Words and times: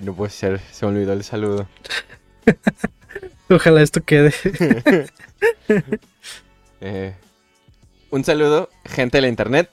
Ay, 0.00 0.06
no 0.06 0.14
puede 0.14 0.30
ser, 0.30 0.60
se 0.72 0.86
me 0.86 0.92
olvidó 0.92 1.12
el 1.12 1.24
saludo. 1.24 1.68
Ojalá 3.50 3.82
esto 3.82 4.02
quede. 4.02 4.32
Eh, 6.82 7.14
un 8.08 8.24
saludo, 8.24 8.70
gente 8.86 9.18
de 9.18 9.22
la 9.22 9.28
internet. 9.28 9.68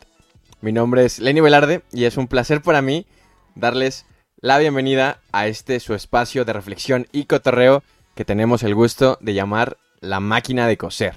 Mi 0.59 0.73
nombre 0.73 1.05
es 1.05 1.19
Lenny 1.19 1.39
Velarde 1.39 1.83
y 1.93 2.03
es 2.03 2.17
un 2.17 2.27
placer 2.27 2.61
para 2.61 2.81
mí 2.81 3.07
darles 3.55 4.05
la 4.41 4.57
bienvenida 4.57 5.21
a 5.31 5.47
este 5.47 5.79
su 5.79 5.93
espacio 5.93 6.43
de 6.43 6.51
reflexión 6.51 7.07
y 7.13 7.23
cotorreo 7.23 7.81
que 8.13 8.25
tenemos 8.25 8.63
el 8.63 8.75
gusto 8.75 9.17
de 9.21 9.33
llamar 9.33 9.77
La 10.01 10.19
Máquina 10.19 10.67
de 10.67 10.75
Coser. 10.75 11.15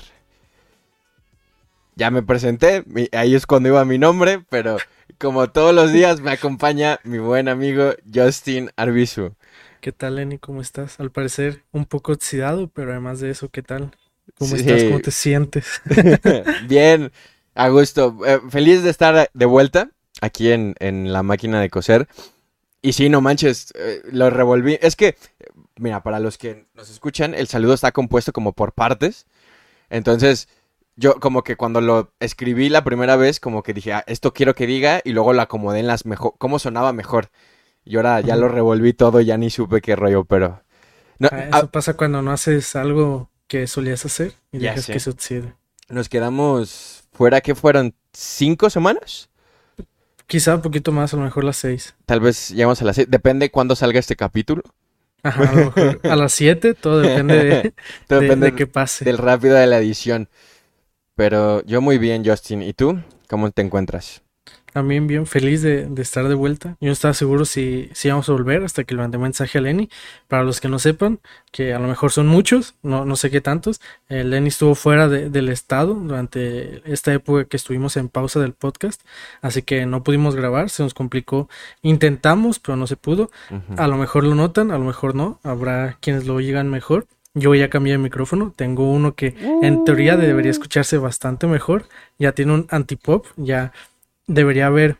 Ya 2.00 2.10
me 2.10 2.22
presenté, 2.22 2.82
ahí 3.12 3.34
es 3.34 3.44
cuando 3.44 3.68
iba 3.68 3.84
mi 3.84 3.98
nombre, 3.98 4.42
pero 4.48 4.78
como 5.18 5.50
todos 5.50 5.74
los 5.74 5.92
días 5.92 6.22
me 6.22 6.30
acompaña 6.30 6.98
mi 7.04 7.18
buen 7.18 7.46
amigo 7.46 7.92
Justin 8.10 8.70
Arbizu. 8.76 9.34
¿Qué 9.82 9.92
tal, 9.92 10.16
Lenny? 10.16 10.38
¿Cómo 10.38 10.62
estás? 10.62 10.98
Al 10.98 11.10
parecer 11.10 11.62
un 11.72 11.84
poco 11.84 12.12
oxidado, 12.12 12.68
pero 12.68 12.92
además 12.92 13.20
de 13.20 13.28
eso, 13.28 13.50
¿qué 13.50 13.60
tal? 13.60 13.94
¿Cómo 14.38 14.56
Sí. 14.56 14.62
estás? 14.62 14.84
¿Cómo 14.84 15.00
te 15.00 15.10
sientes? 15.10 15.82
Bien, 16.68 17.12
a 17.54 17.68
gusto. 17.68 18.16
Eh, 18.24 18.40
feliz 18.48 18.82
de 18.82 18.88
estar 18.88 19.28
de 19.34 19.44
vuelta 19.44 19.90
aquí 20.22 20.52
en, 20.52 20.76
en 20.78 21.12
la 21.12 21.22
máquina 21.22 21.60
de 21.60 21.68
coser. 21.68 22.08
Y 22.80 22.94
sí, 22.94 23.10
no 23.10 23.20
manches, 23.20 23.74
eh, 23.74 24.00
lo 24.10 24.30
revolví. 24.30 24.78
Es 24.80 24.96
que, 24.96 25.18
mira, 25.76 26.02
para 26.02 26.18
los 26.18 26.38
que 26.38 26.64
nos 26.72 26.88
escuchan, 26.88 27.34
el 27.34 27.46
saludo 27.46 27.74
está 27.74 27.92
compuesto 27.92 28.32
como 28.32 28.54
por 28.54 28.72
partes. 28.72 29.26
Entonces, 29.90 30.48
yo 31.00 31.18
como 31.18 31.42
que 31.42 31.56
cuando 31.56 31.80
lo 31.80 32.12
escribí 32.20 32.68
la 32.68 32.84
primera 32.84 33.16
vez, 33.16 33.40
como 33.40 33.62
que 33.62 33.72
dije, 33.74 33.92
"Ah, 33.94 34.04
esto 34.06 34.32
quiero 34.34 34.54
que 34.54 34.66
diga, 34.66 35.00
y 35.02 35.12
luego 35.12 35.32
lo 35.32 35.40
acomodé 35.42 35.80
en 35.80 35.86
las 35.86 36.04
mejor, 36.06 36.34
cómo 36.38 36.58
sonaba 36.58 36.92
mejor. 36.92 37.30
Y 37.84 37.96
ahora 37.96 38.20
ya 38.20 38.36
lo 38.36 38.48
revolví 38.48 38.92
todo, 38.92 39.20
ya 39.22 39.38
ni 39.38 39.48
supe 39.50 39.80
qué 39.80 39.96
rollo, 39.96 40.24
pero... 40.24 40.62
No, 41.18 41.28
Ah, 41.32 41.44
ah, 41.52 41.58
Eso 41.58 41.70
pasa 41.70 41.94
cuando 41.94 42.20
no 42.22 42.30
haces 42.32 42.76
algo 42.76 43.30
que 43.48 43.66
solías 43.66 44.04
hacer 44.04 44.34
y 44.52 44.58
Ya 44.58 44.70
dejas 44.70 44.84
sé. 44.84 44.92
que 44.92 45.10
oxide. 45.10 45.54
nos 45.88 46.08
quedamos 46.08 47.04
fuera, 47.12 47.40
¿qué 47.40 47.54
fueron? 47.54 47.94
¿Cinco 48.12 48.68
semanas? 48.70 49.28
Quizá 50.26 50.54
un 50.54 50.62
poquito 50.62 50.92
más, 50.92 51.12
a 51.12 51.16
lo 51.16 51.24
mejor 51.24 51.42
las 51.44 51.56
seis. 51.56 51.94
Tal 52.06 52.20
vez 52.20 52.50
llegamos 52.50 52.80
a 52.80 52.84
las 52.84 52.96
seis. 52.96 53.08
Depende 53.10 53.50
cuándo 53.50 53.74
salga 53.74 53.98
este 53.98 54.14
capítulo. 54.16 54.62
Ajá, 55.22 55.42
a 55.42 55.52
lo 55.52 55.64
mejor 55.66 56.00
a 56.04 56.16
las 56.16 56.32
siete, 56.32 56.74
todo 56.74 57.00
depende 57.00 57.44
de, 57.44 57.74
Todo 58.06 58.20
de- 58.20 58.26
depende 58.26 58.50
de 58.52 58.56
que 58.56 58.66
pase. 58.66 59.04
del 59.04 59.18
rápido 59.18 59.56
de 59.56 59.66
la 59.66 59.78
edición. 59.78 60.28
Pero 61.20 61.62
yo 61.66 61.82
muy 61.82 61.98
bien, 61.98 62.24
Justin. 62.24 62.62
¿Y 62.62 62.72
tú? 62.72 62.98
¿Cómo 63.28 63.50
te 63.50 63.60
encuentras? 63.60 64.22
También 64.72 65.06
bien 65.06 65.26
feliz 65.26 65.60
de, 65.60 65.84
de 65.84 66.00
estar 66.00 66.26
de 66.28 66.34
vuelta. 66.34 66.78
Yo 66.80 66.86
no 66.86 66.92
estaba 66.92 67.12
seguro 67.12 67.44
si, 67.44 67.90
si 67.92 68.08
íbamos 68.08 68.26
a 68.30 68.32
volver 68.32 68.64
hasta 68.64 68.84
que 68.84 68.94
le 68.94 69.02
mandé 69.02 69.18
mensaje 69.18 69.58
a 69.58 69.60
Lenny. 69.60 69.90
Para 70.28 70.44
los 70.44 70.62
que 70.62 70.68
no 70.68 70.78
sepan, 70.78 71.20
que 71.52 71.74
a 71.74 71.78
lo 71.78 71.88
mejor 71.88 72.10
son 72.10 72.26
muchos, 72.26 72.74
no, 72.82 73.04
no 73.04 73.16
sé 73.16 73.30
qué 73.30 73.42
tantos, 73.42 73.82
eh, 74.08 74.24
Lenny 74.24 74.48
estuvo 74.48 74.74
fuera 74.74 75.08
de- 75.08 75.28
del 75.28 75.50
estado 75.50 75.92
durante 75.92 76.80
esta 76.90 77.12
época 77.12 77.44
que 77.44 77.58
estuvimos 77.58 77.98
en 77.98 78.08
pausa 78.08 78.40
del 78.40 78.54
podcast, 78.54 79.02
así 79.42 79.60
que 79.60 79.84
no 79.84 80.02
pudimos 80.02 80.34
grabar, 80.36 80.70
se 80.70 80.82
nos 80.84 80.94
complicó. 80.94 81.50
Intentamos, 81.82 82.60
pero 82.60 82.76
no 82.76 82.86
se 82.86 82.96
pudo. 82.96 83.30
A 83.76 83.88
lo 83.88 83.98
mejor 83.98 84.24
lo 84.24 84.34
notan, 84.34 84.70
a 84.70 84.78
lo 84.78 84.84
mejor 84.86 85.14
no. 85.14 85.38
Habrá 85.42 85.98
quienes 86.00 86.26
lo 86.26 86.36
oigan 86.36 86.70
mejor. 86.70 87.06
Yo 87.34 87.54
ya 87.54 87.70
cambié 87.70 87.92
de 87.92 87.98
micrófono. 87.98 88.52
Tengo 88.54 88.90
uno 88.90 89.14
que 89.14 89.34
en 89.62 89.84
teoría 89.84 90.16
debería 90.16 90.50
escucharse 90.50 90.98
bastante 90.98 91.46
mejor. 91.46 91.86
Ya 92.18 92.32
tiene 92.32 92.52
un 92.54 92.66
antipop. 92.70 93.26
Ya 93.36 93.72
debería 94.26 94.66
haber 94.66 94.96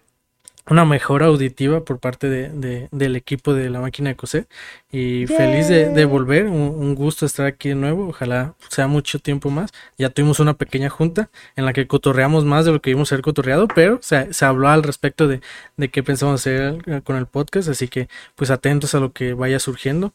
una 0.70 0.84
mejora 0.84 1.26
auditiva 1.26 1.84
por 1.84 1.98
parte 1.98 2.28
de, 2.28 2.48
de- 2.48 2.88
del 2.92 3.16
equipo 3.16 3.52
de 3.52 3.68
la 3.70 3.80
máquina 3.80 4.10
de 4.10 4.16
coser. 4.16 4.46
Y 4.92 5.26
feliz 5.26 5.68
de, 5.68 5.90
de 5.90 6.04
volver. 6.04 6.46
Un, 6.46 6.52
un 6.78 6.94
gusto 6.94 7.26
estar 7.26 7.44
aquí 7.46 7.70
de 7.70 7.74
nuevo. 7.74 8.08
Ojalá 8.08 8.54
sea 8.68 8.86
mucho 8.86 9.18
tiempo 9.18 9.50
más. 9.50 9.70
Ya 9.98 10.10
tuvimos 10.10 10.40
una 10.40 10.54
pequeña 10.54 10.88
junta 10.88 11.28
en 11.56 11.66
la 11.66 11.72
que 11.72 11.86
cotorreamos 11.86 12.44
más 12.44 12.64
de 12.64 12.72
lo 12.72 12.80
que 12.80 12.90
íbamos 12.90 13.08
a 13.12 13.16
ser 13.16 13.22
cotorreado. 13.22 13.66
Pero 13.68 13.98
se, 14.00 14.32
se 14.32 14.44
habló 14.44 14.68
al 14.68 14.82
respecto 14.82 15.26
de, 15.28 15.40
de 15.76 15.88
qué 15.90 16.02
pensamos 16.02 16.40
hacer 16.40 17.02
con 17.02 17.16
el 17.16 17.26
podcast. 17.26 17.68
Así 17.68 17.88
que 17.88 18.08
pues 18.36 18.50
atentos 18.50 18.94
a 18.94 19.00
lo 19.00 19.12
que 19.12 19.34
vaya 19.34 19.58
surgiendo. 19.58 20.12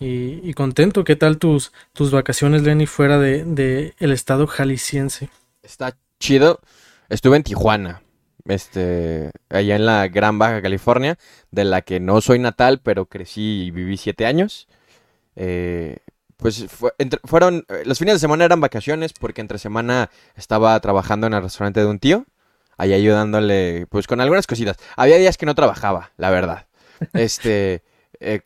Y, 0.00 0.40
y 0.42 0.54
contento. 0.54 1.04
¿Qué 1.04 1.16
tal 1.16 1.38
tus, 1.38 1.72
tus 1.92 2.10
vacaciones, 2.10 2.62
Lenny, 2.62 2.86
fuera 2.86 3.18
de, 3.18 3.44
de 3.44 3.94
el 3.98 4.12
estado 4.12 4.46
jalisciense? 4.46 5.28
Está 5.62 5.94
chido. 6.18 6.60
Estuve 7.10 7.36
en 7.36 7.42
Tijuana. 7.42 8.00
Este, 8.48 9.30
allá 9.50 9.76
en 9.76 9.86
la 9.86 10.08
Gran 10.08 10.38
Baja 10.38 10.60
California, 10.62 11.18
de 11.50 11.64
la 11.64 11.82
que 11.82 12.00
no 12.00 12.20
soy 12.20 12.38
natal, 12.40 12.80
pero 12.82 13.06
crecí 13.06 13.66
y 13.66 13.70
viví 13.70 13.96
siete 13.96 14.26
años. 14.26 14.66
Eh, 15.36 15.98
pues 16.36 16.66
fue- 16.68 16.92
entre- 16.98 17.20
fueron, 17.24 17.64
eh, 17.68 17.82
los 17.84 17.98
fines 17.98 18.14
de 18.14 18.18
semana 18.20 18.44
eran 18.44 18.60
vacaciones 18.60 19.12
porque 19.12 19.40
entre 19.40 19.58
semana 19.58 20.10
estaba 20.36 20.78
trabajando 20.80 21.26
en 21.26 21.34
el 21.34 21.42
restaurante 21.42 21.80
de 21.80 21.86
un 21.86 21.98
tío, 21.98 22.26
ahí 22.76 22.92
ayudándole, 22.92 23.86
pues 23.90 24.06
con 24.06 24.20
algunas 24.20 24.46
cositas. 24.46 24.76
Había 24.96 25.16
días 25.18 25.36
que 25.36 25.46
no 25.46 25.54
trabajaba, 25.54 26.12
la 26.16 26.30
verdad. 26.30 26.66
Este, 27.12 27.82
eh, 28.20 28.40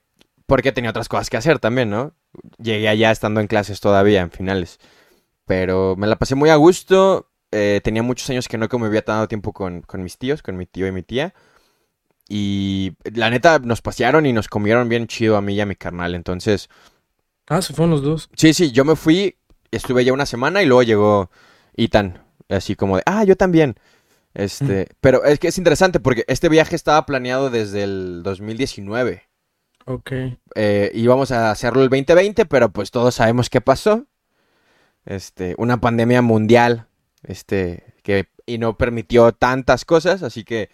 porque 0.46 0.72
tenía 0.72 0.90
otras 0.90 1.08
cosas 1.08 1.30
que 1.30 1.36
hacer 1.38 1.58
también, 1.58 1.88
¿no? 1.90 2.12
Llegué 2.58 2.88
allá 2.88 3.10
estando 3.10 3.40
en 3.40 3.46
clases 3.46 3.80
todavía, 3.80 4.20
en 4.22 4.30
finales. 4.30 4.78
Pero 5.46 5.96
me 5.96 6.06
la 6.06 6.16
pasé 6.16 6.34
muy 6.34 6.50
a 6.50 6.56
gusto. 6.56 7.28
Eh, 7.52 7.80
tenía 7.84 8.02
muchos 8.02 8.28
años 8.30 8.48
que 8.48 8.58
no 8.58 8.68
convivía 8.68 9.04
tanto 9.04 9.28
tiempo 9.28 9.52
con, 9.52 9.82
con 9.82 10.02
mis 10.02 10.18
tíos, 10.18 10.42
con 10.42 10.56
mi 10.56 10.66
tío 10.66 10.86
y 10.86 10.92
mi 10.92 11.02
tía. 11.02 11.34
Y 12.28 12.96
la 13.14 13.30
neta, 13.30 13.58
nos 13.58 13.82
pasearon 13.82 14.26
y 14.26 14.32
nos 14.32 14.48
comieron 14.48 14.88
bien 14.88 15.06
chido 15.06 15.36
a 15.36 15.42
mí 15.42 15.54
y 15.54 15.60
a 15.60 15.66
mi 15.66 15.76
carnal. 15.76 16.14
Entonces, 16.14 16.68
Ah, 17.48 17.60
se 17.60 17.74
fueron 17.74 17.90
los 17.90 18.02
dos. 18.02 18.30
sí, 18.36 18.54
sí, 18.54 18.70
yo 18.72 18.84
me 18.84 18.96
fui, 18.96 19.36
estuve 19.70 20.04
ya 20.04 20.12
una 20.12 20.26
semana 20.26 20.62
y 20.62 20.66
luego 20.66 20.82
llegó 20.82 21.30
Ethan. 21.76 22.22
Así 22.48 22.76
como 22.76 22.96
de, 22.96 23.02
ah, 23.06 23.24
yo 23.24 23.36
también. 23.36 23.76
Este, 24.34 24.88
pero 25.00 25.24
es 25.24 25.38
que 25.38 25.48
es 25.48 25.58
interesante 25.58 26.00
porque 26.00 26.24
este 26.28 26.48
viaje 26.48 26.74
estaba 26.76 27.04
planeado 27.04 27.50
desde 27.50 27.82
el 27.82 28.22
2019. 28.22 29.24
Ok. 29.84 30.12
Eh, 30.54 30.90
íbamos 30.94 31.32
a 31.32 31.50
hacerlo 31.50 31.82
el 31.82 31.88
2020, 31.90 32.46
pero 32.46 32.70
pues 32.72 32.90
todos 32.90 33.14
sabemos 33.16 33.50
qué 33.50 33.60
pasó. 33.60 34.06
Este, 35.04 35.54
una 35.58 35.80
pandemia 35.80 36.22
mundial, 36.22 36.86
este, 37.22 37.94
que 38.02 38.26
y 38.46 38.58
no 38.58 38.76
permitió 38.76 39.32
tantas 39.32 39.84
cosas, 39.84 40.22
así 40.22 40.44
que 40.44 40.68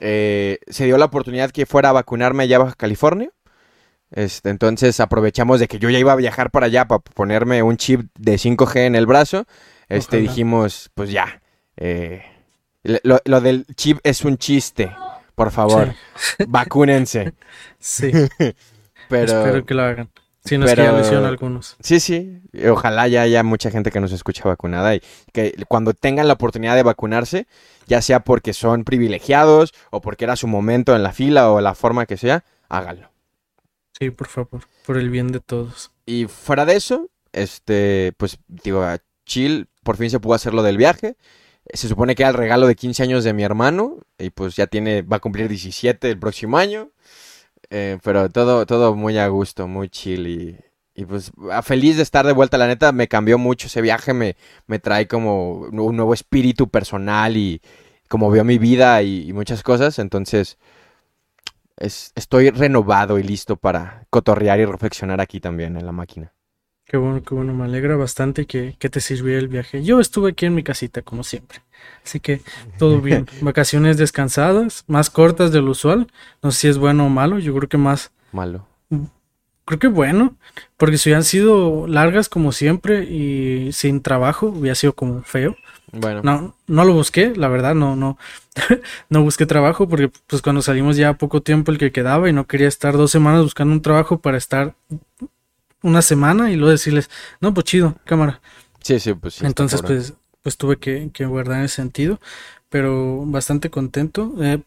eh, 0.00 0.58
se 0.68 0.84
dio 0.86 0.98
la 0.98 1.04
oportunidad 1.06 1.50
que 1.50 1.66
fuera 1.66 1.90
a 1.90 1.92
vacunarme 1.92 2.44
allá 2.44 2.56
a 2.56 2.60
Baja 2.60 2.74
California. 2.74 3.30
Este, 4.10 4.50
entonces 4.50 5.00
aprovechamos 5.00 5.60
de 5.60 5.66
que 5.66 5.78
yo 5.78 5.90
ya 5.90 5.98
iba 5.98 6.12
a 6.12 6.16
viajar 6.16 6.50
para 6.50 6.66
allá 6.66 6.86
para 6.86 7.00
ponerme 7.00 7.62
un 7.62 7.76
chip 7.76 8.08
de 8.16 8.34
5G 8.34 8.86
en 8.86 8.94
el 8.94 9.06
brazo. 9.06 9.46
Este, 9.88 10.16
Ojalá. 10.16 10.30
dijimos, 10.30 10.90
pues 10.94 11.10
ya, 11.10 11.42
eh, 11.76 12.22
lo, 12.82 13.20
lo 13.24 13.40
del 13.40 13.66
chip 13.74 13.98
es 14.02 14.24
un 14.24 14.38
chiste, 14.38 14.94
por 15.34 15.50
favor, 15.50 15.94
vacúnense. 16.48 17.32
Sí, 17.78 18.10
Pero 19.08 19.40
espero 19.40 19.66
que 19.66 19.74
lo 19.74 19.82
hagan. 19.82 20.10
Si 20.44 20.58
no 20.58 20.66
es 20.66 20.72
que 20.72 20.76
ya 20.76 20.84
lo 20.88 20.92
pero- 20.92 21.04
hicieron 21.06 21.24
algunos. 21.24 21.76
Sí, 21.80 22.00
sí. 22.00 22.42
Ojalá 22.70 23.08
ya 23.08 23.22
haya 23.22 23.42
mucha 23.42 23.70
gente 23.70 23.90
que 23.90 24.00
nos 24.00 24.12
escucha 24.12 24.44
vacunada 24.44 24.94
y 24.94 25.00
que 25.32 25.54
cuando 25.68 25.94
tengan 25.94 26.28
la 26.28 26.34
oportunidad 26.34 26.74
de 26.74 26.82
vacunarse, 26.82 27.46
ya 27.86 28.02
sea 28.02 28.20
porque 28.20 28.52
son 28.52 28.84
privilegiados 28.84 29.72
o 29.90 30.00
porque 30.02 30.24
era 30.24 30.36
su 30.36 30.46
momento 30.46 30.94
en 30.94 31.02
la 31.02 31.12
fila 31.12 31.50
o 31.50 31.60
la 31.62 31.74
forma 31.74 32.04
que 32.06 32.16
sea, 32.18 32.44
háganlo. 32.68 33.10
Sí, 33.98 34.10
por 34.10 34.26
favor, 34.26 34.62
por 34.84 34.98
el 34.98 35.08
bien 35.08 35.28
de 35.28 35.40
todos. 35.40 35.92
Y 36.04 36.26
fuera 36.26 36.66
de 36.66 36.76
eso, 36.76 37.08
este, 37.32 38.12
pues 38.18 38.38
digo, 38.48 38.84
Chill 39.24 39.68
por 39.82 39.96
fin 39.96 40.10
se 40.10 40.20
pudo 40.20 40.34
hacer 40.34 40.52
lo 40.52 40.62
del 40.62 40.76
viaje. 40.76 41.16
Se 41.72 41.88
supone 41.88 42.14
que 42.14 42.22
era 42.22 42.30
el 42.30 42.36
regalo 42.36 42.66
de 42.66 42.74
15 42.74 43.02
años 43.02 43.24
de 43.24 43.32
mi 43.32 43.42
hermano 43.44 43.98
y 44.18 44.28
pues 44.30 44.56
ya 44.56 44.66
tiene, 44.66 45.00
va 45.00 45.16
a 45.16 45.20
cumplir 45.20 45.48
17 45.48 46.10
el 46.10 46.18
próximo 46.18 46.58
año. 46.58 46.90
Eh, 47.76 47.98
pero 48.04 48.28
todo, 48.30 48.66
todo 48.66 48.94
muy 48.94 49.18
a 49.18 49.26
gusto, 49.28 49.66
muy 49.66 49.88
chill 49.88 50.26
y, 50.94 51.04
pues 51.06 51.32
a- 51.50 51.62
feliz 51.62 51.96
de 51.96 52.02
estar 52.04 52.24
de 52.26 52.32
vuelta. 52.32 52.56
La 52.58 52.68
neta 52.68 52.92
me 52.92 53.08
cambió 53.08 53.36
mucho 53.38 53.66
ese 53.66 53.80
viaje, 53.82 54.14
me, 54.14 54.36
me 54.68 54.78
trae 54.78 55.08
como 55.08 55.60
un 55.62 55.96
nuevo 55.96 56.14
espíritu 56.14 56.68
personal 56.68 57.36
y 57.36 57.60
como 58.08 58.30
veo 58.30 58.44
mi 58.44 58.58
vida 58.58 59.02
y, 59.02 59.28
y 59.28 59.32
muchas 59.32 59.62
cosas. 59.64 59.98
Entonces 59.98 60.56
es- 61.76 62.10
estoy 62.16 62.50
renovado 62.50 63.18
y 63.18 63.22
listo 63.22 63.56
para 63.56 64.06
cotorrear 64.10 64.58
y 64.60 64.64
reflexionar 64.64 65.20
aquí 65.20 65.40
también 65.40 65.76
en 65.76 65.86
la 65.86 65.92
máquina. 65.92 66.33
Qué 66.86 66.96
bueno, 66.98 67.22
qué 67.22 67.34
bueno. 67.34 67.54
Me 67.54 67.64
alegra 67.64 67.96
bastante 67.96 68.46
que, 68.46 68.76
que 68.78 68.90
te 68.90 69.00
sirviera 69.00 69.38
el 69.38 69.48
viaje. 69.48 69.82
Yo 69.82 70.00
estuve 70.00 70.30
aquí 70.30 70.46
en 70.46 70.54
mi 70.54 70.62
casita, 70.62 71.02
como 71.02 71.24
siempre. 71.24 71.60
Así 72.04 72.20
que 72.20 72.42
todo 72.78 73.00
bien. 73.00 73.26
Vacaciones 73.40 73.96
descansadas, 73.96 74.84
más 74.86 75.08
cortas 75.10 75.50
de 75.50 75.62
lo 75.62 75.70
usual. 75.70 76.06
No 76.42 76.50
sé 76.50 76.60
si 76.60 76.68
es 76.68 76.78
bueno 76.78 77.06
o 77.06 77.08
malo. 77.08 77.38
Yo 77.38 77.54
creo 77.56 77.68
que 77.68 77.78
más, 77.78 78.12
Malo. 78.32 78.66
creo 79.64 79.78
que 79.78 79.88
bueno. 79.88 80.36
Porque 80.76 80.98
si 80.98 81.08
hubieran 81.08 81.24
sido 81.24 81.86
largas 81.86 82.28
como 82.28 82.52
siempre 82.52 83.04
y 83.04 83.72
sin 83.72 84.02
trabajo, 84.02 84.48
hubiera 84.48 84.74
sido 84.74 84.92
como 84.94 85.22
feo. 85.22 85.56
Bueno. 85.90 86.22
No, 86.24 86.56
no 86.66 86.84
lo 86.84 86.92
busqué, 86.92 87.34
la 87.36 87.46
verdad, 87.46 87.76
no, 87.76 87.94
no, 87.94 88.18
no 89.10 89.22
busqué 89.22 89.46
trabajo 89.46 89.88
porque 89.88 90.10
pues 90.26 90.42
cuando 90.42 90.60
salimos 90.60 90.96
ya 90.96 91.12
poco 91.14 91.40
tiempo 91.40 91.70
el 91.70 91.78
que 91.78 91.92
quedaba 91.92 92.28
y 92.28 92.32
no 92.32 92.48
quería 92.48 92.66
estar 92.66 92.96
dos 92.96 93.12
semanas 93.12 93.42
buscando 93.42 93.72
un 93.72 93.80
trabajo 93.80 94.18
para 94.18 94.36
estar 94.36 94.74
una 95.84 96.02
semana 96.02 96.50
y 96.50 96.56
luego 96.56 96.72
decirles, 96.72 97.10
no, 97.40 97.54
pues 97.54 97.64
chido, 97.64 97.94
cámara. 98.04 98.40
Sí, 98.80 98.98
sí, 98.98 99.12
pues 99.12 99.34
sí. 99.34 99.46
Entonces, 99.46 99.82
pues, 99.82 100.14
pues 100.42 100.56
tuve 100.56 100.78
que, 100.78 101.10
que, 101.12 101.26
guardar 101.26 101.58
en 101.58 101.66
ese 101.66 101.76
sentido, 101.76 102.20
pero 102.70 103.22
bastante 103.26 103.70
contento. 103.70 104.34
Eh, 104.40 104.60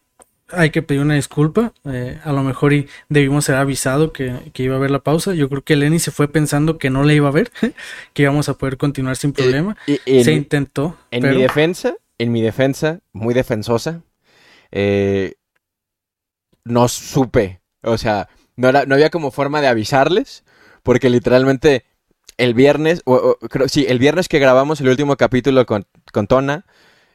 hay 0.50 0.70
que 0.70 0.80
pedir 0.80 1.02
una 1.02 1.14
disculpa. 1.14 1.72
Eh, 1.84 2.18
a 2.22 2.32
lo 2.32 2.42
mejor 2.44 2.72
y 2.72 2.88
debimos 3.08 3.44
ser 3.44 3.56
avisado 3.56 4.12
que, 4.12 4.32
que, 4.52 4.62
iba 4.62 4.74
a 4.74 4.78
haber 4.78 4.92
la 4.92 5.00
pausa. 5.00 5.34
Yo 5.34 5.48
creo 5.48 5.62
que 5.62 5.74
Lenny 5.76 5.98
se 5.98 6.12
fue 6.12 6.28
pensando 6.28 6.78
que 6.78 6.88
no 6.88 7.02
le 7.02 7.16
iba 7.16 7.28
a 7.28 7.32
ver, 7.32 7.50
que 8.14 8.22
íbamos 8.22 8.48
a 8.48 8.54
poder 8.54 8.76
continuar 8.76 9.16
sin 9.16 9.32
problema. 9.32 9.76
se 9.86 10.32
intentó. 10.32 10.96
En 11.10 11.28
mi 11.28 11.42
defensa, 11.42 11.96
en 12.18 12.32
mi 12.32 12.42
defensa, 12.42 13.00
muy 13.12 13.34
defensosa, 13.34 14.02
eh, 14.70 15.34
no 16.64 16.86
supe. 16.86 17.60
O 17.82 17.98
sea, 17.98 18.28
no, 18.54 18.70
no 18.72 18.94
había 18.94 19.10
como 19.10 19.32
forma 19.32 19.60
de 19.60 19.66
avisarles, 19.66 20.44
porque 20.88 21.10
literalmente 21.10 21.84
el 22.38 22.54
viernes, 22.54 23.02
o, 23.04 23.36
creo, 23.50 23.68
sí, 23.68 23.84
el 23.90 23.98
viernes 23.98 24.26
que 24.26 24.38
grabamos 24.38 24.80
el 24.80 24.88
último 24.88 25.18
capítulo 25.18 25.66
con, 25.66 25.84
con 26.14 26.26
Tona, 26.26 26.64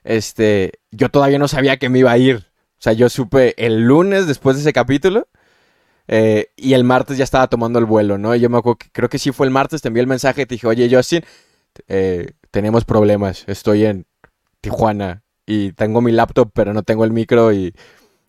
este, 0.03 0.73
yo 0.91 1.09
todavía 1.09 1.39
no 1.39 1.47
sabía 1.47 1.77
que 1.77 1.89
me 1.89 1.97
iba 1.97 2.11
a 2.11 2.19
ir. 2.19 2.45
O 2.77 2.81
sea, 2.83 2.93
yo 2.93 3.09
supe 3.09 3.55
el 3.57 3.81
lunes 3.81 4.27
después 4.27 4.57
de 4.57 4.61
ese 4.61 4.73
capítulo 4.73 5.27
eh, 6.07 6.51
y 6.55 6.73
el 6.73 6.83
martes 6.83 7.17
ya 7.17 7.23
estaba 7.23 7.47
tomando 7.47 7.79
el 7.79 7.85
vuelo, 7.85 8.19
¿no? 8.19 8.35
Y 8.35 8.41
yo 8.41 8.49
me 8.51 8.59
acuerdo 8.59 8.77
que 8.77 8.91
creo 8.91 9.09
que 9.09 9.17
sí 9.17 9.31
fue 9.31 9.47
el 9.47 9.51
martes, 9.51 9.81
te 9.81 9.87
envié 9.87 10.01
el 10.01 10.07
mensaje 10.07 10.43
y 10.43 10.45
te 10.45 10.53
dije, 10.53 10.67
oye, 10.67 10.87
Justin, 10.95 11.23
eh, 11.87 12.27
tenemos 12.51 12.85
problemas, 12.85 13.43
estoy 13.47 13.85
en 13.85 14.05
Tijuana 14.61 15.23
y 15.47 15.71
tengo 15.71 15.99
mi 15.99 16.11
laptop, 16.11 16.51
pero 16.53 16.75
no 16.75 16.83
tengo 16.83 17.05
el 17.05 17.11
micro 17.11 17.51
y... 17.51 17.73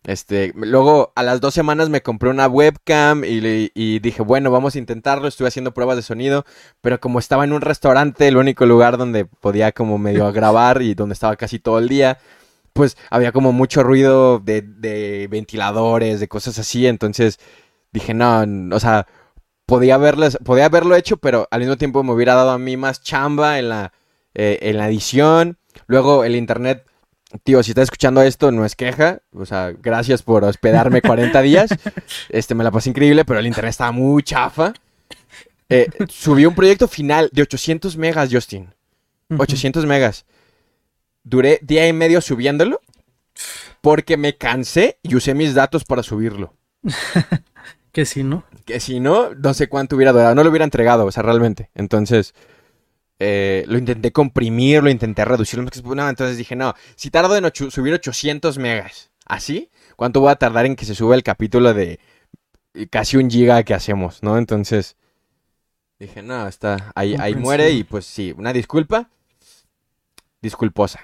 Este, 0.05 0.53
luego 0.55 1.13
a 1.17 1.23
las 1.23 1.41
dos 1.41 1.55
semanas 1.55 1.89
me 1.89 2.03
compré 2.03 2.29
una 2.29 2.47
webcam 2.47 3.25
y, 3.25 3.71
y, 3.75 3.99
dije, 4.01 4.23
bueno, 4.23 4.51
vamos 4.51 4.75
a 4.75 4.79
intentarlo. 4.79 5.29
Estuve 5.29 5.49
haciendo 5.49 5.73
pruebas 5.73 5.97
de 5.97 6.03
sonido, 6.03 6.45
pero 6.83 7.01
como 7.01 7.19
estaba 7.19 7.45
en 7.45 7.53
un 7.53 7.63
restaurante, 7.63 8.29
el 8.29 8.37
único 8.37 8.67
lugar 8.67 8.99
donde 8.99 9.25
podía 9.25 9.73
como 9.73 9.97
medio 9.99 10.31
grabar 10.33 10.83
y 10.83 10.95
donde 10.95 11.15
estaba 11.15 11.37
casi 11.37 11.59
todo 11.59 11.79
el 11.79 11.89
día, 11.89 12.19
pues 12.75 12.99
había 13.11 13.33
como 13.33 13.53
mucho 13.53 13.83
ruido 13.83 14.41
de, 14.41 14.63
de 14.63 15.27
ventiladores, 15.31 16.21
de 16.21 16.29
cosas 16.29 16.59
así, 16.59 16.87
entonces 16.87 17.39
dije, 17.93 18.13
no, 18.13 18.45
o 18.75 18.81
sea, 18.81 19.07
podía, 19.67 19.95
haberles, 19.95 20.37
podía 20.45 20.67
haberlo 20.67 20.97
hecho, 20.97 21.17
pero 21.17 21.49
al 21.51 21.61
mismo 21.61 21.77
tiempo 21.77 22.03
me 22.03 22.13
hubiera 22.13 22.35
dado 22.35 22.51
a 22.51 22.59
mí 22.59 22.77
más 22.77 23.03
chamba 23.03 23.59
en 23.59 23.69
la, 23.71 23.93
eh, 24.35 24.59
en 24.63 24.77
la 24.77 24.89
edición. 24.89 25.59
Luego 25.87 26.25
el 26.25 26.37
internet, 26.37 26.87
tío, 27.43 27.63
si 27.63 27.73
estás 27.73 27.85
escuchando 27.85 28.23
esto, 28.23 28.53
no 28.53 28.65
es 28.65 28.77
queja, 28.77 29.21
o 29.33 29.45
sea, 29.45 29.73
gracias 29.73 30.23
por 30.23 30.45
hospedarme 30.45 31.03
40 31.03 31.43
días, 31.43 31.71
este, 32.29 32.55
me 32.55 32.65
la 32.65 32.71
pasé 32.71 32.91
increíble, 32.91 33.25
pero 33.25 33.41
el 33.41 33.47
internet 33.47 33.71
estaba 33.71 33.93
muy 33.93 34.23
chafa. 34.23 34.73
Eh, 35.69 35.89
subí 36.09 36.47
un 36.47 36.55
proyecto 36.55 36.87
final 36.87 37.31
de 37.33 37.43
800 37.43 37.97
megas, 37.97 38.29
Justin. 38.31 38.73
800 39.37 39.87
megas 39.87 40.27
duré 41.25 41.59
día 41.63 41.89
y 41.89 41.93
medio 41.93 42.21
subiéndolo 42.21 42.81
porque 43.81 44.17
me 44.17 44.37
cansé 44.37 44.99
y 45.03 45.17
usé 45.17 45.35
mis 45.35 45.55
datos 45.55 45.85
para 45.85 46.03
subirlo. 46.03 46.55
que 47.93 48.05
si 48.05 48.23
no. 48.23 48.45
Que 48.65 48.81
si 48.81 49.01
no, 49.01 49.35
no 49.35 49.53
sé 49.53 49.69
cuánto 49.69 49.97
hubiera 49.97 50.13
durado. 50.13 50.35
No 50.35 50.45
lo 50.45 50.51
hubiera 50.51 50.65
entregado, 50.65 51.05
o 51.05 51.13
sea, 51.13 51.23
realmente. 51.23 51.71
Entonces, 51.75 52.35
eh, 53.19 53.65
lo 53.67 53.79
intenté 53.79 54.13
comprimir, 54.13 54.83
lo 54.83 54.91
intenté 54.91 55.25
reducir. 55.25 55.59
entonces 55.59 56.37
dije, 56.37 56.57
no, 56.57 56.75
si 56.97 57.11
tardo 57.11 57.37
en 57.37 57.51
subir 57.71 57.95
800 57.95 58.59
megas, 58.59 59.11
¿así? 59.27 59.71
¿Cuánto 59.97 60.21
voy 60.21 60.31
a 60.31 60.37
tardar 60.37 60.67
en 60.67 60.77
que 60.77 60.85
se 60.85 60.95
suba 60.95 61.15
el 61.15 61.23
capítulo 61.23 61.75
de 61.75 62.01
casi 62.91 63.17
un 63.17 63.31
giga 63.31 63.63
que 63.63 63.75
hacemos, 63.75 64.23
no? 64.23 64.39
Entonces, 64.39 64.97
dije, 65.99 66.23
no, 66.23 66.49
está, 66.49 66.93
ahí, 66.95 67.17
ahí 67.19 67.35
muere 67.35 67.71
y 67.71 67.85
pues 67.85 68.07
sí, 68.07 68.35
una 68.37 68.53
disculpa. 68.53 69.09
Disculposa 70.43 71.01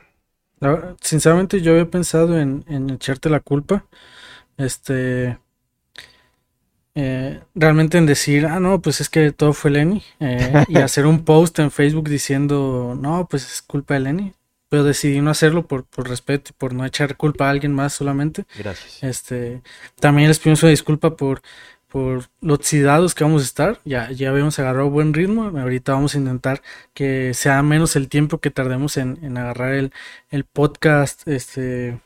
sinceramente 1.01 1.61
yo 1.61 1.73
había 1.73 1.91
pensado 1.91 2.39
en, 2.39 2.65
echarte 2.91 3.31
la 3.31 3.41
culpa. 3.41 3.87
Este. 4.57 5.39
Eh, 6.95 7.41
realmente 7.55 7.99
en 7.99 8.07
decir, 8.07 8.47
ah, 8.47 8.61
no, 8.61 8.81
pues 8.81 9.01
es 9.01 9.09
que 9.09 9.33
todo 9.33 9.53
fue 9.53 9.71
Lenny. 9.71 10.03
Eh, 10.21 10.65
y 10.69 10.77
hacer 10.79 11.07
un 11.07 11.25
post 11.25 11.59
en 11.59 11.71
Facebook 11.71 12.09
diciendo, 12.09 12.97
no, 13.01 13.27
pues 13.29 13.45
es 13.51 13.63
culpa 13.63 13.95
de 13.95 14.01
Lenny. 14.01 14.33
Pero 14.69 14.85
decidí 14.85 15.21
no 15.21 15.31
hacerlo 15.31 15.67
por, 15.67 15.85
por 15.85 16.09
respeto 16.09 16.51
y 16.51 16.59
por 16.59 16.75
no 16.75 16.85
echar 16.85 17.17
culpa 17.17 17.47
a 17.47 17.51
alguien 17.51 17.75
más 17.75 17.93
solamente. 17.93 18.45
Gracias. 18.57 19.03
Este, 19.03 19.63
también 19.99 20.29
les 20.29 20.39
pido 20.39 20.55
una 20.61 20.71
disculpa 20.71 21.17
por 21.17 21.43
por 21.91 22.29
los 22.41 22.59
oxidados 22.61 23.15
que 23.15 23.25
vamos 23.25 23.43
a 23.43 23.45
estar. 23.45 23.81
Ya, 23.85 24.11
ya 24.13 24.31
habíamos 24.31 24.59
agarrado 24.59 24.89
buen 24.91 25.13
ritmo. 25.13 25.47
Ahorita 25.59 25.93
vamos 25.93 26.15
a 26.15 26.19
intentar 26.19 26.63
que 26.95 27.35
sea 27.35 27.63
menos 27.63 27.97
el 27.97 28.09
tiempo 28.09 28.39
que 28.39 28.51
tardemos 28.51 28.97
en, 28.97 29.37
agarrar 29.37 29.75
el, 29.75 29.93
el, 30.31 30.45
podcast 30.45 31.27
este 31.27 32.01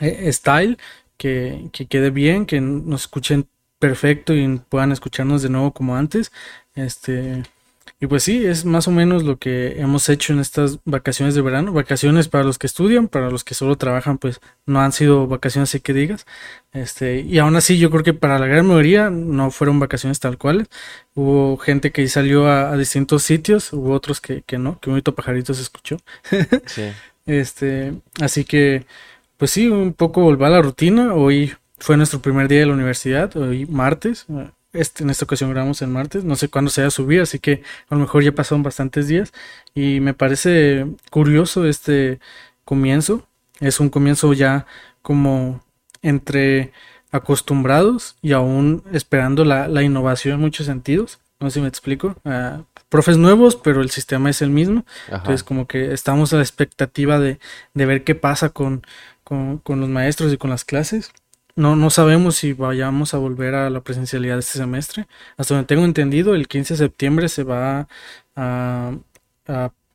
e, 0.00 0.32
style. 0.32 0.78
Que, 1.16 1.68
que, 1.72 1.86
quede 1.86 2.10
bien, 2.10 2.46
que 2.46 2.60
nos 2.60 3.02
escuchen 3.02 3.46
perfecto 3.82 4.32
y 4.32 4.60
puedan 4.68 4.92
escucharnos 4.92 5.42
de 5.42 5.48
nuevo 5.48 5.72
como 5.72 5.96
antes. 5.96 6.30
Este 6.76 7.42
y 7.98 8.06
pues 8.06 8.22
sí, 8.22 8.44
es 8.44 8.64
más 8.64 8.86
o 8.86 8.92
menos 8.92 9.24
lo 9.24 9.38
que 9.38 9.80
hemos 9.80 10.08
hecho 10.08 10.32
en 10.32 10.38
estas 10.38 10.78
vacaciones 10.84 11.34
de 11.34 11.40
verano. 11.40 11.72
Vacaciones 11.72 12.28
para 12.28 12.44
los 12.44 12.58
que 12.58 12.68
estudian, 12.68 13.08
para 13.08 13.28
los 13.28 13.42
que 13.44 13.54
solo 13.54 13.76
trabajan, 13.76 14.18
pues 14.18 14.40
no 14.66 14.80
han 14.80 14.92
sido 14.92 15.26
vacaciones 15.26 15.70
así 15.70 15.80
que 15.80 15.92
digas. 15.92 16.26
Este, 16.72 17.20
y 17.20 17.38
aún 17.38 17.56
así 17.56 17.78
yo 17.78 17.90
creo 17.90 18.04
que 18.04 18.14
para 18.14 18.38
la 18.38 18.46
gran 18.46 18.66
mayoría 18.66 19.10
no 19.10 19.50
fueron 19.50 19.80
vacaciones 19.80 20.20
tal 20.20 20.38
cuales. 20.38 20.68
Hubo 21.14 21.56
gente 21.58 21.90
que 21.92 22.06
salió 22.08 22.48
a, 22.48 22.76
distintos 22.76 23.24
sitios, 23.24 23.72
hubo 23.72 23.92
otros 23.92 24.20
que, 24.20 24.42
que 24.42 24.58
no, 24.58 24.78
que 24.80 24.90
bonito 24.90 25.14
pajarito 25.14 25.54
se 25.54 25.62
escuchó. 25.62 25.96
sí. 26.66 26.90
Este, 27.24 27.94
así 28.20 28.44
que, 28.44 28.84
pues 29.36 29.52
sí, 29.52 29.68
un 29.68 29.92
poco 29.92 30.22
volver 30.22 30.48
a 30.48 30.50
la 30.50 30.62
rutina. 30.62 31.14
Hoy 31.14 31.52
fue 31.82 31.96
nuestro 31.96 32.22
primer 32.22 32.48
día 32.48 32.60
de 32.60 32.66
la 32.66 32.74
universidad, 32.74 33.36
hoy 33.36 33.66
martes 33.66 34.26
este, 34.72 35.04
en 35.04 35.10
esta 35.10 35.24
ocasión 35.24 35.50
grabamos 35.50 35.82
en 35.82 35.92
martes, 35.92 36.24
no 36.24 36.34
sé 36.36 36.48
cuándo 36.48 36.70
se 36.70 36.82
va 36.82 36.88
a 36.88 36.90
subir, 36.90 37.20
así 37.20 37.38
que 37.38 37.62
a 37.88 37.94
lo 37.94 38.00
mejor 38.00 38.22
ya 38.22 38.32
pasaron 38.32 38.62
bastantes 38.62 39.06
días 39.06 39.32
y 39.74 40.00
me 40.00 40.14
parece 40.14 40.86
curioso 41.10 41.66
este 41.66 42.20
comienzo. 42.64 43.26
Es 43.60 43.80
un 43.80 43.90
comienzo 43.90 44.32
ya 44.32 44.66
como 45.02 45.62
entre 46.00 46.72
acostumbrados 47.10 48.16
y 48.22 48.32
aún 48.32 48.82
esperando 48.92 49.44
la, 49.44 49.82
innovación 49.82 50.34
en 50.34 50.40
muchos 50.40 50.66
sentidos. 50.66 51.20
No 51.38 51.50
sé 51.50 51.54
si 51.54 51.60
me 51.60 51.68
explico. 51.68 52.16
Uh, 52.24 52.62
profes 52.88 53.18
nuevos, 53.18 53.56
pero 53.56 53.82
el 53.82 53.90
sistema 53.90 54.30
es 54.30 54.40
el 54.42 54.50
mismo. 54.50 54.84
Entonces, 55.08 55.42
como 55.42 55.66
que 55.66 55.92
estamos 55.92 56.32
a 56.32 56.36
la 56.36 56.42
expectativa 56.42 57.18
de, 57.18 57.38
de 57.74 57.86
ver 57.86 58.04
qué 58.04 58.14
pasa 58.14 58.50
con, 58.50 58.86
con, 59.22 59.58
con, 59.58 59.80
los 59.80 59.88
maestros 59.88 60.32
y 60.32 60.38
con 60.38 60.50
las 60.50 60.64
clases. 60.64 61.12
No, 61.54 61.76
no 61.76 61.90
sabemos 61.90 62.36
si 62.36 62.54
vayamos 62.54 63.12
a 63.12 63.18
volver 63.18 63.54
a 63.54 63.68
la 63.70 63.82
presencialidad 63.82 64.38
este 64.38 64.58
semestre. 64.58 65.06
Hasta 65.36 65.54
donde 65.54 65.66
tengo 65.66 65.84
entendido, 65.84 66.34
el 66.34 66.48
15 66.48 66.74
de 66.74 66.78
septiembre 66.78 67.28
se 67.28 67.44
va 67.44 67.88
a, 68.36 68.92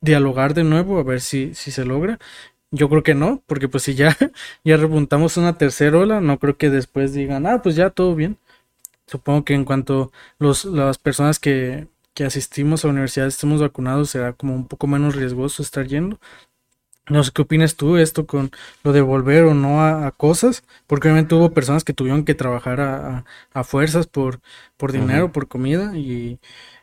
dialogar 0.00 0.54
de 0.54 0.62
nuevo 0.64 0.98
a 0.98 1.02
ver 1.02 1.20
si, 1.20 1.54
si 1.54 1.70
se 1.72 1.84
logra. 1.84 2.18
Yo 2.70 2.88
creo 2.88 3.02
que 3.02 3.14
no, 3.14 3.42
porque 3.46 3.68
pues 3.68 3.84
si 3.84 3.94
ya, 3.94 4.16
ya 4.64 4.76
repuntamos 4.76 5.36
una 5.36 5.58
tercera 5.58 5.98
ola, 5.98 6.20
no 6.20 6.38
creo 6.38 6.56
que 6.56 6.70
después 6.70 7.12
digan, 7.14 7.46
ah, 7.46 7.62
pues 7.62 7.76
ya 7.76 7.90
todo 7.90 8.14
bien. 8.14 8.38
Supongo 9.06 9.44
que 9.44 9.54
en 9.54 9.64
cuanto 9.64 10.12
los, 10.38 10.64
las 10.66 10.98
personas 10.98 11.38
que, 11.40 11.88
que 12.14 12.24
asistimos 12.24 12.84
a 12.84 12.88
la 12.88 12.92
universidad 12.92 13.28
estemos 13.28 13.60
vacunados, 13.60 14.10
será 14.10 14.32
como 14.32 14.54
un 14.54 14.66
poco 14.68 14.86
menos 14.86 15.16
riesgoso 15.16 15.62
estar 15.62 15.86
yendo. 15.86 16.18
No 17.08 17.24
sé 17.24 17.30
qué 17.32 17.42
opinas 17.42 17.76
tú 17.76 17.96
esto 17.96 18.26
con 18.26 18.50
lo 18.82 18.92
de 18.92 19.00
volver 19.00 19.44
o 19.44 19.54
no 19.54 19.82
a, 19.84 20.10
cosas, 20.12 20.64
porque 20.86 21.08
obviamente 21.08 21.34
hubo 21.34 21.52
personas 21.52 21.84
que 21.84 21.92
tuvieron 21.92 22.24
que 22.24 22.34
trabajar 22.34 22.80
a, 22.80 23.24
a, 23.52 23.64
fuerzas 23.64 24.06
por, 24.06 24.40
por 24.76 24.92
dinero, 24.92 25.32
por 25.32 25.48
comida, 25.48 25.96
y, 25.96 26.38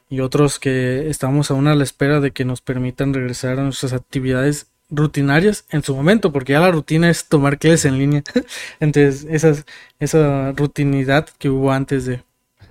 y, 0.09 0.19
otros 0.19 0.59
que 0.59 1.09
estamos 1.09 1.51
aún 1.51 1.67
a 1.67 1.75
la 1.75 1.83
espera 1.83 2.19
de 2.19 2.31
que 2.31 2.45
nos 2.45 2.61
permitan 2.61 3.13
regresar 3.13 3.59
a 3.59 3.63
nuestras 3.63 3.93
actividades 3.93 4.67
rutinarias 4.89 5.65
en 5.69 5.83
su 5.83 5.95
momento, 5.95 6.31
porque 6.31 6.53
ya 6.53 6.59
la 6.59 6.71
rutina 6.71 7.09
es 7.09 7.27
tomar 7.27 7.57
clases 7.57 7.85
en 7.85 7.97
línea. 7.97 8.23
Entonces, 8.79 9.25
esas, 9.29 9.65
esa 9.99 10.51
rutinidad 10.53 11.27
que 11.37 11.49
hubo 11.49 11.71
antes 11.71 12.05
de... 12.05 12.23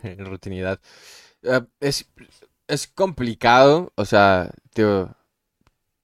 rutinidad. 0.18 0.80
Ah, 1.46 1.64
es, 1.80 2.06
es 2.68 2.86
complicado, 2.86 3.92
o 3.96 4.04
sea, 4.04 4.50
tío 4.72 5.14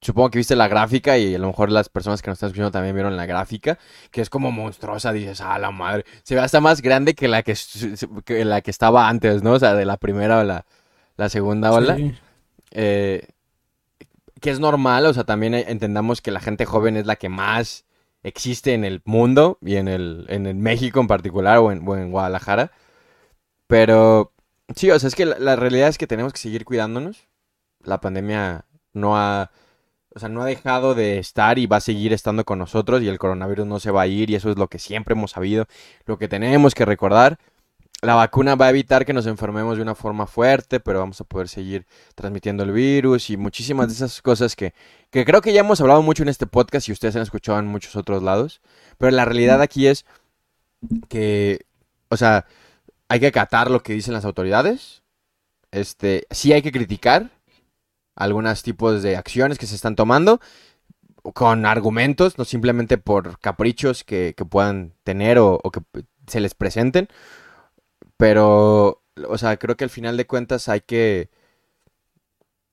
supongo 0.01 0.31
que 0.31 0.39
viste 0.39 0.57
la 0.57 0.69
gráfica 0.69 1.19
y 1.19 1.35
a 1.35 1.39
lo 1.39 1.49
mejor 1.49 1.71
las 1.71 1.89
personas 1.89 2.23
que 2.23 2.31
nos 2.31 2.37
están 2.37 2.49
escuchando 2.49 2.71
también 2.71 2.95
vieron 2.95 3.17
la 3.17 3.27
gráfica, 3.27 3.79
que 4.11 4.21
es 4.21 4.31
como 4.31 4.51
monstruosa, 4.51 5.13
dices, 5.13 5.41
ah, 5.41 5.59
la 5.59 5.71
madre, 5.71 6.05
se 6.23 6.35
ve 6.35 6.41
hasta 6.41 6.61
más 6.61 6.83
grande 6.83 7.15
que 7.15 7.29
la 7.29 7.43
que, 7.43 7.55
la 8.45 8.61
que 8.63 8.71
estaba 8.71 9.09
antes, 9.09 9.43
¿no? 9.43 9.53
O 9.53 9.59
sea, 9.59 9.75
de 9.75 9.85
la 9.85 9.97
primera 9.97 10.41
o 10.41 10.45
la, 10.45 11.29
segunda 11.29 11.73
ola. 11.73 11.99
Eh, 12.73 13.27
que 14.41 14.51
es 14.51 14.59
normal, 14.59 15.07
o 15.07 15.13
sea, 15.13 15.25
también 15.25 15.55
entendamos 15.55 16.23
que 16.23 16.31
la 16.31 16.41
gente 16.41 16.65
joven 16.65 16.97
es 16.97 17.07
la 17.07 17.17
que 17.17 17.29
más 17.29 17.85
existe 18.23 18.75
en 18.75 18.85
el 18.85 19.03
mundo 19.05 19.59
y 19.61 19.77
en 19.77 19.89
el, 19.89 20.27
en 20.29 20.47
el 20.47 20.57
México 20.57 21.01
en 21.01 21.07
particular 21.07 21.59
o 21.59 21.71
en, 21.73 22.11
Guadalajara. 22.11 22.73
Pero 23.67 24.33
sí, 24.75 24.91
o 24.91 24.99
sea, 24.99 25.09
es 25.09 25.15
que 25.15 25.27
la, 25.27 25.57
realidad 25.57 25.89
es 25.89 25.99
que 25.99 26.07
tenemos 26.07 26.33
que 26.33 26.41
seguir 26.41 26.65
cuidándonos. 26.65 27.29
La 27.83 28.01
pandemia 28.01 28.65
no 28.93 29.17
ha, 29.17 29.51
o 30.15 30.19
sea, 30.19 30.29
no 30.29 30.43
ha 30.43 30.47
dejado 30.47 30.95
de 30.95 31.19
estar 31.19 31.59
y 31.59 31.67
va 31.67 31.77
a 31.79 31.81
seguir 31.81 32.13
estando 32.13 32.45
con 32.45 32.59
nosotros 32.59 33.03
y 33.03 33.09
el 33.09 33.19
coronavirus 33.19 33.67
no 33.67 33.81
se 33.81 33.91
va 33.91 34.03
a 34.03 34.07
ir 34.07 34.31
y 34.31 34.35
eso 34.35 34.51
es 34.51 34.59
lo 34.59 34.69
que 34.69 34.79
siempre 34.79 35.13
hemos 35.15 35.33
sabido, 35.33 35.67
lo 36.07 36.19
que 36.19 36.29
tenemos 36.29 36.75
que 36.75 36.85
recordar 36.85 37.39
la 38.03 38.15
vacuna 38.15 38.55
va 38.55 38.67
a 38.67 38.71
evitar 38.71 39.05
que 39.05 39.13
nos 39.13 39.27
enfermemos 39.27 39.77
de 39.77 39.83
una 39.83 39.95
forma 39.95 40.27
fuerte, 40.27 40.81
pero 40.81 41.01
vamos 41.01 41.21
a 41.21 41.25
poder 41.25 41.49
seguir 41.49 41.87
transmitiendo 42.15 42.63
el 42.63 42.73
virus 42.73 43.29
y 43.31 43.37
muchísimas 43.37 43.89
de 43.89 43.95
esas 43.95 44.23
cosas 44.23 44.57
que, 44.57 44.73
que 45.11 45.25
creo 45.25 45.43
que 45.43 45.53
ya 45.53 45.61
hemos 45.61 45.81
hablado 45.81 46.03
mucho 46.03 46.23
en 46.23 46.31
este 46.31 46.47
podcast 46.47 46.89
y 46.89 46.93
ustedes 46.93 47.17
han 47.17 47.23
escuchado 47.23 47.59
en 47.59 47.67
muchos 47.67 47.97
otros 47.97 48.23
lados. 48.23 48.63
Pero 48.97 49.11
la 49.11 49.25
realidad 49.27 49.61
aquí 49.61 49.87
es 49.87 50.07
que, 51.09 51.67
o 52.09 52.17
sea, 52.17 52.47
hay 53.09 53.21
que 53.21 53.27
acatar 53.27 53.71
lo 53.71 53.83
que 53.83 53.93
dicen 53.93 54.15
las 54.15 54.25
autoridades. 54.25 55.03
Este, 55.71 56.27
sí 56.31 56.53
hay 56.53 56.63
que 56.63 56.73
criticar 56.73 57.31
algunos 58.21 58.63
tipos 58.63 59.03
de 59.03 59.17
acciones 59.17 59.59
que 59.59 59.67
se 59.67 59.75
están 59.75 59.97
tomando 59.97 60.41
con 61.35 61.65
argumentos, 61.65 62.39
no 62.39 62.45
simplemente 62.45 62.99
por 62.99 63.39
caprichos 63.41 64.05
que, 64.05 64.35
que 64.37 64.45
puedan 64.45 64.95
tener 65.05 65.39
o, 65.39 65.59
que 65.73 65.81
se 66.27 66.41
les 66.41 66.55
presenten. 66.55 67.09
Pero, 68.19 69.03
o 69.27 69.39
sea, 69.39 69.57
creo 69.57 69.77
que 69.77 69.85
al 69.85 69.91
final 69.91 70.19
de 70.19 70.27
cuentas 70.27 70.69
hay 70.69 70.83
que, 70.83 71.31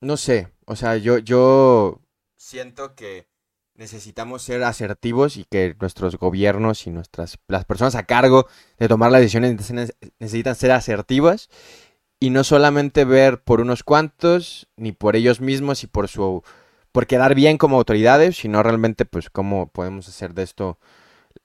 no 0.01 0.18
sé, 0.18 0.50
o 0.66 0.75
sea, 0.75 0.98
yo, 0.98 1.18
yo 1.18 2.01
siento 2.36 2.94
que 2.94 3.27
necesitamos 3.75 4.42
ser 4.42 4.63
asertivos 4.63 5.38
y 5.38 5.46
que 5.46 5.77
nuestros 5.80 6.18
gobiernos 6.18 6.88
y 6.88 6.89
nuestras, 6.89 7.38
las 7.48 7.63
personas 7.63 7.96
a 7.96 8.04
cargo 8.04 8.48
de 8.77 8.89
tomar 8.89 9.12
las 9.12 9.22
decisiones 9.22 9.56
necesitan 10.20 10.56
ser 10.56 10.72
asertivas 10.72 11.50
y 12.19 12.29
no 12.29 12.43
solamente 12.43 13.05
ver 13.05 13.41
por 13.41 13.62
unos 13.62 13.83
cuantos, 13.83 14.67
ni 14.75 14.91
por 14.91 15.15
ellos 15.15 15.39
mismos 15.41 15.83
y 15.83 15.88
por 15.88 16.07
su, 16.07 16.43
por 16.91 17.05
quedar 17.07 17.36
bien 17.36 17.57
como 17.57 17.77
autoridades, 17.77 18.38
sino 18.38 18.63
realmente 18.63 19.05
pues 19.05 19.29
cómo 19.29 19.67
podemos 19.67 20.07
hacer 20.07 20.33
de 20.33 20.43
esto 20.43 20.79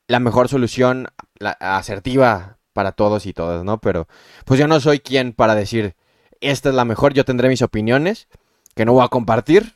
la 0.07 0.19
mejor 0.19 0.49
solución 0.49 1.09
la, 1.39 1.51
asertiva 1.51 2.59
para 2.73 2.93
todos 2.93 3.27
y 3.27 3.35
todas, 3.35 3.65
¿no? 3.65 3.81
Pero 3.81 4.09
pues 4.45 4.59
yo 4.59 4.67
no 4.67 4.81
soy 4.81 5.01
quien 5.01 5.33
para 5.35 5.55
decir, 5.55 5.95
esta 6.41 6.71
es 6.71 6.75
la 6.75 6.85
mejor, 6.85 7.13
yo 7.13 7.25
tendré 7.25 7.49
mis 7.49 7.63
opiniones, 7.63 8.29
que 8.75 8.87
no 8.87 8.95
voy 8.95 9.05
a 9.05 9.09
compartir, 9.09 9.75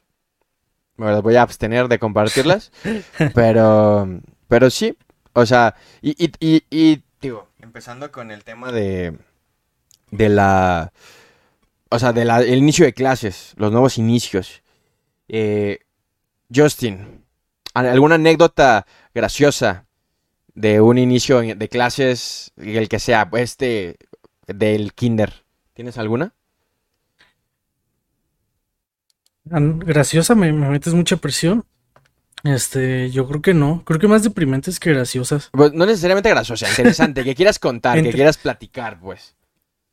me 0.96 1.20
voy 1.20 1.36
a 1.36 1.42
abstener 1.42 1.88
de 1.88 1.98
compartirlas, 1.98 2.72
pero, 3.34 4.08
pero 4.48 4.70
sí, 4.70 4.96
o 5.34 5.44
sea, 5.44 5.74
y, 6.00 6.12
y, 6.24 6.32
y, 6.40 6.64
y, 6.70 7.02
digo, 7.20 7.48
empezando 7.60 8.10
con 8.10 8.30
el 8.30 8.44
tema 8.44 8.72
de, 8.72 9.18
de 10.10 10.28
la, 10.28 10.92
o 11.88 11.98
sea, 11.98 12.12
del 12.12 12.58
inicio 12.58 12.84
de 12.84 12.94
clases, 12.94 13.54
los 13.56 13.72
nuevos 13.72 13.98
inicios. 13.98 14.62
Eh, 15.28 15.80
Justin, 16.54 17.24
¿alguna 17.74 18.14
anécdota 18.16 18.86
graciosa 19.14 19.86
de 20.56 20.80
un 20.80 20.98
inicio 20.98 21.40
de 21.40 21.68
clases, 21.68 22.52
el 22.56 22.88
que 22.88 22.98
sea, 22.98 23.28
este, 23.34 23.96
del 24.46 24.94
kinder. 24.94 25.44
¿Tienes 25.74 25.98
alguna? 25.98 26.34
Graciosa, 29.44 30.34
me, 30.34 30.52
metes 30.52 30.94
mucha 30.94 31.18
presión. 31.18 31.64
Este, 32.42 33.10
yo 33.10 33.28
creo 33.28 33.42
que 33.42 33.54
no. 33.54 33.84
Creo 33.84 34.00
que 34.00 34.08
más 34.08 34.22
deprimentes 34.22 34.80
que 34.80 34.92
graciosas. 34.92 35.50
Pues 35.52 35.72
no 35.72 35.86
necesariamente 35.86 36.30
graciosa, 36.30 36.68
interesante, 36.68 37.22
que 37.24 37.34
quieras 37.34 37.58
contar, 37.58 38.02
que 38.02 38.10
quieras 38.10 38.38
platicar, 38.38 38.98
pues. 38.98 39.35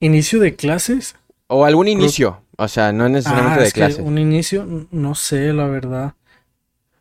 ¿Inicio 0.03 0.41
de 0.41 0.53
clases? 0.55 1.15
O 1.47 1.63
algún 1.63 1.87
inicio, 1.87 2.41
o 2.57 2.67
sea, 2.67 2.91
no 2.91 3.07
necesariamente 3.07 3.61
ah, 3.61 3.63
de 3.63 3.71
clases. 3.71 3.99
un 3.99 4.17
inicio, 4.17 4.87
no 4.91 5.15
sé, 5.15 5.53
la 5.53 5.65
verdad. 5.67 6.15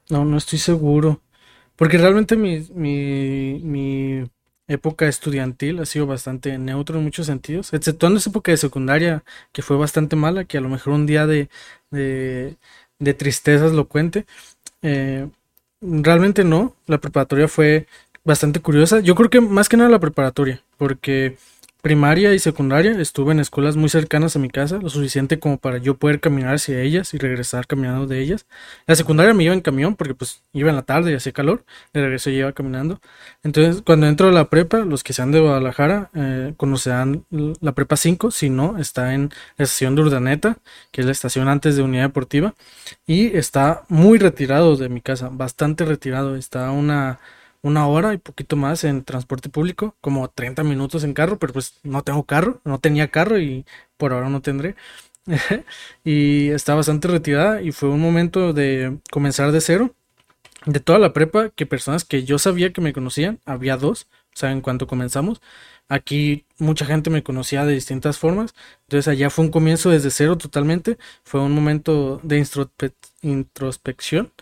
No, 0.08 0.24
no 0.24 0.36
estoy 0.36 0.60
seguro. 0.60 1.20
Porque 1.74 1.98
realmente 1.98 2.36
mi, 2.36 2.64
mi, 2.72 3.60
mi 3.64 4.30
época 4.68 5.08
estudiantil 5.08 5.80
ha 5.80 5.86
sido 5.86 6.06
bastante 6.06 6.56
neutro 6.58 6.98
en 6.98 7.02
muchos 7.02 7.26
sentidos, 7.26 7.72
exceptuando 7.72 8.20
esa 8.20 8.30
época 8.30 8.52
de 8.52 8.58
secundaria 8.58 9.24
que 9.50 9.62
fue 9.62 9.76
bastante 9.76 10.14
mala, 10.14 10.44
que 10.44 10.58
a 10.58 10.60
lo 10.60 10.68
mejor 10.68 10.92
un 10.92 11.06
día 11.06 11.26
de, 11.26 11.48
de, 11.90 12.56
de 13.00 13.14
tristezas 13.14 13.72
lo 13.72 13.88
cuente. 13.88 14.26
Eh, 14.82 15.28
realmente 15.80 16.44
no, 16.44 16.76
la 16.86 16.98
preparatoria 16.98 17.48
fue 17.48 17.88
bastante 18.22 18.60
curiosa. 18.60 19.00
Yo 19.00 19.16
creo 19.16 19.28
que 19.28 19.40
más 19.40 19.68
que 19.68 19.76
nada 19.76 19.90
la 19.90 19.98
preparatoria, 19.98 20.62
porque 20.76 21.36
primaria 21.82 22.32
y 22.32 22.38
secundaria 22.38 22.92
estuve 23.00 23.32
en 23.32 23.40
escuelas 23.40 23.76
muy 23.76 23.88
cercanas 23.88 24.36
a 24.36 24.38
mi 24.38 24.48
casa, 24.48 24.78
lo 24.78 24.88
suficiente 24.88 25.40
como 25.40 25.58
para 25.58 25.78
yo 25.78 25.96
poder 25.96 26.20
caminar 26.20 26.54
hacia 26.54 26.80
ellas 26.80 27.12
y 27.12 27.18
regresar 27.18 27.66
caminando 27.66 28.06
de 28.06 28.20
ellas. 28.20 28.46
La 28.86 28.94
secundaria 28.94 29.34
me 29.34 29.42
iba 29.44 29.52
en 29.52 29.60
camión 29.60 29.96
porque 29.96 30.14
pues 30.14 30.42
iba 30.52 30.70
en 30.70 30.76
la 30.76 30.82
tarde 30.82 31.10
y 31.10 31.14
hacía 31.14 31.32
calor, 31.32 31.64
de 31.92 32.00
regreso 32.00 32.30
yo 32.30 32.38
iba 32.38 32.52
caminando. 32.52 33.00
Entonces 33.42 33.82
cuando 33.82 34.06
entro 34.06 34.28
a 34.28 34.32
la 34.32 34.48
prepa, 34.48 34.78
los 34.78 35.02
que 35.02 35.12
sean 35.12 35.32
de 35.32 35.40
Guadalajara 35.40 36.10
eh, 36.14 36.54
conocerán 36.56 37.24
la 37.30 37.72
prepa 37.72 37.96
5, 37.96 38.30
si 38.30 38.48
no, 38.48 38.78
está 38.78 39.14
en 39.14 39.30
la 39.56 39.64
estación 39.64 39.96
de 39.96 40.02
Urdaneta, 40.02 40.58
que 40.92 41.00
es 41.00 41.06
la 41.06 41.12
estación 41.12 41.48
antes 41.48 41.76
de 41.76 41.82
Unidad 41.82 42.04
Deportiva, 42.04 42.54
y 43.06 43.36
está 43.36 43.84
muy 43.88 44.18
retirado 44.18 44.76
de 44.76 44.88
mi 44.88 45.00
casa, 45.00 45.30
bastante 45.32 45.84
retirado, 45.84 46.36
está 46.36 46.70
una 46.70 47.18
una 47.62 47.86
hora 47.86 48.12
y 48.14 48.18
poquito 48.18 48.56
más 48.56 48.84
en 48.84 49.04
transporte 49.04 49.48
público, 49.48 49.96
como 50.00 50.28
30 50.28 50.64
minutos 50.64 51.04
en 51.04 51.14
carro, 51.14 51.38
pero 51.38 51.52
pues 51.52 51.80
no 51.84 52.02
tengo 52.02 52.24
carro, 52.24 52.60
no 52.64 52.80
tenía 52.80 53.10
carro 53.10 53.38
y 53.38 53.64
por 53.96 54.12
ahora 54.12 54.28
no 54.28 54.42
tendré. 54.42 54.76
y 56.04 56.48
está 56.50 56.74
bastante 56.74 57.08
retirada 57.08 57.62
y 57.62 57.72
fue 57.72 57.88
un 57.88 58.00
momento 58.00 58.52
de 58.52 58.98
comenzar 59.10 59.52
de 59.52 59.60
cero. 59.60 59.94
De 60.66 60.80
toda 60.80 60.98
la 61.00 61.12
prepa, 61.12 61.50
que 61.50 61.66
personas 61.66 62.04
que 62.04 62.24
yo 62.24 62.38
sabía 62.38 62.72
que 62.72 62.80
me 62.80 62.92
conocían, 62.92 63.40
había 63.46 63.76
dos, 63.76 64.06
o 64.34 64.36
sea, 64.38 64.52
en 64.52 64.60
cuanto 64.60 64.86
comenzamos. 64.86 65.40
Aquí 65.88 66.46
mucha 66.58 66.86
gente 66.86 67.10
me 67.10 67.22
conocía 67.24 67.64
de 67.66 67.74
distintas 67.74 68.18
formas, 68.18 68.54
entonces 68.82 69.08
allá 69.08 69.28
fue 69.30 69.44
un 69.44 69.50
comienzo 69.50 69.90
desde 69.90 70.10
cero 70.10 70.38
totalmente, 70.38 70.98
fue 71.24 71.40
un 71.40 71.52
momento 71.52 72.20
de 72.22 72.44
introspección, 73.22 74.32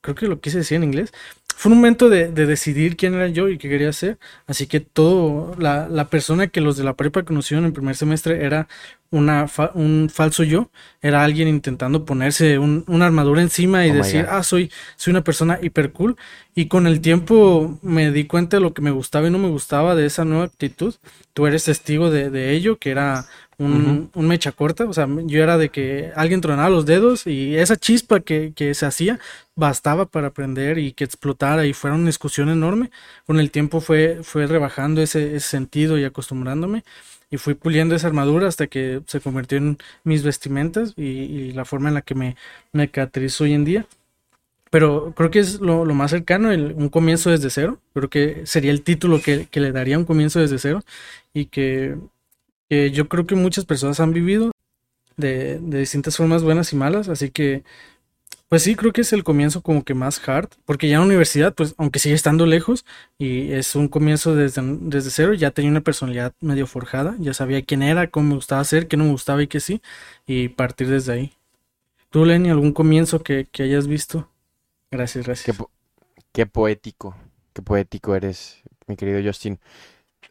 creo 0.00 0.14
que 0.14 0.26
lo 0.26 0.40
quise 0.40 0.58
decir 0.58 0.76
en 0.76 0.84
inglés, 0.84 1.12
fue 1.56 1.72
un 1.72 1.78
momento 1.78 2.08
de, 2.08 2.30
decidir 2.32 2.96
quién 2.96 3.14
era 3.14 3.28
yo 3.28 3.48
y 3.48 3.58
qué 3.58 3.68
quería 3.68 3.88
hacer. 3.88 4.18
Así 4.46 4.66
que 4.66 4.80
todo, 4.80 5.54
la, 5.58 5.88
la 5.88 6.08
persona 6.08 6.48
que 6.48 6.60
los 6.60 6.76
de 6.76 6.84
la 6.84 6.94
prepa 6.94 7.22
conocieron 7.22 7.64
en 7.64 7.68
el 7.68 7.72
primer 7.72 7.96
semestre 7.96 8.44
era 8.44 8.68
una 9.12 9.46
un 9.74 10.08
falso 10.12 10.42
yo, 10.42 10.70
era 11.02 11.22
alguien 11.22 11.46
intentando 11.46 12.04
ponerse 12.06 12.58
un, 12.58 12.82
una 12.88 13.06
armadura 13.06 13.42
encima 13.42 13.86
y 13.86 13.90
oh 13.90 13.94
decir, 13.94 14.26
ah, 14.28 14.42
soy, 14.42 14.72
soy 14.96 15.10
una 15.10 15.22
persona 15.22 15.58
hiper 15.62 15.92
cool. 15.92 16.16
Y 16.54 16.66
con 16.66 16.86
el 16.86 17.00
tiempo 17.00 17.78
me 17.82 18.10
di 18.10 18.24
cuenta 18.26 18.56
de 18.56 18.62
lo 18.62 18.72
que 18.72 18.82
me 18.82 18.90
gustaba 18.90 19.28
y 19.28 19.30
no 19.30 19.38
me 19.38 19.48
gustaba 19.48 19.94
de 19.94 20.06
esa 20.06 20.24
nueva 20.24 20.44
actitud. 20.44 20.94
Tú 21.34 21.46
eres 21.46 21.64
testigo 21.64 22.10
de, 22.10 22.30
de 22.30 22.52
ello, 22.52 22.78
que 22.78 22.90
era 22.90 23.26
un, 23.64 24.10
un, 24.14 24.28
mecha 24.28 24.52
corta. 24.52 24.84
O 24.84 24.92
sea, 24.92 25.08
yo 25.24 25.42
era 25.42 25.58
de 25.58 25.70
que 25.70 26.12
alguien 26.16 26.40
tronaba 26.40 26.70
los 26.70 26.86
dedos 26.86 27.26
y 27.26 27.56
esa 27.56 27.76
chispa 27.76 28.20
que, 28.20 28.52
que, 28.54 28.74
se 28.74 28.86
hacía 28.86 29.18
bastaba 29.54 30.06
para 30.06 30.28
aprender 30.28 30.78
y 30.78 30.92
que 30.92 31.04
explotara 31.04 31.66
y 31.66 31.72
fuera 31.72 31.96
una 31.96 32.06
discusión 32.06 32.48
enorme. 32.48 32.90
Con 33.26 33.40
el 33.40 33.50
tiempo 33.50 33.80
fue, 33.80 34.20
fue 34.22 34.46
rebajando 34.46 35.02
ese, 35.02 35.36
ese 35.36 35.48
sentido 35.48 35.98
y 35.98 36.04
acostumbrándome 36.04 36.84
y 37.32 37.38
fui 37.38 37.54
puliendo 37.54 37.94
esa 37.94 38.08
armadura 38.08 38.46
hasta 38.46 38.66
que 38.66 39.00
se 39.06 39.20
convirtió 39.20 39.56
en 39.56 39.78
mis 40.04 40.22
vestimentas 40.22 40.92
y, 40.98 41.52
la 41.52 41.64
forma 41.64 41.88
en 41.88 41.94
la 41.94 42.02
que 42.02 42.14
me, 42.14 42.36
me 42.72 42.90
caracterizo 42.90 43.44
hoy 43.44 43.54
en 43.54 43.64
día. 43.64 43.86
Pero 44.70 45.14
creo 45.16 45.30
que 45.30 45.38
es 45.38 45.60
lo, 45.60 45.84
más 45.86 46.10
cercano, 46.10 46.50
un 46.50 46.88
comienzo 46.90 47.30
desde 47.30 47.50
cero. 47.50 47.78
Creo 47.94 48.10
que 48.10 48.42
sería 48.46 48.70
el 48.70 48.82
título 48.82 49.20
que, 49.22 49.46
que 49.50 49.60
le 49.60 49.72
daría 49.72 49.98
un 49.98 50.04
comienzo 50.04 50.40
desde 50.40 50.58
cero 50.58 50.82
y 51.32 51.46
que 51.46 51.96
yo 52.92 53.08
creo 53.08 53.26
que 53.26 53.34
muchas 53.34 53.64
personas 53.64 54.00
han 54.00 54.12
vivido 54.12 54.52
de, 55.16 55.58
de, 55.58 55.78
distintas 55.80 56.16
formas 56.16 56.42
buenas 56.42 56.72
y 56.72 56.76
malas, 56.76 57.08
así 57.08 57.30
que 57.30 57.64
pues 58.52 58.64
sí, 58.64 58.76
creo 58.76 58.92
que 58.92 59.00
es 59.00 59.14
el 59.14 59.24
comienzo 59.24 59.62
como 59.62 59.82
que 59.82 59.94
más 59.94 60.28
hard, 60.28 60.50
porque 60.66 60.86
ya 60.86 60.96
en 60.96 61.00
la 61.00 61.06
universidad, 61.06 61.54
pues 61.54 61.74
aunque 61.78 61.98
sigue 61.98 62.14
estando 62.14 62.44
lejos 62.44 62.84
y 63.16 63.50
es 63.52 63.74
un 63.74 63.88
comienzo 63.88 64.34
desde, 64.34 64.60
desde 64.62 65.08
cero, 65.08 65.32
ya 65.32 65.52
tenía 65.52 65.70
una 65.70 65.80
personalidad 65.80 66.34
medio 66.38 66.66
forjada, 66.66 67.16
ya 67.18 67.32
sabía 67.32 67.62
quién 67.62 67.82
era, 67.82 68.10
cómo 68.10 68.28
me 68.28 68.34
gustaba 68.34 68.60
hacer, 68.60 68.88
qué 68.88 68.98
no 68.98 69.04
me 69.04 69.10
gustaba 69.12 69.42
y 69.42 69.46
qué 69.46 69.58
sí, 69.58 69.80
y 70.26 70.48
partir 70.48 70.88
desde 70.88 71.14
ahí. 71.14 71.32
¿Tú, 72.10 72.26
Lenny, 72.26 72.50
algún 72.50 72.74
comienzo 72.74 73.22
que, 73.22 73.48
hayas 73.58 73.86
visto? 73.86 74.28
Gracias, 74.90 75.24
gracias. 75.24 75.56
Qué, 76.30 76.44
poético, 76.44 77.16
qué 77.54 77.62
poético 77.62 78.14
eres, 78.14 78.60
mi 78.86 78.96
querido 78.96 79.18
Justin. 79.24 79.60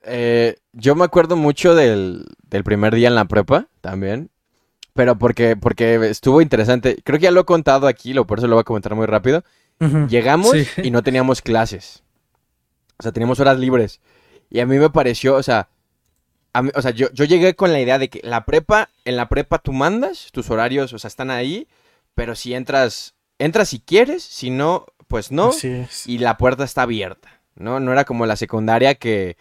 Eh, 0.03 0.57
yo 0.73 0.95
me 0.95 1.05
acuerdo 1.05 1.35
mucho 1.35 1.75
del, 1.75 2.25
del 2.49 2.63
primer 2.63 2.95
día 2.95 3.07
en 3.07 3.15
la 3.15 3.25
prepa 3.25 3.67
también, 3.81 4.29
Pero 4.93 5.17
porque, 5.17 5.55
porque 5.55 5.95
estuvo 6.09 6.41
interesante. 6.41 6.97
Creo 7.03 7.17
que 7.19 7.23
ya 7.25 7.31
lo 7.31 7.41
he 7.41 7.45
contado 7.45 7.87
aquí, 7.87 8.13
lo, 8.13 8.25
por 8.27 8.39
eso 8.39 8.47
lo 8.47 8.55
voy 8.55 8.61
a 8.61 8.65
comentar 8.65 8.93
muy 8.95 9.05
rápido. 9.05 9.43
Llegamos 10.09 10.51
Sí. 10.51 10.67
y 10.83 10.91
no 10.91 11.01
teníamos 11.01 11.41
clases. 11.41 12.03
O 12.99 13.03
sea, 13.03 13.11
teníamos 13.11 13.39
horas 13.39 13.57
libres. 13.57 13.99
Y 14.49 14.59
a 14.59 14.65
mí 14.65 14.77
me 14.77 14.89
pareció, 14.89 15.35
o 15.35 15.43
sea, 15.43 15.69
a 16.53 16.61
mí- 16.61 16.71
o 16.75 16.81
sea, 16.81 16.91
yo, 16.91 17.07
yo 17.13 17.25
llegué 17.25 17.55
con 17.55 17.71
la 17.71 17.79
idea 17.79 17.97
de 17.97 18.09
que 18.09 18.19
la 18.23 18.43
prepa, 18.45 18.89
en 19.05 19.15
la 19.15 19.27
prepa 19.29 19.57
tú 19.59 19.71
mandas, 19.73 20.27
tus 20.33 20.49
horarios, 20.51 20.93
o 20.93 20.99
sea, 20.99 21.07
están 21.07 21.31
ahí, 21.31 21.67
pero 22.13 22.35
si 22.35 22.53
entras, 22.53 23.15
entras 23.39 23.69
si 23.69 23.79
quieres, 23.79 24.21
si 24.23 24.49
no, 24.51 24.85
pues 25.07 25.31
no, 25.31 25.49
Así 25.49 25.69
es. 25.69 26.05
y 26.05 26.17
la 26.19 26.37
puerta 26.37 26.63
está 26.65 26.83
abierta, 26.83 27.41
¿no? 27.55 27.79
No 27.79 27.91
era 27.93 28.03
como 28.05 28.25
la 28.25 28.35
secundaria 28.35 28.95
que, 28.95 29.37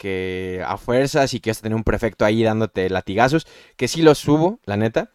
que 0.00 0.64
a 0.66 0.78
fuerzas 0.78 1.34
y 1.34 1.40
que 1.40 1.50
vas 1.50 1.58
a 1.58 1.62
tener 1.62 1.76
un 1.76 1.84
prefecto 1.84 2.24
ahí 2.24 2.42
dándote 2.42 2.88
latigazos, 2.88 3.46
que 3.76 3.86
sí 3.86 4.00
los 4.00 4.16
subo, 4.16 4.58
la 4.64 4.78
neta. 4.78 5.10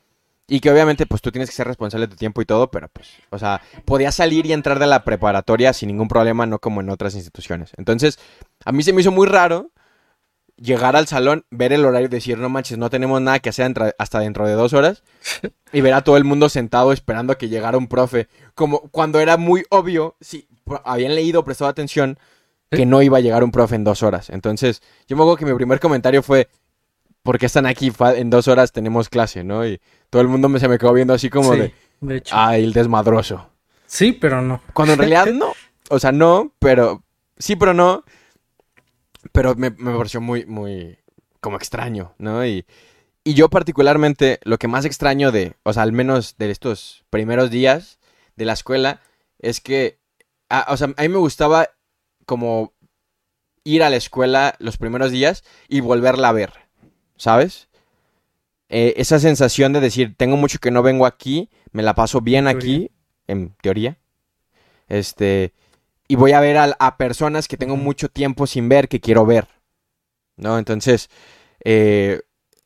Y 0.48 0.60
que 0.60 0.70
obviamente, 0.70 1.08
pues 1.08 1.24
tú 1.24 1.32
tienes 1.32 1.50
que 1.50 1.56
ser 1.56 1.66
responsable 1.66 2.06
de 2.06 2.12
tu 2.12 2.18
tiempo 2.18 2.40
y 2.40 2.46
todo, 2.46 2.70
pero 2.70 2.88
pues, 2.90 3.10
o 3.32 3.40
sea, 3.40 3.64
podías 3.84 4.14
salir 4.14 4.46
y 4.46 4.54
entrar 4.54 4.78
de 4.78 4.86
la 4.86 5.04
preparatoria 5.04 5.74
sin 5.74 5.88
ningún 5.88 6.08
problema, 6.08 6.46
no 6.46 6.60
como 6.60 6.82
en 6.82 6.92
otras 6.92 7.16
instituciones. 7.16 7.72
Entonces, 7.78 8.20
a 8.64 8.72
mí 8.72 8.84
se 8.84 8.94
me 8.94 9.02
hizo 9.02 9.12
muy 9.12 9.26
raro 9.26 9.72
llegar 10.56 10.96
al 10.96 11.08
salón, 11.08 11.46
ver 11.50 11.74
el 11.74 11.84
horario 11.84 12.06
y 12.06 12.10
decir, 12.10 12.38
no 12.38 12.50
manches, 12.50 12.78
no 12.78 12.92
tenemos 12.92 13.20
nada 13.22 13.40
que 13.40 13.50
hacer 13.50 13.74
hasta 13.98 14.20
dentro 14.20 14.46
de 14.46 14.54
dos 14.54 14.74
horas. 14.74 15.02
Y 15.74 15.82
ver 15.82 15.94
a 15.94 16.06
todo 16.06 16.16
el 16.16 16.24
mundo 16.24 16.48
sentado 16.48 16.94
esperando 16.94 17.34
a 17.34 17.38
que 17.38 17.50
llegara 17.50 17.78
un 17.78 17.88
profe. 17.88 18.30
Como 18.54 18.88
cuando 18.92 19.20
era 19.20 19.36
muy 19.36 19.66
obvio, 19.70 20.16
si 20.22 20.48
habían 20.86 21.16
leído, 21.16 21.44
prestado 21.44 21.70
atención, 21.70 22.18
que 22.76 22.86
no 22.86 23.02
iba 23.02 23.18
a 23.18 23.22
llegar 23.22 23.44
un 23.44 23.52
profe 23.52 23.76
en 23.76 23.84
dos 23.84 24.04
horas. 24.04 24.30
Entonces, 24.30 24.82
yo 25.08 25.16
me 25.16 25.24
acuerdo 25.24 25.38
que 25.38 25.46
mi 25.46 25.54
primer 25.54 25.80
comentario 25.80 26.22
fue, 26.24 26.48
¿por 27.24 27.40
qué 27.40 27.46
están 27.48 27.66
aquí? 27.66 27.92
En 28.16 28.30
dos 28.30 28.48
horas 28.48 28.72
tenemos 28.72 29.10
clase, 29.10 29.44
¿no? 29.44 29.66
Y 29.68 29.80
todo 30.10 30.22
el 30.22 30.28
mundo 30.28 30.50
me, 30.50 30.60
se 30.60 30.68
me 30.68 30.78
quedó 30.78 30.94
viendo 30.94 31.14
así 31.14 31.30
como 31.30 31.54
Sí, 31.54 31.60
de, 31.60 31.74
de 32.02 32.18
hecho. 32.18 32.36
ay, 32.38 32.64
el 32.64 32.74
desmadroso. 32.74 33.50
Sí, 33.86 34.12
pero 34.12 34.42
no. 34.42 34.62
Cuando 34.74 34.94
en 34.94 35.00
realidad 35.00 35.26
no. 35.34 35.54
O 35.90 36.00
sea, 36.00 36.12
no, 36.12 36.54
pero 36.60 37.04
sí, 37.38 37.56
pero 37.56 37.74
no. 37.74 38.04
Pero 39.32 39.56
me, 39.56 39.72
me 39.72 39.96
pareció 39.96 40.22
muy, 40.22 40.46
muy 40.46 40.98
como 41.42 41.58
extraño, 41.58 42.14
¿no? 42.18 42.46
Y, 42.46 42.66
y 43.24 43.34
yo 43.34 43.50
particularmente 43.50 44.40
lo 44.44 44.58
que 44.58 44.68
más 44.68 44.86
extraño 44.86 45.32
de, 45.32 45.56
o 45.64 45.74
sea, 45.74 45.84
al 45.84 45.92
menos 45.92 46.38
de 46.38 46.52
estos 46.52 47.06
primeros 47.10 47.50
días 47.50 48.00
de 48.36 48.46
la 48.46 48.54
escuela, 48.54 49.02
es 49.40 49.62
que, 49.62 50.00
ah, 50.50 50.68
o 50.70 50.78
sea, 50.78 50.94
a 50.96 51.02
mí 51.02 51.10
me 51.10 51.18
gustaba 51.18 51.70
como 52.26 52.74
ir 53.64 53.84
a 53.84 53.90
la 53.90 53.96
escuela 53.98 54.56
los 54.60 54.78
primeros 54.78 55.12
días 55.12 55.44
y 55.68 55.82
volverla 55.82 56.30
a 56.30 56.34
ver, 56.34 56.54
¿sabes? 57.18 57.68
Eh, 58.70 58.94
esa 58.98 59.20
sensación 59.20 59.74
de 59.74 59.80
decir, 59.80 60.16
tengo 60.18 60.38
mucho 60.38 60.60
que 60.60 60.72
no 60.72 60.84
vengo 60.84 61.06
aquí, 61.06 61.50
me 61.72 61.84
la 61.84 61.96
paso 61.96 62.22
bien 62.22 62.46
Teoría. 62.46 62.80
aquí, 62.80 62.92
en 63.28 63.56
teoría. 63.62 63.98
Este, 64.88 65.54
y 66.08 66.16
voy 66.16 66.34
a 66.34 66.40
ver 66.40 66.58
a, 66.58 66.76
a 66.80 66.98
personas 66.98 67.48
que 67.48 67.58
tengo 67.58 67.76
mucho 67.78 68.10
tiempo 68.10 68.48
sin 68.48 68.70
ver, 68.70 68.88
que 68.88 69.02
quiero 69.02 69.26
ver. 69.26 69.48
¿No? 70.38 70.58
Entonces, 70.60 71.10
eh, 71.64 72.22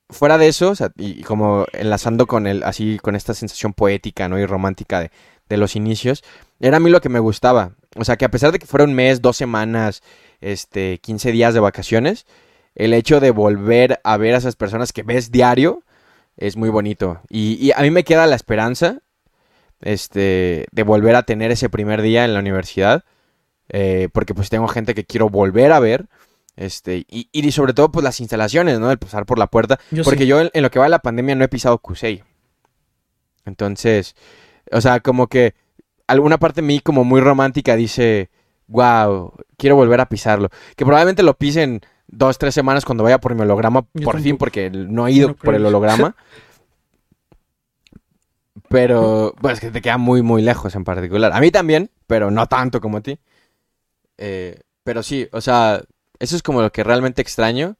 fuera 0.09 0.37
de 0.37 0.47
eso, 0.47 0.71
o 0.71 0.75
sea, 0.75 0.91
y, 0.97 1.19
y 1.19 1.23
como 1.23 1.65
enlazando 1.73 2.27
con 2.27 2.47
el, 2.47 2.63
así, 2.63 2.97
con 2.99 3.15
esta 3.15 3.33
sensación 3.33 3.73
poética, 3.73 4.27
¿no? 4.27 4.39
Y 4.39 4.45
romántica 4.45 4.99
de, 5.01 5.11
de 5.47 5.57
los 5.57 5.75
inicios, 5.75 6.23
era 6.59 6.77
a 6.77 6.79
mí 6.79 6.89
lo 6.89 7.01
que 7.01 7.09
me 7.09 7.19
gustaba. 7.19 7.75
O 7.95 8.05
sea, 8.05 8.17
que 8.17 8.25
a 8.25 8.31
pesar 8.31 8.51
de 8.51 8.59
que 8.59 8.67
fuera 8.67 8.85
un 8.85 8.93
mes, 8.93 9.21
dos 9.21 9.37
semanas, 9.37 10.03
este, 10.41 10.99
15 10.99 11.31
días 11.31 11.53
de 11.53 11.59
vacaciones, 11.59 12.25
el 12.75 12.93
hecho 12.93 13.19
de 13.19 13.31
volver 13.31 13.99
a 14.03 14.17
ver 14.17 14.35
a 14.35 14.37
esas 14.37 14.55
personas 14.55 14.93
que 14.93 15.03
ves 15.03 15.31
diario 15.31 15.83
es 16.37 16.55
muy 16.55 16.69
bonito. 16.69 17.21
Y, 17.29 17.53
y 17.65 17.71
a 17.71 17.81
mí 17.81 17.91
me 17.91 18.03
queda 18.03 18.27
la 18.27 18.35
esperanza, 18.35 18.99
este, 19.81 20.65
de 20.71 20.83
volver 20.83 21.15
a 21.15 21.23
tener 21.23 21.51
ese 21.51 21.69
primer 21.69 22.01
día 22.01 22.25
en 22.25 22.33
la 22.33 22.39
universidad, 22.39 23.03
eh, 23.69 24.09
porque 24.13 24.33
pues 24.33 24.49
tengo 24.49 24.67
gente 24.67 24.93
que 24.95 25.05
quiero 25.05 25.29
volver 25.29 25.71
a 25.71 25.79
ver, 25.79 26.07
este, 26.55 27.05
y, 27.09 27.29
y 27.31 27.51
sobre 27.51 27.73
todo 27.73 27.91
pues 27.91 28.03
las 28.03 28.19
instalaciones, 28.19 28.79
¿no? 28.79 28.91
El 28.91 28.99
pasar 28.99 29.25
por 29.25 29.39
la 29.39 29.47
puerta, 29.47 29.79
Yo 29.91 30.03
porque 30.03 30.23
sí. 30.23 30.27
yo 30.27 30.41
en, 30.41 30.49
en 30.53 30.63
lo 30.63 30.71
que 30.71 30.79
va 30.79 30.85
de 30.85 30.91
la 30.91 30.99
pandemia 30.99 31.35
no 31.35 31.43
he 31.43 31.49
pisado 31.49 31.77
Cusey. 31.79 32.23
Entonces, 33.45 34.15
o 34.71 34.81
sea, 34.81 34.99
como 34.99 35.27
que 35.27 35.55
alguna 36.09 36.37
parte 36.37 36.61
de 36.61 36.67
mí 36.67 36.79
como 36.79 37.03
muy 37.03 37.21
romántica 37.21 37.75
dice, 37.75 38.29
wow, 38.67 39.31
quiero 39.57 39.75
volver 39.75 40.01
a 40.01 40.09
pisarlo. 40.09 40.49
Que 40.75 40.85
probablemente 40.85 41.23
lo 41.23 41.35
pisen 41.35 41.81
dos, 42.07 42.37
tres 42.37 42.53
semanas 42.53 42.83
cuando 42.85 43.03
vaya 43.03 43.19
por 43.19 43.35
mi 43.35 43.41
holograma, 43.41 43.85
Yo 43.93 44.05
por 44.05 44.19
fin, 44.19 44.37
porque 44.37 44.69
no 44.69 45.07
he 45.07 45.11
ido 45.11 45.29
No 45.29 45.35
por 45.35 45.55
el 45.55 45.65
holograma. 45.65 46.15
Pero, 48.69 49.33
pues 49.41 49.55
es 49.55 49.59
que 49.61 49.71
te 49.71 49.81
queda 49.81 49.97
muy, 49.97 50.21
muy 50.21 50.43
lejos 50.43 50.75
en 50.75 50.83
particular. 50.83 51.31
A 51.33 51.39
mí 51.39 51.49
también, 51.49 51.89
pero 52.05 52.29
no 52.29 52.45
tanto 52.45 52.79
como 52.79 52.97
a 52.97 53.01
ti. 53.01 53.17
Eh, 54.19 54.59
pero 54.83 55.01
sí, 55.01 55.27
o 55.31 55.41
sea, 55.41 55.81
eso 56.19 56.35
es 56.35 56.43
como 56.43 56.61
lo 56.61 56.71
que 56.71 56.83
realmente 56.83 57.23
extraño 57.23 57.77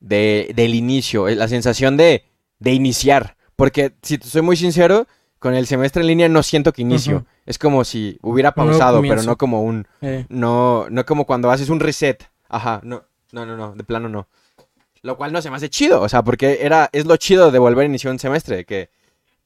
de, 0.00 0.50
del 0.56 0.74
inicio, 0.74 1.28
eh, 1.28 1.36
la 1.36 1.46
sensación 1.46 1.96
de, 1.96 2.24
de 2.58 2.72
iniciar. 2.72 3.36
Porque, 3.54 3.92
si 4.02 4.18
te 4.18 4.26
soy 4.26 4.42
muy 4.42 4.56
sincero, 4.56 5.06
con 5.40 5.54
el 5.54 5.66
semestre 5.66 6.02
en 6.02 6.06
línea 6.06 6.28
no 6.28 6.42
siento 6.44 6.72
que 6.72 6.82
inicio. 6.82 7.26
Es 7.46 7.58
como 7.58 7.82
si 7.82 8.16
hubiera 8.22 8.52
pausado, 8.52 9.00
pero 9.02 9.22
no 9.26 9.36
como 9.36 9.62
un... 9.62 9.88
Eh, 10.02 10.26
No, 10.28 10.86
no 10.90 11.04
como 11.04 11.26
cuando 11.26 11.50
haces 11.50 11.68
un 11.70 11.80
reset. 11.80 12.22
Ajá, 12.48 12.80
no, 12.84 13.02
no, 13.32 13.44
no, 13.46 13.56
no, 13.56 13.72
de 13.74 13.82
plano 13.82 14.08
no. 14.08 14.28
Lo 15.02 15.16
cual 15.16 15.32
no 15.32 15.40
se 15.42 15.50
me 15.50 15.56
hace 15.56 15.68
chido, 15.70 16.00
o 16.02 16.08
sea, 16.08 16.22
porque 16.22 16.58
era, 16.60 16.88
es 16.92 17.06
lo 17.06 17.16
chido 17.16 17.50
de 17.50 17.58
volver 17.58 17.84
a 17.84 17.88
iniciar 17.88 18.12
un 18.12 18.18
semestre, 18.18 18.66
que, 18.66 18.90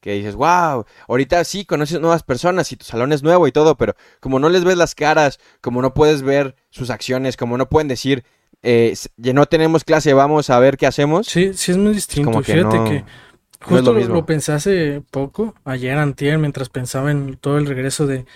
que 0.00 0.12
dices, 0.14 0.34
wow, 0.34 0.84
ahorita 1.06 1.44
sí 1.44 1.64
conoces 1.64 2.00
nuevas 2.00 2.24
personas 2.24 2.70
y 2.72 2.76
tu 2.76 2.84
salón 2.84 3.12
es 3.12 3.22
nuevo 3.22 3.46
y 3.46 3.52
todo, 3.52 3.76
pero 3.76 3.94
como 4.18 4.40
no 4.40 4.48
les 4.48 4.64
ves 4.64 4.76
las 4.76 4.96
caras, 4.96 5.38
como 5.60 5.80
no 5.80 5.94
puedes 5.94 6.22
ver 6.22 6.56
sus 6.70 6.90
acciones, 6.90 7.36
como 7.36 7.56
no 7.56 7.68
pueden 7.68 7.86
decir, 7.86 8.24
eh, 8.64 8.96
ya 9.16 9.32
no 9.32 9.46
tenemos 9.46 9.84
clase, 9.84 10.12
vamos 10.12 10.50
a 10.50 10.58
ver 10.58 10.76
qué 10.76 10.86
hacemos. 10.88 11.28
sí, 11.28 11.54
sí 11.54 11.70
es 11.70 11.78
muy 11.78 11.92
distinto. 11.94 12.30
como 12.32 12.42
que 12.42 12.54
Fíjate 12.54 12.76
no- 12.78 12.84
que 12.84 13.04
justo 13.64 13.92
lo 13.92 13.94
lo, 13.94 14.00
mismo. 14.00 14.14
lo 14.14 14.26
pensé 14.26 14.52
hace 14.52 15.02
poco, 15.10 15.54
ayer, 15.64 15.96
antier, 15.98 16.38
mientras 16.38 16.68
pensaba 16.68 17.10
en 17.10 17.36
todo 17.36 17.58
el 17.58 17.66
regreso 17.66 18.06
de, 18.06 18.26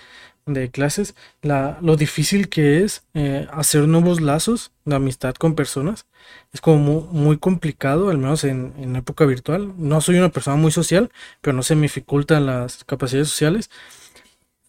de 0.45 0.71
clases, 0.71 1.15
la, 1.41 1.77
lo 1.81 1.97
difícil 1.97 2.49
que 2.49 2.83
es 2.83 3.03
eh, 3.15 3.47
hacer 3.51 3.87
nuevos 3.87 4.21
lazos 4.21 4.71
de 4.85 4.95
amistad 4.95 5.35
con 5.35 5.55
personas. 5.55 6.07
Es 6.53 6.61
como 6.61 6.77
mu- 6.79 7.01
muy, 7.11 7.37
complicado, 7.37 8.09
al 8.09 8.17
menos 8.19 8.43
en, 8.45 8.73
en 8.79 8.95
época 8.97 9.25
virtual. 9.25 9.73
No 9.77 10.01
soy 10.01 10.17
una 10.19 10.29
persona 10.29 10.57
muy 10.57 10.71
social, 10.71 11.11
pero 11.41 11.55
no 11.55 11.63
se 11.63 11.75
me 11.75 11.83
dificultan 11.83 12.45
las 12.47 12.83
capacidades 12.85 13.29
sociales. 13.29 13.69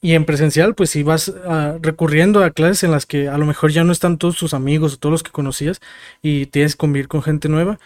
Y 0.02 0.14
en 0.14 0.24
presencial, 0.24 0.74
pues 0.74 0.90
si 0.90 1.02
vas 1.02 1.30
ah, 1.46 1.76
recurriendo 1.82 2.42
a 2.42 2.50
clases 2.52 2.84
en 2.84 2.90
las 2.90 3.04
que 3.04 3.28
a 3.28 3.36
lo 3.36 3.44
mejor 3.44 3.70
ya 3.70 3.84
no 3.84 3.92
están 3.92 4.16
todos 4.16 4.36
tus 4.38 4.54
amigos 4.54 4.94
o 4.94 4.96
todos 4.96 5.12
los 5.12 5.22
que 5.22 5.30
conocías 5.30 5.80
y 6.22 6.46
tienes 6.46 6.74
que 6.74 6.78
convivir 6.78 7.06
con 7.08 7.22
gente 7.22 7.48
nueva. 7.50 7.78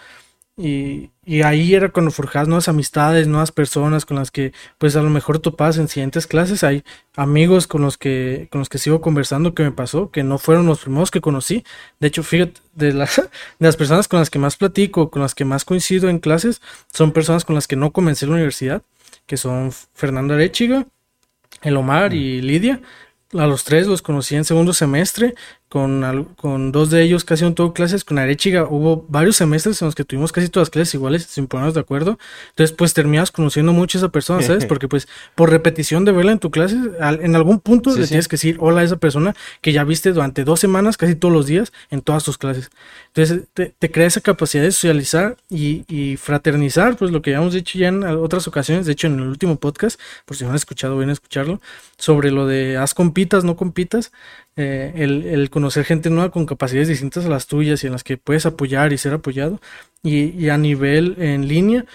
Y, 0.56 1.10
y 1.24 1.42
ahí 1.42 1.74
era 1.74 1.88
cuando 1.88 2.12
forjabas 2.12 2.46
nuevas 2.46 2.68
amistades, 2.68 3.26
nuevas 3.26 3.50
personas 3.50 4.06
con 4.06 4.16
las 4.16 4.30
que 4.30 4.52
pues 4.78 4.94
a 4.94 5.02
lo 5.02 5.10
mejor 5.10 5.40
topabas 5.40 5.78
en 5.78 5.88
siguientes 5.88 6.28
clases. 6.28 6.62
Hay 6.62 6.84
amigos 7.16 7.66
con 7.66 7.82
los 7.82 7.98
que, 7.98 8.46
con 8.52 8.60
los 8.60 8.68
que 8.68 8.78
sigo 8.78 9.00
conversando 9.00 9.52
que 9.52 9.64
me 9.64 9.72
pasó, 9.72 10.12
que 10.12 10.22
no 10.22 10.38
fueron 10.38 10.66
los 10.66 10.80
primeros 10.80 11.10
que 11.10 11.20
conocí. 11.20 11.64
De 11.98 12.06
hecho, 12.08 12.22
fíjate, 12.22 12.60
de, 12.74 12.92
la- 12.92 13.06
de 13.58 13.66
las 13.66 13.76
personas 13.76 14.06
con 14.06 14.20
las 14.20 14.30
que 14.30 14.38
más 14.38 14.56
platico, 14.56 15.10
con 15.10 15.22
las 15.22 15.34
que 15.34 15.44
más 15.44 15.64
coincido 15.64 16.08
en 16.08 16.20
clases, 16.20 16.62
son 16.92 17.10
personas 17.12 17.44
con 17.44 17.56
las 17.56 17.66
que 17.66 17.74
no 17.76 17.90
comencé 17.92 18.26
la 18.26 18.34
universidad, 18.34 18.82
que 19.26 19.36
son 19.36 19.72
Fernando 19.94 20.34
Arechiga, 20.34 20.86
el 21.62 21.76
Omar 21.76 22.14
y 22.14 22.40
Lidia. 22.42 22.80
A 23.36 23.46
los 23.48 23.64
tres 23.64 23.88
los 23.88 24.02
conocí 24.02 24.36
en 24.36 24.44
segundo 24.44 24.72
semestre, 24.72 25.34
con, 25.78 26.70
dos 26.70 26.90
de 26.90 27.02
ellos 27.02 27.24
casi 27.24 27.44
en 27.44 27.54
todo 27.56 27.74
clases, 27.74 28.04
con 28.04 28.18
Arechiga 28.18 28.64
hubo 28.70 29.04
varios 29.08 29.34
semestres 29.36 29.82
en 29.82 29.86
los 29.86 29.96
que 29.96 30.04
tuvimos 30.04 30.30
casi 30.30 30.48
todas 30.48 30.70
clases 30.70 30.94
iguales 30.94 31.24
sin 31.24 31.48
ponernos 31.48 31.74
de 31.74 31.80
acuerdo. 31.80 32.16
Entonces 32.50 32.76
pues 32.76 32.94
terminas 32.94 33.32
conociendo 33.32 33.72
mucho 33.72 33.98
a 33.98 34.00
esa 34.00 34.08
persona, 34.10 34.40
¿sabes? 34.42 34.64
Porque 34.68 34.86
pues 34.86 35.08
por 35.34 35.50
repetición 35.50 36.04
de 36.04 36.12
verla 36.12 36.30
en 36.30 36.38
tu 36.38 36.52
clase, 36.52 36.76
al- 37.00 37.20
en 37.22 37.34
algún 37.34 37.58
punto 37.58 37.90
Sí, 37.90 37.98
le 37.98 38.04
sí. 38.06 38.10
tienes 38.10 38.28
que 38.28 38.34
decir 38.36 38.56
hola 38.60 38.82
a 38.82 38.84
esa 38.84 38.96
persona 38.98 39.34
que 39.60 39.72
ya 39.72 39.82
viste 39.82 40.12
durante 40.12 40.44
dos 40.44 40.60
semanas, 40.60 40.96
casi 40.96 41.16
todos 41.16 41.34
los 41.34 41.46
días, 41.46 41.72
en 41.90 42.02
todas 42.02 42.22
tus 42.22 42.38
clases. 42.38 42.70
Entonces 43.08 43.48
te, 43.52 43.74
te 43.76 43.90
crea 43.90 44.06
esa 44.06 44.20
capacidad 44.20 44.62
de 44.62 44.70
socializar 44.70 45.36
y, 45.50 45.84
y 45.88 46.16
fraternizar, 46.16 46.96
pues 46.96 47.10
lo 47.10 47.20
que 47.20 47.32
ya 47.32 47.38
hemos 47.38 47.52
dicho 47.52 47.78
ya 47.80 47.88
en 47.88 48.04
otras 48.04 48.46
ocasiones, 48.46 48.86
de 48.86 48.92
hecho 48.92 49.08
en 49.08 49.14
el 49.18 49.26
último 49.26 49.56
podcast, 49.56 50.00
por 50.24 50.36
si 50.36 50.44
no 50.44 50.50
han 50.50 50.56
escuchado, 50.56 50.94
vayan 50.94 51.10
a 51.10 51.14
escucharlo, 51.14 51.60
sobre 51.96 52.30
lo 52.30 52.46
de 52.46 52.76
haz 52.76 52.94
compitas, 52.94 53.42
no 53.44 53.56
compitas, 53.56 54.12
eh, 54.56 54.92
el, 54.96 55.26
el 55.26 55.50
conocer 55.50 55.84
gente 55.84 56.10
nueva 56.10 56.30
con 56.30 56.46
capacidades 56.46 56.88
distintas 56.88 57.24
a 57.26 57.28
las 57.28 57.46
tuyas 57.46 57.82
y 57.82 57.86
en 57.86 57.92
las 57.92 58.04
que 58.04 58.16
puedes 58.16 58.46
apoyar 58.46 58.92
y 58.92 58.98
ser 58.98 59.14
apoyado. 59.14 59.60
Y, 60.02 60.30
y 60.30 60.48
a 60.50 60.58
nivel 60.58 61.16
en 61.18 61.48
línea, 61.48 61.86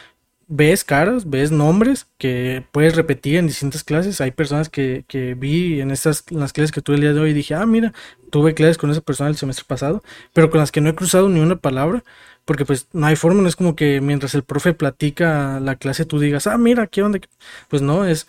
ves 0.48 0.84
caras, 0.84 1.30
ves 1.30 1.52
nombres 1.52 2.08
que 2.18 2.64
puedes 2.72 2.96
repetir 2.96 3.38
en 3.38 3.48
distintas 3.48 3.84
clases. 3.84 4.20
Hay 4.22 4.32
personas 4.32 4.70
que, 4.70 5.06
que 5.08 5.36
vi 5.36 5.80
en 5.80 5.92
estas 5.92 6.26
las 6.32 6.54
clases 6.54 6.72
que 6.72 6.82
tuve 6.82 6.96
el 6.96 7.02
día 7.02 7.14
de 7.14 7.20
hoy 7.20 7.32
y 7.32 7.34
dije, 7.34 7.54
ah, 7.56 7.66
mira, 7.66 7.94
tuve 8.32 8.56
clases 8.56 8.78
con 8.78 8.90
esa 8.92 9.02
persona 9.02 9.30
el 9.30 9.38
semestre 9.38 9.66
pasado, 9.68 10.04
pero 10.34 10.50
con 10.50 10.60
las 10.60 10.72
que 10.72 10.82
no 10.82 10.90
he 10.90 10.96
cruzado 10.96 11.30
ni 11.30 11.40
una 11.40 11.56
palabra 11.56 12.04
porque 12.50 12.66
pues 12.66 12.88
no 12.94 13.06
hay 13.06 13.16
forma, 13.16 13.44
no 13.44 13.48
es 13.48 13.56
como 13.56 13.76
que 13.76 14.02
mientras 14.02 14.34
el 14.34 14.42
profe 14.42 14.74
platica 14.74 15.60
la 15.60 15.76
clase 15.76 16.06
tú 16.06 16.20
digas, 16.20 16.48
ah, 16.48 16.58
mira, 16.58 16.88
¿qué 16.88 17.04
onda? 17.04 17.20
Pues 17.68 17.84
no, 17.84 18.06
es, 18.06 18.26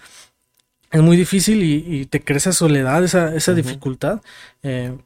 es 0.91 1.03
muy 1.03 1.17
difícil 1.17 1.63
y, 1.63 2.07
te 2.07 2.21
crea 2.23 2.39
esa 2.39 2.53
soledad, 2.53 3.05
esa, 3.05 3.35
esa 3.35 3.55
dificultad. 3.55 4.21
Eh, 4.63 4.97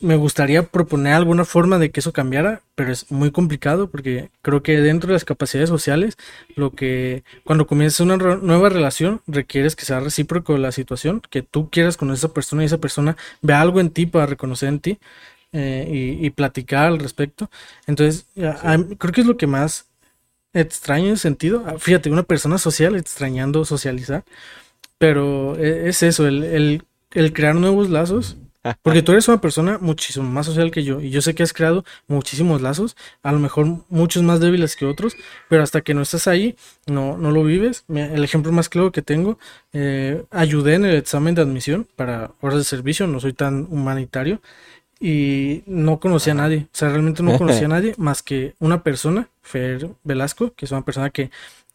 me 0.00 0.16
gustaría 0.16 0.64
proponer 0.64 1.14
alguna 1.14 1.44
forma 1.44 1.78
de 1.78 1.90
que 1.90 2.00
eso 2.00 2.12
cambiara, 2.12 2.62
pero 2.74 2.92
es 2.92 3.10
muy 3.10 3.30
complicado 3.30 3.88
porque 3.88 4.30
creo 4.42 4.62
que 4.62 4.80
dentro 4.80 5.08
de 5.08 5.14
las 5.14 5.24
capacidades 5.24 5.70
sociales, 5.70 6.18
lo 6.56 6.72
que 6.72 7.24
cuando 7.44 7.66
comienzas 7.66 8.00
una 8.00 8.16
nueva 8.16 8.68
relación 8.68 9.22
requieres 9.26 9.76
que 9.76 9.86
sea 9.86 10.00
recíproco 10.00 10.58
la 10.58 10.72
situación, 10.72 11.22
que 11.30 11.42
tú 11.42 11.70
quieras 11.70 11.96
con 11.96 12.12
esa 12.12 12.28
persona 12.32 12.62
y 12.62 12.66
esa 12.66 12.78
persona 12.78 13.16
vea 13.40 13.60
algo 13.60 13.80
en 13.80 13.90
ti 13.90 14.06
para 14.06 14.26
reconocer 14.26 14.68
en 14.68 14.80
ti 14.80 14.98
eh, 15.52 16.18
y, 16.20 16.30
platicar 16.30 16.86
al 16.86 16.98
respecto. 16.98 17.50
Entonces, 17.86 18.26
creo 18.34 19.12
que 19.12 19.20
es 19.20 19.26
lo 19.26 19.36
que 19.36 19.46
más 19.46 19.86
extraño 20.52 21.08
en 21.08 21.16
sentido. 21.16 21.64
Ah, 21.66 21.76
fíjate, 21.78 22.10
una 22.10 22.24
persona 22.24 22.58
social 22.58 22.96
extrañando 22.96 23.64
socializar, 23.64 24.24
pero 25.04 25.54
e, 25.58 25.90
es 25.90 26.02
eso, 26.02 26.26
el, 26.26 26.82
el 27.12 27.32
crear 27.34 27.54
nuevos 27.54 27.90
lazos 27.90 28.38
porque 28.80 29.02
tú 29.02 29.12
eres 29.12 29.28
una 29.28 29.42
persona 29.42 29.76
muchísimo 29.78 30.26
más 30.26 30.46
social 30.46 30.70
que 30.70 30.82
yo 30.82 31.02
y 31.02 31.10
yo 31.10 31.20
sé 31.20 31.34
que 31.34 31.42
has 31.42 31.52
creado 31.52 31.84
muchísimos 32.06 32.62
lazos, 32.62 32.96
a 33.22 33.30
lo 33.30 33.38
mejor 33.38 33.66
muchos 33.90 34.22
más 34.22 34.40
débiles 34.40 34.74
que 34.74 34.86
otros, 34.86 35.14
pero 35.50 35.62
hasta 35.62 35.82
que 35.82 35.92
no 35.92 36.00
estás 36.00 36.26
ahí, 36.26 36.56
no, 36.86 37.18
no 37.18 37.30
lo 37.30 37.44
vives. 37.44 37.84
El 37.88 38.24
ejemplo 38.24 38.52
más 38.52 38.70
claro 38.70 38.90
que 38.90 39.02
tengo, 39.02 39.38
eh, 39.74 40.24
ayudé 40.30 40.76
en 40.76 40.86
el 40.86 40.96
examen 40.96 41.34
de 41.34 41.42
admisión 41.42 41.86
para 41.94 42.30
horas 42.40 42.56
de 42.56 42.64
servicio, 42.64 43.06
no 43.06 43.20
soy 43.20 43.34
tan 43.34 43.66
humanitario 43.68 44.40
y 44.98 45.62
no 45.66 46.00
conocía 46.00 46.32
a 46.32 46.36
nadie, 46.36 46.66
o 46.72 46.76
sea, 46.76 46.88
realmente 46.88 47.22
no 47.22 47.36
conocía 47.36 47.66
a 47.66 47.68
nadie 47.76 47.92
más 47.98 48.22
que 48.22 48.54
una 48.60 48.82
persona, 48.82 49.28
Fer 49.42 49.90
Velasco, 50.04 50.54
que 50.56 50.64
es 50.64 50.70
una 50.72 50.86
persona 50.86 51.10
que 51.10 51.30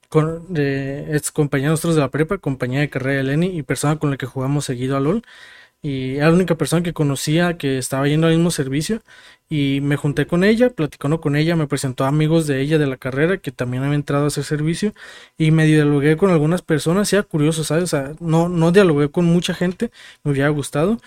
con, 0.10 0.48
es 0.58 1.32
compañera 1.32 1.70
de 1.70 1.74
nosotros 1.74 1.96
de 1.96 2.02
la 2.02 2.12
prepa, 2.12 2.38
compañera 2.40 2.82
de 2.82 2.90
carrera 2.90 3.18
de 3.18 3.24
Lenny 3.24 3.58
y 3.58 3.64
persona 3.64 3.98
con 4.00 4.12
la 4.12 4.18
que 4.18 4.26
jugamos 4.26 4.66
seguido 4.66 4.98
a 4.98 5.00
LOL 5.00 5.24
y 5.82 6.18
era 6.18 6.28
la 6.28 6.34
única 6.34 6.56
persona 6.56 6.84
que 6.84 6.94
conocía 6.94 7.58
que 7.58 7.78
estaba 7.78 8.08
yendo 8.08 8.28
al 8.28 8.34
mismo 8.34 8.52
servicio 8.52 9.02
y 9.50 9.80
me 9.82 9.96
junté 9.96 10.28
con 10.28 10.44
ella, 10.44 10.70
platicando 10.72 11.22
con 11.22 11.36
ella, 11.36 11.56
me 11.56 11.68
presentó 11.68 12.04
a 12.04 12.10
amigos 12.10 12.48
de 12.48 12.62
ella 12.62 12.78
de 12.78 12.86
la 12.88 12.98
carrera 12.98 13.38
que 13.38 13.52
también 13.52 13.84
habían 13.84 13.96
entrado 13.96 14.26
a 14.26 14.28
hacer 14.28 14.44
servicio 14.44 14.94
y 15.38 15.52
me 15.52 15.66
dialogué 15.66 16.18
con 16.18 16.32
algunas 16.32 16.62
personas, 16.62 17.12
era 17.14 17.24
curioso, 17.24 17.64
¿sabes? 17.64 17.86
O 17.86 17.88
sea, 17.88 18.14
no, 18.20 18.50
no 18.50 18.72
dialogué 18.72 19.10
con 19.10 19.26
mucha 19.26 19.54
gente, 19.54 19.92
me 20.24 20.32
hubiera 20.32 20.50
gustado. 20.50 21.00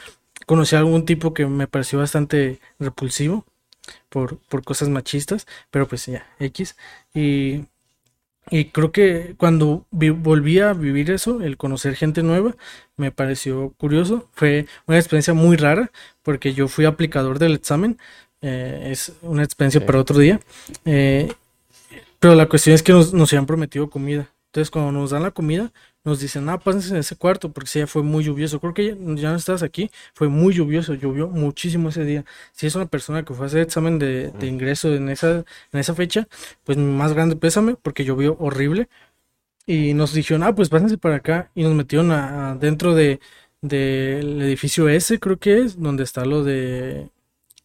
Conocí 0.47 0.75
a 0.77 0.81
algún 0.81 1.05
tipo 1.07 1.35
que 1.35 1.47
me 1.47 1.69
pareció 1.69 1.99
bastante 1.99 2.61
repulsivo 2.79 3.45
por, 4.09 4.38
por 4.38 4.65
cosas 4.65 4.88
machistas, 4.88 5.47
pero 5.71 5.87
pues 5.88 6.07
ya, 6.07 6.27
X. 6.38 6.77
Y 7.15 7.67
y 8.53 8.67
creo 8.67 8.93
que 8.93 9.35
cuando 9.38 9.87
volví 9.91 10.59
a 10.59 10.75
vivir 10.75 11.11
eso, 11.11 11.41
el 11.41 11.57
conocer 11.57 11.97
gente 11.97 12.23
nueva, 12.23 12.55
me 12.99 13.11
pareció 13.11 13.71
curioso. 13.79 14.29
Fue 14.35 14.67
una 14.87 14.99
experiencia 14.99 15.33
muy 15.33 15.57
rara 15.57 15.91
porque 16.23 16.53
yo 16.53 16.69
fui 16.69 16.85
aplicador 16.85 17.38
del 17.38 17.55
examen. 17.55 17.99
Eh, 18.43 18.88
es 18.91 19.15
una 19.23 19.43
experiencia 19.43 19.87
para 19.87 20.01
otro 20.01 20.19
día. 20.19 20.38
Eh, 20.85 21.33
pero 22.21 22.35
la 22.35 22.47
cuestión 22.47 22.75
es 22.75 22.83
que 22.83 22.93
nos, 22.93 23.15
nos 23.15 23.33
habían 23.33 23.47
prometido 23.47 23.88
comida. 23.88 24.29
Entonces, 24.49 24.71
cuando 24.71 24.93
nos 24.93 25.12
dan 25.12 25.23
la 25.23 25.31
comida, 25.31 25.73
nos 26.05 26.21
dicen, 26.21 26.49
ah, 26.49 26.59
pásense 26.59 26.91
en 26.91 26.97
ese 26.97 27.17
cuarto, 27.17 27.53
porque 27.53 27.69
sí, 27.69 27.79
ya 27.79 27.87
fue 27.87 28.03
muy 28.03 28.25
lluvioso. 28.25 28.61
Creo 28.61 28.75
que 28.75 28.97
ya, 29.17 29.31
no 29.31 29.37
estás 29.37 29.62
aquí, 29.62 29.91
fue 30.15 30.29
muy 30.29 30.55
lluvioso, 30.55 30.95
llovió 30.95 31.29
muchísimo 31.29 31.91
ese 31.91 32.05
día. 32.05 32.25
Si 32.53 32.67
es 32.67 32.75
una 32.75 32.87
persona 32.87 33.25
que 33.25 33.35
fue 33.35 33.47
a 33.47 33.49
hacer 33.49 33.61
examen 33.62 33.99
de, 33.99 34.33
ingreso 34.43 34.93
en 34.95 35.09
esa, 35.09 35.45
en 35.73 35.81
esa 35.81 35.95
fecha, 35.95 36.29
pues 36.65 36.79
más 36.79 37.12
grande 37.15 37.37
pésame, 37.37 37.77
porque 37.77 38.05
llovió 38.05 38.37
horrible. 38.38 38.88
Y 39.67 39.95
nos 39.95 40.12
dijeron, 40.12 40.43
ah, 40.43 40.55
pues 40.55 40.69
pásense 40.69 40.99
para 40.99 41.17
acá, 41.17 41.51
y 41.55 41.62
nos 41.62 41.75
metieron 41.75 42.11
a, 42.12 42.57
dentro 42.57 42.95
de 42.95 43.21
del 43.62 44.43
edificio 44.43 44.88
S, 44.88 45.19
creo 45.21 45.38
que 45.38 45.61
es, 45.61 45.81
donde 45.81 46.03
está 46.05 46.25
lo 46.25 46.45
de 46.45 47.11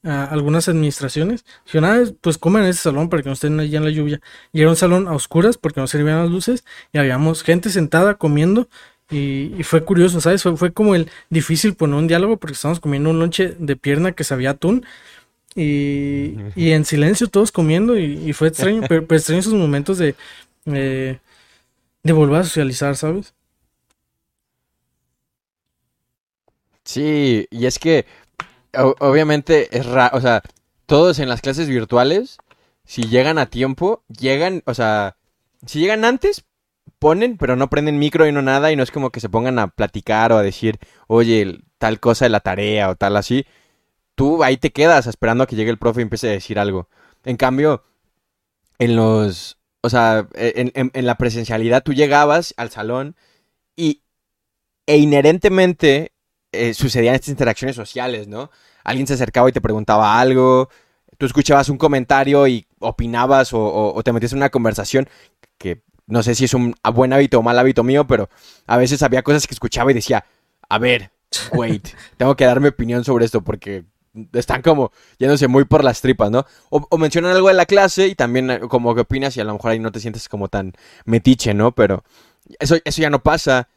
algunas 0.07 0.69
administraciones. 0.69 1.45
Dijeron, 1.65 1.89
ah, 1.89 2.11
pues 2.21 2.37
comen 2.37 2.63
en 2.63 2.69
ese 2.69 2.81
salón 2.81 3.09
para 3.09 3.23
que 3.23 3.29
no 3.29 3.33
estén 3.33 3.59
allá 3.59 3.77
en 3.77 3.85
la 3.85 3.91
lluvia. 3.91 4.21
Y 4.53 4.61
era 4.61 4.69
un 4.69 4.75
salón 4.75 5.07
a 5.07 5.13
oscuras 5.13 5.57
porque 5.57 5.81
no 5.81 5.87
servían 5.87 6.19
las 6.19 6.29
luces 6.29 6.63
y 6.93 6.97
habíamos 6.97 7.43
gente 7.43 7.69
sentada 7.69 8.15
comiendo 8.15 8.69
y, 9.09 9.63
fue 9.63 9.83
curioso, 9.85 10.19
¿sabes? 10.19 10.43
Fue, 10.43 10.73
como 10.73 10.95
el 10.95 11.09
difícil 11.29 11.75
poner 11.75 11.95
un 11.95 12.07
diálogo 12.07 12.37
porque 12.37 12.53
estábamos 12.53 12.79
comiendo 12.79 13.09
un 13.09 13.19
lonche 13.19 13.55
de 13.57 13.75
pierna 13.75 14.11
que 14.11 14.23
sabía 14.23 14.51
atún 14.51 14.85
y, 15.55 16.35
en 16.55 16.85
silencio 16.85 17.27
todos 17.27 17.51
comiendo 17.51 17.97
y, 17.97 18.33
fue 18.33 18.49
extraño, 18.49 18.81
pero, 18.87 19.05
extraño 19.09 19.39
esos 19.39 19.53
momentos 19.53 19.97
de, 19.97 20.15
eh, 20.65 21.19
de 22.03 22.13
volver 22.13 22.41
a 22.41 22.43
socializar, 22.43 22.95
¿sabes? 22.95 23.33
Sí, 26.83 27.47
y 27.51 27.65
es 27.65 27.79
que 27.79 28.05
obviamente 28.77 29.75
es 29.77 29.85
raro, 29.85 30.17
o 30.17 30.21
sea, 30.21 30.41
todos 30.85 31.19
en 31.19 31.29
las 31.29 31.41
clases 31.41 31.67
virtuales, 31.67 32.37
si 32.85 33.03
llegan 33.03 33.37
a 33.37 33.47
tiempo, 33.47 34.03
llegan, 34.07 34.63
o 34.65 34.73
sea, 34.73 35.17
si 35.65 35.79
llegan 35.79 36.05
antes, 36.05 36.45
ponen, 36.99 37.37
pero 37.37 37.55
no 37.55 37.69
prenden 37.69 37.99
micro 37.99 38.27
y 38.27 38.31
no 38.31 38.41
nada, 38.41 38.71
y 38.71 38.75
no 38.75 38.83
es 38.83 38.91
como 38.91 39.11
que 39.11 39.19
se 39.19 39.29
pongan 39.29 39.59
a 39.59 39.67
platicar 39.67 40.31
o 40.31 40.37
a 40.37 40.43
decir, 40.43 40.79
oye, 41.07 41.59
tal 41.77 41.99
cosa 41.99 42.25
de 42.25 42.29
la 42.29 42.39
tarea 42.39 42.89
o 42.89 42.95
tal 42.95 43.17
así. 43.17 43.45
Tú 44.15 44.43
ahí 44.43 44.57
te 44.57 44.71
quedas 44.71 45.07
esperando 45.07 45.43
a 45.43 45.47
que 45.47 45.55
llegue 45.55 45.69
el 45.71 45.77
profe 45.77 46.01
y 46.01 46.03
empiece 46.03 46.29
a 46.29 46.31
decir 46.31 46.59
algo. 46.59 46.89
En 47.23 47.37
cambio, 47.37 47.83
en 48.79 48.95
los, 48.95 49.57
o 49.81 49.89
sea, 49.89 50.27
en, 50.33 50.71
en 50.73 51.05
la 51.05 51.17
presencialidad 51.17 51.83
tú 51.83 51.93
llegabas 51.93 52.53
al 52.57 52.71
salón 52.71 53.15
y, 53.75 54.01
e 54.87 54.97
inherentemente 54.97 56.13
eh, 56.57 56.73
sucedían 56.73 57.15
estas 57.15 57.29
interacciones 57.29 57.75
sociales, 57.75 58.27
¿no? 58.27 58.51
Alguien 58.83 59.07
se 59.07 59.13
acercaba 59.13 59.49
y 59.49 59.51
te 59.51 59.61
preguntaba 59.61 60.19
algo, 60.19 60.69
tú 61.17 61.25
escuchabas 61.25 61.69
un 61.69 61.77
comentario 61.77 62.47
y 62.47 62.65
opinabas 62.79 63.49
o, 63.53 63.99
te 64.03 64.13
metías 64.13 64.31
en 64.33 64.39
una 64.39 64.49
conversación 64.49 65.09
que 65.57 65.81
no 66.05 66.23
sé 66.23 66.35
si 66.35 66.45
es 66.45 66.53
un 66.53 66.73
buen 66.93 67.11
hábito 67.11 67.39
o 67.39 67.43
mal 67.43 67.59
hábito 67.59 67.83
mío, 67.83 68.07
pero 68.07 68.29
a 68.65 68.77
veces 68.77 69.03
había 69.03 69.23
cosas 69.23 69.45
que 69.45 69.53
escuchaba 69.53 69.91
y 69.91 69.95
decía, 69.95 70.25
a 70.69 70.77
ver, 70.77 71.11
wait, 71.53 71.89
tengo 72.17 72.35
que 72.35 72.45
dar 72.45 72.61
mi 72.61 72.69
opinión 72.69 73.03
sobre 73.03 73.25
esto 73.25 73.43
porque 73.43 73.83
están 74.33 74.61
como 74.61 74.91
yéndose 75.19 75.47
muy 75.47 75.65
por 75.65 75.83
las 75.83 76.01
tripas, 76.01 76.31
¿no? 76.31 76.45
O, 76.69 76.97
mencionan 76.97 77.31
algo 77.31 77.49
de 77.49 77.53
la 77.53 77.65
clase 77.65 78.07
y 78.07 78.15
también 78.15 78.49
eh, 78.49 78.59
como 78.61 78.95
que 78.95 79.01
opinas 79.01 79.35
y 79.37 79.41
a 79.41 79.43
lo 79.43 79.53
mejor 79.53 79.71
ahí 79.71 79.79
no 79.79 79.91
te 79.91 79.99
sientes 79.99 80.29
como 80.29 80.47
tan 80.47 80.73
metiche, 81.05 81.53
¿no? 81.53 81.73
Pero 81.73 82.03
eso, 82.59 82.77
eso 82.83 83.01
ya 83.01 83.09
no 83.09 83.21
pasa. 83.21 83.67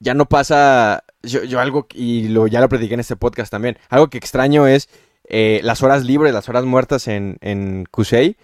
Ya 0.00 0.14
no 0.14 0.26
pasa 0.26 1.04
yo, 1.22 1.60
algo, 1.60 1.86
y 1.94 2.28
lo, 2.28 2.46
ya 2.46 2.60
lo 2.60 2.68
prediqué 2.68 2.94
en 2.94 3.00
este 3.00 3.16
podcast 3.16 3.50
también, 3.50 3.78
algo 3.90 4.08
que 4.08 4.18
extraño 4.18 4.66
es 4.66 4.88
eh, 5.24 5.60
las 5.62 5.82
horas 5.82 6.04
libres, 6.04 6.32
las 6.34 6.48
horas 6.48 6.64
muertas 6.64 7.06
en, 7.06 7.36
en 7.40 7.86
Kusei, 7.90 8.36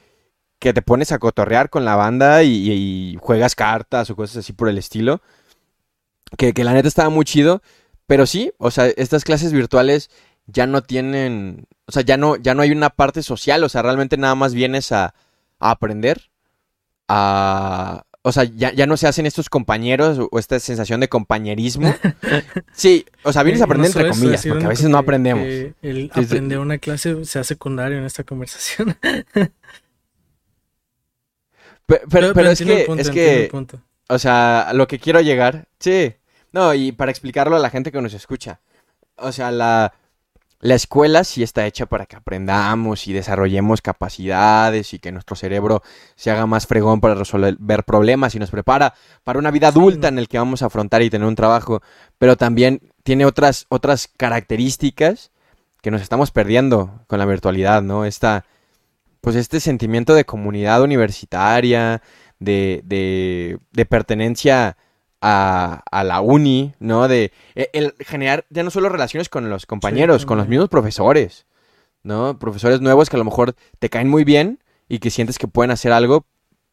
que 0.59 0.73
te 0.73 0.83
pones 0.83 1.12
a 1.12 1.19
cotorrear 1.19 1.71
con 1.71 1.85
la 1.85 1.97
banda 1.97 2.42
y, 2.42 3.16
juegas 3.21 3.55
cartas 3.55 4.11
o 4.11 4.16
cosas 4.16 4.38
así 4.38 4.53
por 4.53 4.69
el 4.69 4.79
estilo. 4.79 5.21
Que, 6.37 6.53
la 6.64 6.73
neta 6.73 6.88
estaba 6.88 7.11
muy 7.11 7.25
chido. 7.25 7.62
Pero 8.07 8.27
sí, 8.27 8.53
o 8.59 8.71
sea, 8.71 8.87
estas 8.87 9.25
clases 9.25 9.53
virtuales 9.53 10.11
ya 10.47 10.66
no 10.66 10.83
tienen. 10.83 11.66
O 11.87 11.92
sea, 11.92 12.03
ya 12.03 12.16
no, 12.16 12.37
ya 12.37 12.55
no 12.55 12.62
hay 12.62 12.71
una 12.71 12.90
parte 12.90 13.23
social. 13.23 13.64
O 13.64 13.69
sea, 13.69 13.83
realmente 13.83 14.16
nada 14.16 14.35
más 14.35 14.55
vienes 14.55 14.92
a, 14.92 15.14
a 15.59 15.71
aprender. 15.71 16.31
A, 17.09 18.05
o 18.28 18.32
sea, 18.32 18.42
ya, 18.42 18.86
no 18.86 18.96
se 18.96 19.06
hacen 19.06 19.24
estos 19.24 19.48
compañeros 19.48 20.18
o 20.32 20.38
esta 20.40 20.58
sensación 20.58 20.98
de 20.98 21.08
compañerismo. 21.08 21.94
Sí, 22.72 23.06
o 23.22 23.32
sea, 23.32 23.44
vienes 23.44 23.62
a 23.62 23.66
aprender 23.66 23.86
entre 23.86 24.08
comillas, 24.08 24.44
porque 24.44 24.64
a 24.64 24.68
veces 24.68 24.88
no 24.88 24.98
aprendemos. 24.98 25.44
el 25.46 26.10
aprender 26.12 26.58
una 26.58 26.78
clase 26.78 27.24
sea 27.24 27.44
secundario 27.44 27.98
en 27.98 28.04
esta 28.04 28.24
conversación. 28.24 28.98
pero, 31.86 32.32
es 32.50 32.58
que, 32.58 32.86
es 32.98 33.10
que 33.10 33.48
o 34.08 34.18
sea, 34.18 34.72
lo 34.74 34.88
que 34.88 34.98
quiero 34.98 35.20
llegar, 35.20 35.68
sí, 35.78 36.14
no, 36.50 36.74
y 36.74 36.90
para 36.90 37.12
explicarlo 37.12 37.54
a 37.54 37.60
la 37.60 37.70
gente 37.70 37.92
que 37.92 38.02
nos 38.02 38.12
escucha, 38.12 38.58
o 39.14 39.30
sea, 39.30 39.52
la, 39.52 39.94
la 40.61 40.75
escuela 40.75 41.23
sí 41.25 41.42
está 41.42 41.66
hecha 41.66 41.87
para 41.87 42.07
que 42.07 42.16
aprendamos 42.16 43.07
y 43.07 43.12
desarrollemos 43.12 43.83
capacidades 43.83 44.95
y 44.95 44.99
que 44.99 45.12
nuestro 45.12 45.37
cerebro 45.37 45.83
se 46.14 46.31
haga 46.31 46.47
más 46.47 46.66
fregón 46.66 47.01
para 47.01 47.14
resolver 47.14 47.85
problemas 47.85 48.35
y 48.35 48.38
nos 48.38 48.51
prepara 48.51 48.95
para 49.23 49.38
una 49.38 49.51
vida 49.51 49.69
adulta 49.69 50.09
en 50.09 50.19
el 50.19 50.29
que 50.29 50.38
vamos 50.38 50.62
a 50.62 50.66
afrontar 50.66 51.03
y 51.03 51.11
tener 51.11 51.29
un 51.29 51.35
trabajo, 51.35 51.83
pero 52.19 52.37
también 52.37 52.81
tiene 53.03 53.27
otras, 53.27 53.66
otras 53.69 54.09
características 54.16 55.31
que 55.83 55.90
nos 55.90 56.03
estamos 56.03 56.31
perdiendo 56.31 57.01
con 57.07 57.19
la 57.19 57.27
virtualidad, 57.27 57.83
¿no? 57.83 58.05
Esta, 58.05 58.45
pues 59.21 59.37
este 59.37 59.61
sentimiento 59.61 60.14
de 60.14 60.25
comunidad 60.25 60.83
universitaria, 60.83 62.03
de, 62.38 62.81
de, 62.85 63.59
de 63.73 63.87
pertenencia 63.87 64.77
a, 65.20 65.83
la 66.05 66.20
uni, 66.20 66.74
¿no? 66.79 67.09
De 67.09 67.33
e, 67.55 67.70
el, 67.72 67.94
generar 68.00 68.46
ya 68.50 68.62
no 68.62 68.70
solo 68.70 68.88
relaciones 68.88 69.29
con 69.29 69.48
los 69.50 69.66
compañeros, 69.66 70.26
con 70.26 70.38
los 70.38 70.48
mismos 70.48 70.68
profesores, 70.68 71.46
¿no? 72.02 72.38
Profesores 72.38 72.81
nuevos 72.81 73.11
que 73.11 73.16
a 73.16 73.18
lo 73.18 73.24
mejor 73.24 73.55
te 73.79 73.88
caen 73.90 74.09
muy 74.09 74.24
bien 74.24 74.61
y 74.88 74.98
que 74.98 75.11
sientes 75.11 75.38
que 75.38 75.48
pueden 75.48 75.70
hacer 75.70 75.92
algo 75.92 76.26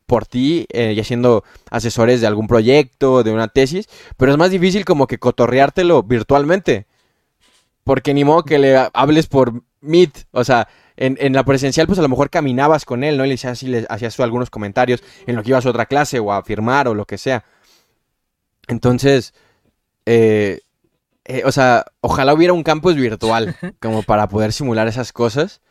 por 0.06 0.26
ti, 0.26 0.66
eh, 0.70 0.94
ya 0.96 1.04
siendo 1.04 1.44
asesores 1.72 2.22
de 2.22 2.28
algún 2.28 2.48
proyecto, 2.48 3.24
de 3.24 3.32
una 3.32 3.48
tesis, 3.48 3.88
pero 4.18 4.32
es 4.32 4.38
más 4.38 4.52
difícil 4.52 4.86
como 4.86 5.08
que 5.08 5.18
cotorreártelo 5.18 6.04
virtualmente. 6.04 6.88
Porque 7.84 8.14
ni 8.14 8.24
modo 8.24 8.44
que 8.44 8.60
le 8.60 8.78
hables 8.94 9.28
por 9.28 9.64
Meet, 9.82 10.28
o 10.32 10.44
sea, 10.44 10.70
en, 10.96 11.34
la 11.34 11.44
presencial, 11.44 11.88
pues 11.88 12.00
a 12.00 12.02
lo 12.02 12.08
mejor 12.08 12.30
caminabas 12.30 12.86
con 12.86 13.04
él, 13.04 13.18
¿no? 13.18 13.26
Y 13.26 13.30
le 13.30 13.34
hacías, 13.34 13.64
le 13.64 13.86
hacías 13.90 14.20
algunos 14.20 14.50
comentarios 14.50 15.04
en 15.26 15.36
lo 15.36 15.44
que 15.44 15.50
ibas 15.50 15.66
a 15.66 15.70
otra 15.70 15.88
clase 15.88 16.20
o 16.20 16.32
a 16.32 16.44
firmar 16.44 16.88
o 16.88 16.94
lo 16.94 17.06
que 17.06 17.18
sea. 17.18 17.44
Entonces, 18.68 19.34
eh, 20.06 20.62
eh, 21.26 21.44
o 21.46 21.52
sea, 21.52 21.86
ojalá 22.02 22.34
hubiera 22.34 22.54
un 22.54 22.64
campus 22.64 22.96
virtual 22.96 23.56
como 23.82 24.04
para 24.04 24.28
poder 24.28 24.54
simular 24.54 24.88
esas 24.88 25.12
cosas. 25.12 25.62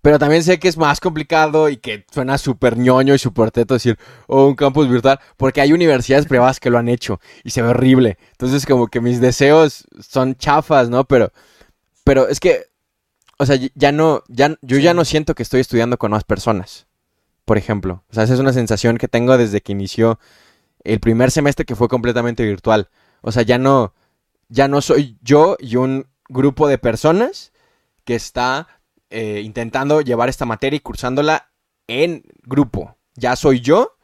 Pero 0.00 0.20
también 0.20 0.44
sé 0.44 0.60
que 0.60 0.68
es 0.68 0.76
más 0.76 1.00
complicado 1.00 1.68
y 1.68 1.76
que 1.76 2.06
suena 2.12 2.38
súper 2.38 2.76
ñoño 2.76 3.14
y 3.14 3.18
súper 3.18 3.50
teto 3.50 3.74
decir, 3.74 3.98
oh, 4.28 4.46
un 4.46 4.54
campus 4.54 4.88
virtual, 4.88 5.18
porque 5.36 5.60
hay 5.60 5.72
universidades 5.72 6.26
privadas 6.26 6.60
que 6.60 6.70
lo 6.70 6.78
han 6.78 6.88
hecho 6.88 7.20
y 7.42 7.50
se 7.50 7.62
ve 7.62 7.70
horrible. 7.70 8.16
Entonces, 8.30 8.64
como 8.64 8.86
que 8.86 9.00
mis 9.00 9.20
deseos 9.20 9.86
son 10.00 10.36
chafas, 10.36 10.88
¿no? 10.88 11.04
Pero, 11.04 11.32
pero 12.04 12.28
es 12.28 12.38
que 12.38 12.68
o 13.38 13.46
sea, 13.46 13.56
ya 13.74 13.92
no, 13.92 14.22
ya, 14.28 14.56
yo 14.62 14.78
ya 14.78 14.94
no 14.94 15.04
siento 15.04 15.34
que 15.34 15.44
estoy 15.44 15.60
estudiando 15.60 15.96
con 15.96 16.10
más 16.10 16.24
personas, 16.24 16.86
por 17.44 17.56
ejemplo. 17.56 18.04
O 18.10 18.14
sea, 18.14 18.24
esa 18.24 18.34
es 18.34 18.40
una 18.40 18.52
sensación 18.52 18.98
que 18.98 19.08
tengo 19.08 19.38
desde 19.38 19.60
que 19.60 19.72
inició 19.72 20.18
el 20.84 21.00
primer 21.00 21.30
semestre 21.30 21.64
que 21.64 21.76
fue 21.76 21.88
completamente 21.88 22.44
virtual. 22.44 22.88
O 23.20 23.32
sea, 23.32 23.42
ya 23.42 23.58
no, 23.58 23.94
ya 24.48 24.68
no 24.68 24.80
soy 24.80 25.18
yo 25.22 25.56
y 25.58 25.76
un 25.76 26.06
grupo 26.28 26.68
de 26.68 26.78
personas 26.78 27.52
que 28.04 28.14
está 28.14 28.68
eh, 29.10 29.42
intentando 29.44 30.00
llevar 30.00 30.28
esta 30.28 30.46
materia 30.46 30.76
y 30.76 30.80
cursándola 30.80 31.50
en 31.86 32.24
grupo. 32.42 32.96
Ya 33.14 33.36
soy 33.36 33.60
yo 33.60 33.96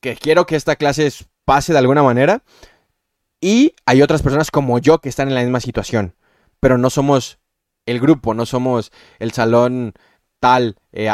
que 0.00 0.16
quiero 0.16 0.46
que 0.46 0.56
esta 0.56 0.76
clase 0.76 1.12
pase 1.44 1.72
de 1.72 1.78
alguna 1.78 2.02
manera 2.02 2.42
y 3.40 3.74
hay 3.84 4.02
otras 4.02 4.22
personas 4.22 4.50
como 4.50 4.78
yo 4.78 4.98
que 4.98 5.08
están 5.08 5.28
en 5.28 5.34
la 5.34 5.42
misma 5.42 5.60
situación, 5.60 6.14
pero 6.60 6.78
no 6.78 6.90
somos 6.90 7.38
el 7.84 8.00
grupo, 8.00 8.34
no 8.34 8.46
somos 8.46 8.92
el 9.18 9.32
salón 9.32 9.94
tal, 10.40 10.76
eh, 10.92 11.10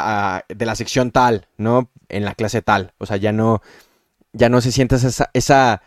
de 0.48 0.66
la 0.66 0.74
sección 0.74 1.10
tal, 1.10 1.48
¿no? 1.56 1.90
En 2.08 2.24
la 2.24 2.34
clase 2.34 2.62
tal. 2.62 2.94
O 2.98 3.06
sea, 3.06 3.16
ya 3.16 3.32
no, 3.32 3.62
ya 4.32 4.48
no 4.48 4.60
se 4.60 4.72
siente 4.72 4.96
esa, 4.96 5.30
esa 5.32 5.82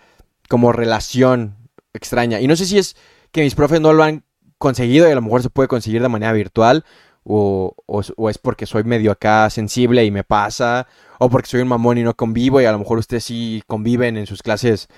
como 0.50 0.72
relación 0.72 1.56
extraña. 1.94 2.40
Y 2.42 2.48
no 2.48 2.56
sé 2.56 2.66
si 2.66 2.78
es 2.78 2.96
que 3.32 3.42
mis 3.42 3.56
profes 3.56 3.82
no 3.82 3.94
lo 3.94 4.04
han 4.04 4.24
conseguido 4.58 5.08
y 5.08 5.12
a 5.12 5.16
lo 5.16 5.22
mejor 5.22 5.42
se 5.42 5.50
puede 5.50 5.68
conseguir 5.68 6.02
de 6.02 6.10
manera 6.10 6.34
virtual. 6.34 6.86
O, 7.28 7.76
o, 7.88 8.30
es 8.30 8.38
porque 8.38 8.68
soy 8.68 8.84
medio 8.84 9.12
acá 9.12 9.50
sensible 9.50 10.06
y 10.06 10.12
me 10.12 10.24
pasa, 10.24 10.86
o 11.18 11.28
porque 11.28 11.50
soy 11.50 11.62
un 11.62 11.68
mamón 11.68 11.98
y 11.98 12.04
no 12.04 12.16
convivo 12.16 12.62
y 12.62 12.66
a 12.66 12.72
lo 12.72 12.78
mejor 12.78 13.00
ustedes 13.00 13.24
sí 13.24 13.64
conviven 13.66 14.16
en 14.16 14.28
sus 14.28 14.44
clases 14.44 14.90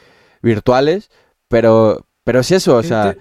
virtuales, 0.42 1.10
pero, 1.48 2.06
pero 2.26 2.42
es 2.42 2.52
eso, 2.52 2.76
o 2.76 2.84
sea, 2.84 3.16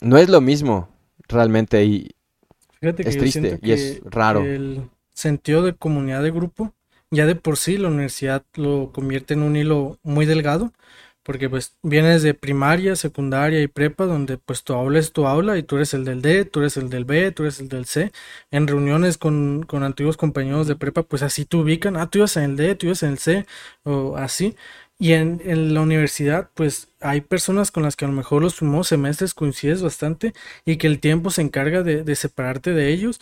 no 0.00 0.16
es 0.16 0.28
lo 0.28 0.40
mismo 0.40 0.88
realmente 1.26 1.84
y 1.84 2.14
es 2.80 3.18
triste 3.18 3.58
y 3.62 3.72
es 3.72 4.00
raro. 4.04 4.44
El 4.44 4.90
sentido 5.12 5.62
de 5.62 5.74
comunidad 5.74 6.22
de 6.22 6.30
grupo, 6.30 6.72
ya 7.10 7.26
de 7.26 7.34
por 7.36 7.56
sí 7.56 7.78
la 7.78 7.88
universidad 7.88 8.44
lo 8.54 8.92
convierte 8.92 9.34
en 9.34 9.42
un 9.42 9.56
hilo 9.56 9.98
muy 10.02 10.26
delgado, 10.26 10.72
porque 11.26 11.50
pues 11.50 11.76
vienes 11.82 12.22
de 12.22 12.34
primaria, 12.34 12.94
secundaria 12.94 13.60
y 13.60 13.66
prepa, 13.66 14.06
donde 14.06 14.38
pues 14.38 14.62
tu 14.62 14.74
aula 14.74 15.00
es 15.00 15.12
tu 15.12 15.26
aula 15.26 15.58
y 15.58 15.64
tú 15.64 15.76
eres 15.76 15.92
el 15.92 16.04
del 16.04 16.22
D, 16.22 16.44
tú 16.44 16.60
eres 16.60 16.76
el 16.76 16.88
del 16.88 17.04
B, 17.04 17.32
tú 17.32 17.42
eres 17.42 17.58
el 17.60 17.68
del 17.68 17.86
C. 17.86 18.12
En 18.52 18.68
reuniones 18.68 19.18
con, 19.18 19.64
con 19.64 19.82
antiguos 19.82 20.16
compañeros 20.16 20.68
de 20.68 20.76
prepa, 20.76 21.02
pues 21.02 21.22
así 21.22 21.44
te 21.44 21.56
ubican, 21.56 21.96
ah, 21.96 22.08
tú 22.08 22.18
ibas 22.18 22.36
en 22.36 22.44
el 22.44 22.56
D, 22.56 22.76
tú 22.76 22.86
ibas 22.86 23.02
en 23.02 23.10
el 23.10 23.18
C, 23.18 23.46
o 23.82 24.16
así. 24.16 24.56
Y 24.98 25.12
en, 25.12 25.42
en, 25.44 25.74
la 25.74 25.82
universidad, 25.82 26.50
pues 26.54 26.88
hay 27.00 27.20
personas 27.22 27.70
con 27.72 27.82
las 27.82 27.96
que 27.96 28.04
a 28.06 28.08
lo 28.08 28.14
mejor 28.14 28.42
los 28.42 28.54
primeros 28.54 28.88
semestres 28.88 29.34
coincides 29.34 29.82
bastante 29.82 30.32
y 30.64 30.76
que 30.78 30.86
el 30.86 31.00
tiempo 31.00 31.30
se 31.30 31.42
encarga 31.42 31.82
de, 31.82 32.02
de 32.04 32.16
separarte 32.16 32.72
de 32.72 32.92
ellos. 32.92 33.20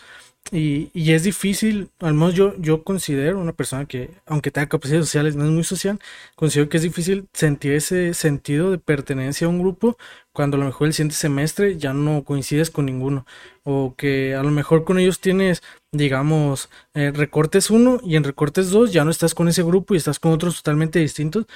Y, 0.53 0.91
y, 0.93 1.13
es 1.13 1.23
difícil, 1.23 1.91
al 2.01 2.13
menos 2.13 2.35
yo, 2.35 2.55
yo 2.59 2.85
considero 2.85 3.41
una 3.41 3.55
persona 3.55 3.87
que, 3.87 4.11
aunque 4.27 4.51
tenga 4.51 4.69
capacidades 4.69 5.07
sociales, 5.07 5.37
no 5.37 5.45
es 5.45 5.51
muy 5.51 5.65
social, 5.65 5.99
considero 6.37 6.69
que 6.69 6.77
es 6.77 6.83
difícil 6.83 7.27
sentir 7.33 7.73
ese 7.73 8.13
sentido 8.13 8.71
de 8.71 8.79
pertenencia 8.79 9.47
a 9.47 9.51
un 9.51 9.59
grupo 9.59 9.97
cuando 10.33 10.57
a 10.57 10.61
lo 10.61 10.67
mejor 10.67 10.87
el 10.87 10.93
siguiente 10.93 11.17
semestre 11.17 11.79
ya 11.79 11.95
no 11.95 12.25
coincides 12.25 12.71
con 12.71 12.87
ninguno. 12.87 13.27
O 13.65 13.95
que 13.97 14.35
a 14.35 14.43
lo 14.43 14.51
mejor 14.51 14.85
con 14.85 14.99
ellos 14.99 15.19
tienes, 15.19 15.63
digamos, 15.93 16.69
eh, 16.93 17.11
recortes 17.15 17.71
uno 17.71 18.01
y 18.05 18.17
en 18.17 18.25
recortes 18.25 18.71
dos 18.71 18.93
ya 18.93 19.05
no 19.05 19.11
estás 19.11 19.35
con 19.35 19.49
ese 19.49 19.63
grupo 19.63 19.95
y 19.95 19.97
estás 19.97 20.19
con 20.21 20.33
otros 20.33 20.57
totalmente 20.57 20.99
distintos. 20.99 21.47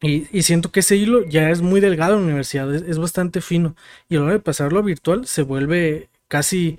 Y, 0.00 0.28
y, 0.36 0.42
siento 0.42 0.70
que 0.70 0.80
ese 0.80 0.96
hilo 0.96 1.24
ya 1.24 1.50
es 1.50 1.62
muy 1.62 1.80
delgado 1.80 2.14
en 2.14 2.20
la 2.20 2.26
universidad, 2.26 2.72
es, 2.74 2.82
es, 2.82 2.98
bastante 2.98 3.40
fino. 3.40 3.74
Y 4.08 4.16
a 4.16 4.18
la 4.18 4.24
hora 4.26 4.32
de 4.34 4.40
pasarlo 4.40 4.80
a 4.80 4.82
virtual 4.82 5.26
se 5.26 5.42
vuelve 5.42 6.10
casi 6.28 6.78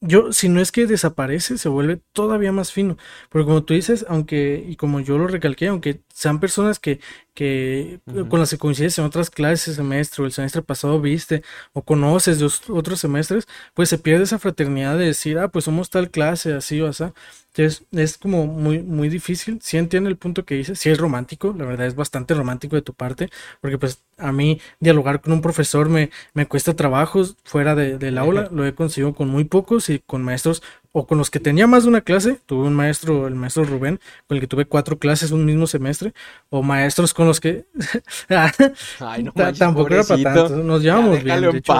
yo, 0.00 0.32
si 0.32 0.48
no 0.48 0.60
es 0.60 0.72
que 0.72 0.86
desaparece, 0.86 1.58
se 1.58 1.68
vuelve 1.68 2.00
todavía 2.12 2.52
más 2.52 2.72
fino. 2.72 2.96
Porque 3.28 3.46
como 3.46 3.64
tú 3.64 3.74
dices, 3.74 4.06
aunque, 4.08 4.64
y 4.66 4.76
como 4.76 5.00
yo 5.00 5.18
lo 5.18 5.26
recalqué, 5.28 5.68
aunque 5.68 6.02
sean 6.20 6.38
personas 6.38 6.78
que, 6.78 7.00
que 7.32 8.00
con 8.28 8.40
las 8.40 8.50
que 8.50 8.58
coincides 8.58 8.98
en 8.98 9.06
otras 9.06 9.30
clases, 9.30 9.76
semestre 9.76 10.22
o 10.22 10.26
el 10.26 10.32
semestre 10.32 10.60
pasado 10.60 11.00
viste 11.00 11.42
o 11.72 11.80
conoces 11.80 12.38
de 12.38 12.50
otros 12.74 13.00
semestres, 13.00 13.48
pues 13.72 13.88
se 13.88 13.96
pierde 13.96 14.24
esa 14.24 14.38
fraternidad 14.38 14.98
de 14.98 15.06
decir, 15.06 15.38
ah, 15.38 15.48
pues 15.48 15.64
somos 15.64 15.88
tal 15.88 16.10
clase, 16.10 16.52
así 16.52 16.78
o 16.82 16.88
así. 16.88 17.04
Entonces 17.54 17.86
es 17.92 18.18
como 18.18 18.46
muy, 18.46 18.80
muy 18.80 19.08
difícil. 19.08 19.60
Si 19.62 19.78
entiendo 19.78 20.10
el 20.10 20.18
punto 20.18 20.44
que 20.44 20.56
dices, 20.56 20.78
si 20.78 20.90
es 20.90 20.98
romántico, 20.98 21.54
la 21.56 21.64
verdad 21.64 21.86
es 21.86 21.94
bastante 21.94 22.34
romántico 22.34 22.76
de 22.76 22.82
tu 22.82 22.92
parte, 22.92 23.30
porque 23.62 23.78
pues 23.78 24.02
a 24.18 24.30
mí 24.30 24.60
dialogar 24.78 25.22
con 25.22 25.32
un 25.32 25.40
profesor 25.40 25.88
me, 25.88 26.10
me 26.34 26.44
cuesta 26.46 26.76
trabajos 26.76 27.38
fuera 27.44 27.74
de, 27.74 27.96
del 27.96 28.18
aula, 28.18 28.50
lo 28.52 28.66
he 28.66 28.74
conseguido 28.74 29.14
con 29.14 29.30
muy 29.30 29.44
pocos 29.44 29.88
y 29.88 30.00
con 30.00 30.22
maestros 30.22 30.62
o 30.92 31.06
con 31.06 31.18
los 31.18 31.30
que 31.30 31.38
tenía 31.38 31.66
más 31.66 31.84
de 31.84 31.88
una 31.88 32.00
clase, 32.00 32.38
tuve 32.46 32.66
un 32.66 32.74
maestro, 32.74 33.28
el 33.28 33.34
maestro 33.34 33.64
Rubén, 33.64 34.00
con 34.26 34.36
el 34.36 34.40
que 34.40 34.46
tuve 34.46 34.64
cuatro 34.64 34.98
clases 34.98 35.30
un 35.30 35.44
mismo 35.44 35.66
semestre, 35.66 36.12
o 36.48 36.62
maestros 36.62 37.14
con 37.14 37.26
los 37.26 37.40
que 37.40 37.66
Ay, 38.98 39.22
no 39.22 39.32
tampoco 39.32 39.92
era 39.92 40.04
para 40.04 40.22
tanto, 40.22 40.56
nos 40.56 40.82
llevamos 40.82 41.22
bien. 41.22 41.40
De 41.40 41.58
hecho, 41.58 41.74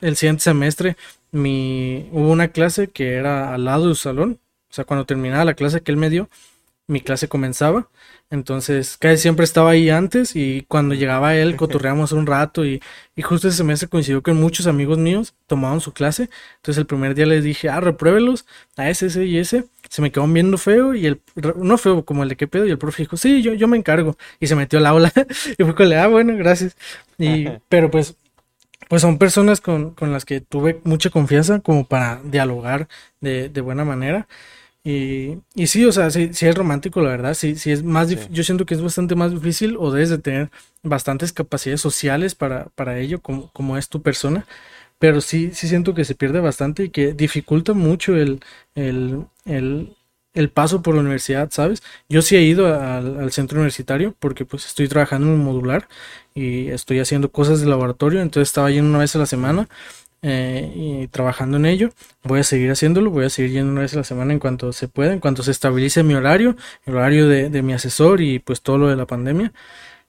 el 0.00 0.16
siguiente 0.16 0.42
semestre 0.42 0.96
mi 1.32 2.08
hubo 2.12 2.30
una 2.30 2.48
clase 2.48 2.88
que 2.88 3.14
era 3.14 3.54
al 3.54 3.64
lado 3.64 3.88
de 3.88 3.94
su 3.94 4.02
salón, 4.02 4.38
o 4.70 4.74
sea, 4.74 4.84
cuando 4.84 5.06
terminaba 5.06 5.44
la 5.44 5.54
clase 5.54 5.80
que 5.80 5.90
él 5.90 5.96
me 5.98 6.10
dio, 6.10 6.28
mi 6.92 7.00
clase 7.00 7.28
comenzaba 7.28 7.88
entonces, 8.32 8.96
casi 8.96 9.18
siempre 9.18 9.44
estaba 9.44 9.72
ahí 9.72 9.90
antes 9.90 10.34
y 10.36 10.64
cuando 10.66 10.94
llegaba 10.94 11.36
él 11.36 11.54
cotorreamos 11.54 12.12
un 12.12 12.26
rato 12.26 12.64
y, 12.64 12.80
y 13.14 13.20
justo 13.20 13.46
ese 13.46 13.58
semestre 13.58 13.90
coincidió 13.90 14.22
que 14.22 14.32
muchos 14.32 14.66
amigos 14.66 14.96
míos 14.96 15.34
tomaban 15.46 15.82
su 15.82 15.92
clase. 15.92 16.30
Entonces 16.56 16.78
el 16.78 16.86
primer 16.86 17.14
día 17.14 17.26
les 17.26 17.44
dije, 17.44 17.68
ah, 17.68 17.80
repruébelos 17.80 18.46
a 18.78 18.88
ese, 18.88 19.08
ese 19.08 19.26
y 19.26 19.36
ese. 19.36 19.66
Se 19.90 20.00
me 20.00 20.10
quedó 20.10 20.26
viendo 20.26 20.56
feo 20.56 20.94
y 20.94 21.04
el, 21.04 21.20
no 21.56 21.76
feo 21.76 22.06
como 22.06 22.22
el 22.22 22.30
de 22.30 22.36
qué 22.36 22.46
pedo 22.46 22.66
y 22.66 22.70
el 22.70 22.78
profe 22.78 23.02
dijo, 23.02 23.18
sí, 23.18 23.42
yo, 23.42 23.52
yo 23.52 23.68
me 23.68 23.76
encargo. 23.76 24.16
Y 24.40 24.46
se 24.46 24.56
metió 24.56 24.78
al 24.78 24.86
aula 24.86 25.12
y 25.58 25.62
fue 25.62 25.74
con 25.74 25.90
le, 25.90 25.98
ah, 25.98 26.06
bueno, 26.06 26.34
gracias. 26.34 26.74
Y, 27.18 27.48
pero 27.68 27.90
pues 27.90 28.16
pues 28.88 29.02
son 29.02 29.18
personas 29.18 29.60
con, 29.60 29.92
con, 29.92 30.12
las 30.12 30.24
que 30.24 30.40
tuve 30.40 30.80
mucha 30.84 31.10
confianza 31.10 31.60
como 31.60 31.86
para 31.86 32.20
dialogar 32.24 32.88
de, 33.20 33.50
de 33.50 33.60
buena 33.60 33.84
manera. 33.84 34.26
Y, 34.84 35.38
y 35.54 35.68
sí, 35.68 35.84
o 35.84 35.92
sea, 35.92 36.10
sí, 36.10 36.30
sí, 36.34 36.46
es 36.46 36.56
romántico, 36.56 37.00
la 37.00 37.10
verdad. 37.10 37.34
Sí, 37.34 37.54
sí 37.56 37.70
es 37.70 37.82
más 37.84 38.08
yo 38.30 38.42
siento 38.44 38.66
que 38.66 38.74
es 38.74 38.82
bastante 38.82 39.14
más 39.14 39.30
difícil 39.32 39.76
o 39.78 39.92
debes 39.92 40.10
de 40.10 40.18
tener 40.18 40.50
bastantes 40.82 41.32
capacidades 41.32 41.80
sociales 41.80 42.34
para, 42.34 42.66
para 42.74 42.98
ello, 42.98 43.20
como, 43.20 43.50
como 43.52 43.76
es 43.78 43.88
tu 43.88 44.02
persona. 44.02 44.46
Pero 44.98 45.20
sí, 45.20 45.50
sí 45.54 45.68
siento 45.68 45.94
que 45.94 46.04
se 46.04 46.14
pierde 46.14 46.40
bastante 46.40 46.84
y 46.84 46.90
que 46.90 47.12
dificulta 47.14 47.74
mucho 47.74 48.16
el, 48.16 48.40
el, 48.76 49.26
el, 49.46 49.96
el 50.34 50.50
paso 50.50 50.82
por 50.82 50.94
la 50.94 51.00
universidad, 51.00 51.50
¿sabes? 51.50 51.82
Yo 52.08 52.22
sí 52.22 52.36
he 52.36 52.42
ido 52.42 52.66
al, 52.68 53.18
al, 53.20 53.32
centro 53.32 53.58
universitario 53.58 54.14
porque 54.18 54.44
pues 54.44 54.66
estoy 54.66 54.88
trabajando 54.88 55.28
en 55.28 55.34
un 55.34 55.44
modular 55.44 55.88
y 56.34 56.68
estoy 56.68 57.00
haciendo 57.00 57.30
cosas 57.32 57.60
de 57.60 57.66
laboratorio, 57.66 58.20
entonces 58.22 58.48
estaba 58.48 58.70
yendo 58.70 58.90
una 58.90 59.00
vez 59.00 59.14
a 59.16 59.18
la 59.18 59.26
semana 59.26 59.68
eh, 60.22 60.72
y 60.74 61.08
trabajando 61.08 61.56
en 61.56 61.66
ello. 61.66 61.90
Voy 62.22 62.40
a 62.40 62.44
seguir 62.44 62.70
haciéndolo, 62.70 63.10
voy 63.10 63.26
a 63.26 63.30
seguir 63.30 63.52
yendo 63.52 63.72
una 63.72 63.82
vez 63.82 63.92
a 63.94 63.98
la 63.98 64.04
semana 64.04 64.32
en 64.32 64.38
cuanto 64.38 64.72
se 64.72 64.88
pueda, 64.88 65.12
en 65.12 65.20
cuanto 65.20 65.42
se 65.42 65.50
estabilice 65.50 66.02
mi 66.02 66.14
horario, 66.14 66.56
el 66.86 66.94
horario 66.94 67.28
de, 67.28 67.50
de 67.50 67.62
mi 67.62 67.72
asesor 67.72 68.20
y 68.20 68.38
pues 68.38 68.62
todo 68.62 68.78
lo 68.78 68.88
de 68.88 68.96
la 68.96 69.06
pandemia. 69.06 69.52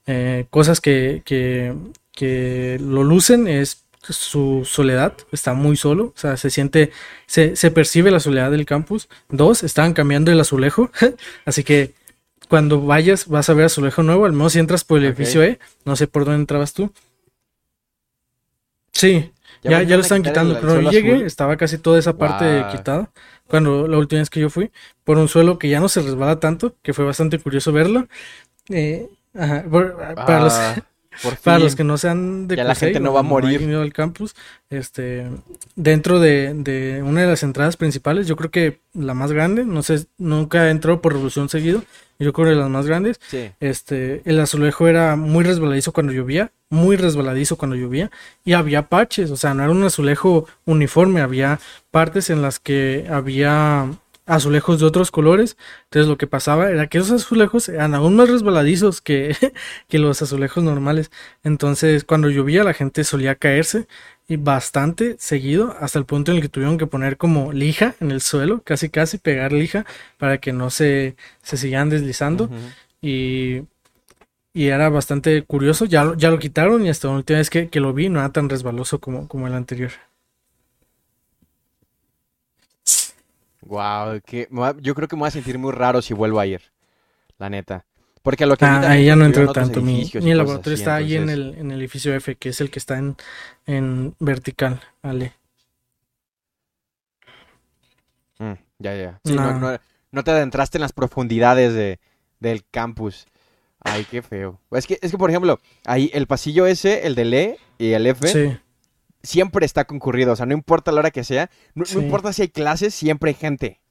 Eh, 0.05 0.45
cosas 0.49 0.81
que, 0.81 1.21
que, 1.25 1.73
que 2.11 2.77
lo 2.81 3.03
lucen 3.03 3.47
es 3.47 3.83
su 4.09 4.65
soledad, 4.65 5.15
está 5.31 5.53
muy 5.53 5.77
solo, 5.77 6.07
o 6.07 6.13
sea, 6.15 6.35
se 6.35 6.49
siente, 6.49 6.91
se, 7.25 7.55
se 7.55 7.71
percibe 7.71 8.11
la 8.11 8.19
soledad 8.19 8.51
del 8.51 8.65
campus. 8.65 9.07
Dos, 9.29 9.63
estaban 9.63 9.93
cambiando 9.93 10.31
el 10.31 10.39
azulejo, 10.39 10.91
así 11.45 11.63
que 11.63 11.93
cuando 12.49 12.81
vayas 12.81 13.27
vas 13.27 13.49
a 13.49 13.53
ver 13.53 13.65
azulejo 13.65 14.03
nuevo, 14.03 14.25
al 14.25 14.33
menos 14.33 14.53
si 14.53 14.59
entras 14.59 14.83
por 14.83 14.99
el 14.99 15.05
edificio 15.05 15.41
E, 15.43 15.59
no 15.85 15.95
sé 15.95 16.07
por 16.07 16.25
dónde 16.25 16.41
entrabas 16.41 16.73
tú. 16.73 16.91
Sí, 18.91 19.31
Ya, 19.63 19.81
ya 19.83 19.95
lo 19.95 20.01
están 20.01 20.23
quitando. 20.23 20.59
Cuando 20.59 20.81
yo 20.81 20.91
llegué, 20.91 21.13
azul. 21.15 21.25
estaba 21.25 21.57
casi 21.57 21.77
toda 21.77 21.99
esa 21.99 22.17
parte 22.17 22.45
quitada. 22.71 23.11
Cuando 23.47 23.87
la 23.87 23.97
última 23.97 24.19
vez 24.19 24.29
que 24.29 24.39
yo 24.39 24.49
fui, 24.49 24.71
por 25.03 25.17
un 25.17 25.27
suelo 25.27 25.57
que 25.59 25.69
ya 25.69 25.79
no 25.79 25.89
se 25.89 26.01
resbala 26.01 26.39
tanto, 26.39 26.75
que 26.81 26.93
fue 26.93 27.05
bastante 27.05 27.39
curioso 27.39 27.71
verlo. 27.71 28.07
Eh, 28.69 29.07
ajá, 29.37 29.63
por- 29.69 29.97
para 30.15 30.39
los, 30.41 30.53
Ah, 30.53 30.75
por 31.21 31.37
Para 31.37 31.59
los 31.59 31.75
que 31.75 31.83
no 31.83 31.97
sean 31.97 32.47
de 32.47 32.55
Ya 32.55 32.63
la 32.63 32.75
gente 32.75 32.99
no 32.99 33.13
va 33.13 33.19
a 33.19 33.23
morir. 33.23 33.61
ido 33.61 33.81
al 33.81 33.93
campus, 33.93 34.35
este, 34.69 35.27
dentro 35.75 36.19
de, 36.19 36.53
de 36.53 37.03
una 37.03 37.21
de 37.21 37.27
las 37.27 37.43
entradas 37.43 37.77
principales, 37.77 38.27
yo 38.27 38.35
creo 38.35 38.49
que 38.51 38.79
la 38.93 39.13
más 39.13 39.31
grande, 39.31 39.65
no 39.65 39.83
sé, 39.83 40.05
nunca 40.17 40.69
entrado 40.69 41.01
por 41.01 41.13
revolución 41.13 41.49
seguido, 41.49 41.83
yo 42.19 42.31
creo 42.31 42.49
que 42.49 42.55
las 42.55 42.69
más 42.69 42.85
grandes, 42.85 43.19
Sí. 43.27 43.51
este, 43.59 44.21
el 44.25 44.39
azulejo 44.39 44.87
era 44.87 45.15
muy 45.15 45.43
resbaladizo 45.43 45.91
cuando 45.91 46.13
llovía, 46.13 46.51
muy 46.69 46.95
resbaladizo 46.95 47.57
cuando 47.57 47.75
llovía, 47.75 48.11
y 48.45 48.53
había 48.53 48.83
parches, 48.89 49.29
o 49.31 49.35
sea, 49.35 49.53
no 49.53 49.63
era 49.63 49.71
un 49.71 49.83
azulejo 49.83 50.47
uniforme, 50.65 51.21
había 51.21 51.59
partes 51.91 52.29
en 52.29 52.41
las 52.41 52.59
que 52.59 53.07
había 53.09 53.87
azulejos 54.25 54.79
de 54.79 54.85
otros 54.85 55.11
colores, 55.11 55.57
entonces 55.85 56.07
lo 56.09 56.17
que 56.17 56.27
pasaba 56.27 56.69
era 56.71 56.87
que 56.87 56.97
esos 56.99 57.11
azulejos 57.23 57.67
eran 57.69 57.93
aún 57.95 58.15
más 58.15 58.29
resbaladizos 58.29 59.01
que, 59.01 59.35
que 59.89 59.99
los 59.99 60.21
azulejos 60.21 60.63
normales, 60.63 61.11
entonces 61.43 62.03
cuando 62.05 62.29
llovía 62.29 62.63
la 62.63 62.73
gente 62.73 63.03
solía 63.03 63.35
caerse 63.35 63.87
y 64.27 64.37
bastante 64.37 65.17
seguido, 65.19 65.75
hasta 65.79 65.99
el 65.99 66.05
punto 66.05 66.31
en 66.31 66.37
el 66.37 66.43
que 66.43 66.49
tuvieron 66.49 66.77
que 66.77 66.87
poner 66.87 67.17
como 67.17 67.51
lija 67.51 67.95
en 67.99 68.11
el 68.11 68.21
suelo, 68.21 68.61
casi 68.63 68.89
casi 68.89 69.17
pegar 69.17 69.51
lija 69.51 69.85
para 70.17 70.37
que 70.39 70.53
no 70.53 70.69
se, 70.69 71.15
se 71.41 71.57
sigan 71.57 71.89
deslizando 71.89 72.49
y, 73.01 73.63
y 74.53 74.67
era 74.67 74.89
bastante 74.89 75.43
curioso. 75.43 75.85
Ya, 75.85 76.03
lo- 76.05 76.15
ya 76.15 76.29
lo 76.31 76.39
quitaron 76.39 76.85
y 76.85 76.89
hasta 76.89 77.07
la 77.09 77.15
última 77.15 77.39
vez 77.39 77.49
que, 77.49 77.69
que 77.69 77.79
lo 77.79 77.93
vi 77.93 78.09
no 78.09 78.19
era 78.19 78.31
tan 78.31 78.49
resbaloso 78.49 78.99
como, 78.99 79.27
como 79.27 79.47
el 79.47 79.53
anterior. 79.53 79.91
Guau, 83.65 84.19
que 84.25 84.47
yo 84.81 84.93
creo 84.95 85.07
que 85.07 85.15
me 85.15 85.21
voy 85.21 85.27
a 85.27 85.31
sentir 85.31 85.57
muy 85.57 85.71
raro 85.71 86.01
si 86.01 86.13
vuelvo 86.13 86.39
a 86.39 86.45
ir. 86.45 86.61
La 87.37 87.49
neta. 87.49 87.85
Porque 88.21 88.45
a 88.45 88.47
lo 88.47 88.55
que 88.55 88.63
Ah, 88.65 88.89
ahí 88.91 89.05
ya 89.05 89.15
no 89.15 89.25
entró 89.25 89.51
tanto. 89.51 89.81
Mi, 89.81 90.09
mi 90.21 90.33
laboratorio 90.33 90.75
así, 90.75 90.81
está 90.81 90.95
ahí 90.95 91.15
en 91.15 91.29
el, 91.29 91.55
en 91.57 91.71
el 91.71 91.79
edificio 91.81 92.13
F, 92.15 92.35
que 92.35 92.49
es 92.49 92.61
el 92.61 92.69
que 92.71 92.79
está 92.79 92.97
en, 92.97 93.17
en 93.65 94.15
vertical. 94.19 94.79
Ale. 95.01 95.33
Mm, 98.39 98.53
ya, 98.79 98.95
ya. 98.95 99.19
Sí, 99.23 99.33
no, 99.35 99.53
No. 99.53 99.59
no- 99.71 99.79
no 100.11 100.23
te 100.23 100.29
adentraste 100.31 100.77
en 100.77 100.83
las 100.83 100.93
profundidades 100.93 101.73
de, 101.73 101.99
del 102.39 102.63
campus. 102.69 103.25
Ay, 103.79 104.05
qué 104.09 104.21
feo. 104.21 104.59
Es 104.71 104.85
que, 104.87 104.99
es 105.01 105.11
que, 105.11 105.17
por 105.17 105.29
ejemplo, 105.31 105.59
ahí 105.85 106.09
el 106.13 106.27
pasillo 106.27 106.67
ese, 106.67 107.07
el 107.07 107.15
del 107.15 107.33
E 107.33 107.57
y 107.79 107.93
el 107.93 108.05
F, 108.07 108.27
Sí, 108.27 108.57
siempre 109.23 109.65
está 109.65 109.85
concurrido. 109.85 110.33
O 110.33 110.35
sea, 110.35 110.45
no 110.45 110.53
importa 110.53 110.91
la 110.91 110.99
hora 110.99 111.11
que 111.11 111.23
sea, 111.23 111.49
no, 111.73 111.85
importa 111.99 112.33
si 112.33 112.43
hay 112.43 112.49
clases, 112.49 112.93
siempre 112.93 113.29
hay 113.29 113.35
gente. 113.35 113.81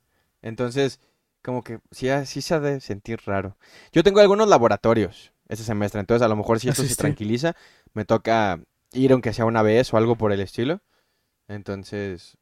Entonces, 0.42 1.00
como 1.42 1.64
que 1.64 1.80
sí, 1.90 2.08
ha- 2.08 2.24
sí 2.26 2.42
se 2.42 2.54
ha 2.54 2.60
de 2.60 2.80
sentir 2.80 3.20
raro. 3.26 3.56
Yo 3.92 4.02
tengo 4.04 4.20
algunos 4.20 4.48
laboratorios 4.48 5.32
este 5.48 5.64
semestre, 5.64 6.00
entonces 6.00 6.24
a 6.24 6.28
lo 6.28 6.36
mejor 6.36 6.60
si 6.60 6.68
esto 6.68 6.82
se 6.82 6.94
tranquiliza, 6.96 7.56
me 7.94 8.04
toca 8.04 8.60
ir 8.92 9.12
aunque 9.12 9.32
sea 9.32 9.44
una 9.44 9.62
vez 9.62 9.92
o 9.92 9.96
algo 9.96 10.16
por 10.16 10.32
el 10.32 10.40
estilo. 10.40 10.80
Entonces, 11.48 12.36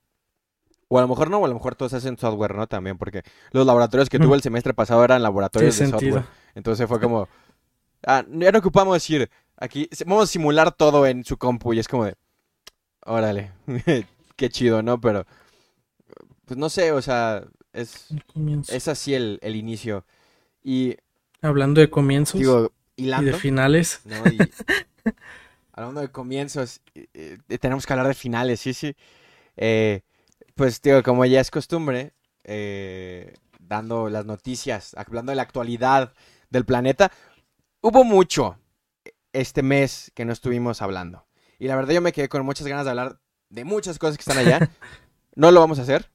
o 0.88 0.98
a 0.98 1.02
lo 1.02 1.08
mejor 1.08 1.30
no, 1.30 1.38
o 1.38 1.44
a 1.44 1.48
lo 1.48 1.54
mejor 1.54 1.74
todos 1.74 1.92
hacen 1.94 2.18
software, 2.18 2.54
¿no? 2.54 2.66
También, 2.66 2.98
porque 2.98 3.22
los 3.52 3.66
laboratorios 3.66 4.08
que 4.08 4.18
tuve 4.18 4.36
el 4.36 4.42
semestre 4.42 4.74
pasado 4.74 5.02
eran 5.04 5.22
laboratorios 5.22 5.78
de 5.78 5.86
sentido. 5.86 6.16
software. 6.18 6.34
Entonces 6.54 6.88
fue 6.88 7.00
como, 7.00 7.28
ah, 8.06 8.24
ya 8.28 8.52
no 8.52 8.58
ocupamos 8.58 8.94
decir, 8.94 9.30
aquí 9.56 9.88
vamos 10.06 10.24
a 10.24 10.26
simular 10.26 10.72
todo 10.72 11.06
en 11.06 11.24
su 11.24 11.36
compu 11.38 11.72
y 11.72 11.78
es 11.78 11.88
como 11.88 12.04
de, 12.04 12.14
órale, 13.10 13.52
qué 14.36 14.48
chido, 14.48 14.82
¿no? 14.82 15.00
Pero, 15.00 15.26
pues 16.44 16.58
no 16.58 16.68
sé, 16.68 16.92
o 16.92 17.02
sea, 17.02 17.44
es, 17.72 18.08
es 18.68 18.88
así 18.88 19.14
el, 19.14 19.38
el 19.42 19.56
inicio. 19.56 20.04
Y, 20.62 20.96
Hablando 21.42 21.80
de 21.80 21.88
comienzos 21.88 22.38
digo, 22.38 22.72
y 22.96 23.10
de 23.10 23.32
finales. 23.32 24.02
¿no? 24.04 24.16
Y 24.30 24.38
hablando 25.72 26.00
de 26.00 26.10
comienzos, 26.10 26.80
eh, 26.94 27.38
tenemos 27.60 27.86
que 27.86 27.92
hablar 27.92 28.08
de 28.08 28.14
finales, 28.14 28.60
sí, 28.60 28.74
sí. 28.74 28.94
Eh, 29.56 30.02
pues, 30.54 30.82
digo, 30.82 31.02
como 31.02 31.24
ya 31.24 31.40
es 31.40 31.50
costumbre, 31.50 32.12
eh, 32.44 33.34
dando 33.58 34.10
las 34.10 34.26
noticias, 34.26 34.94
hablando 34.96 35.32
de 35.32 35.36
la 35.36 35.42
actualidad 35.42 36.12
del 36.50 36.64
planeta, 36.64 37.10
hubo 37.80 38.04
mucho 38.04 38.58
este 39.32 39.62
mes 39.62 40.12
que 40.14 40.24
no 40.24 40.32
estuvimos 40.32 40.82
hablando. 40.82 41.24
Y 41.60 41.68
la 41.68 41.76
verdad 41.76 41.92
yo 41.92 42.00
me 42.00 42.12
quedé 42.12 42.28
con 42.28 42.44
muchas 42.44 42.66
ganas 42.66 42.86
de 42.86 42.90
hablar 42.90 43.20
de 43.50 43.64
muchas 43.64 43.98
cosas 43.98 44.16
que 44.16 44.22
están 44.22 44.38
allá. 44.38 44.68
No 45.36 45.52
lo 45.52 45.60
vamos 45.60 45.78
a 45.78 45.82
hacer. 45.82 46.10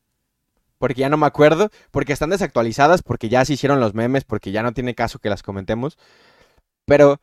Porque 0.77 0.99
ya 0.99 1.09
no 1.09 1.15
me 1.15 1.25
acuerdo, 1.25 1.71
porque 1.89 2.11
están 2.11 2.31
desactualizadas, 2.31 3.01
porque 3.01 3.29
ya 3.29 3.45
se 3.45 3.53
hicieron 3.53 3.79
los 3.79 3.93
memes, 3.93 4.25
porque 4.25 4.51
ya 4.51 4.61
no 4.61 4.73
tiene 4.73 4.93
caso 4.93 5.19
que 5.19 5.29
las 5.29 5.41
comentemos. 5.41 5.97
Pero 6.85 7.21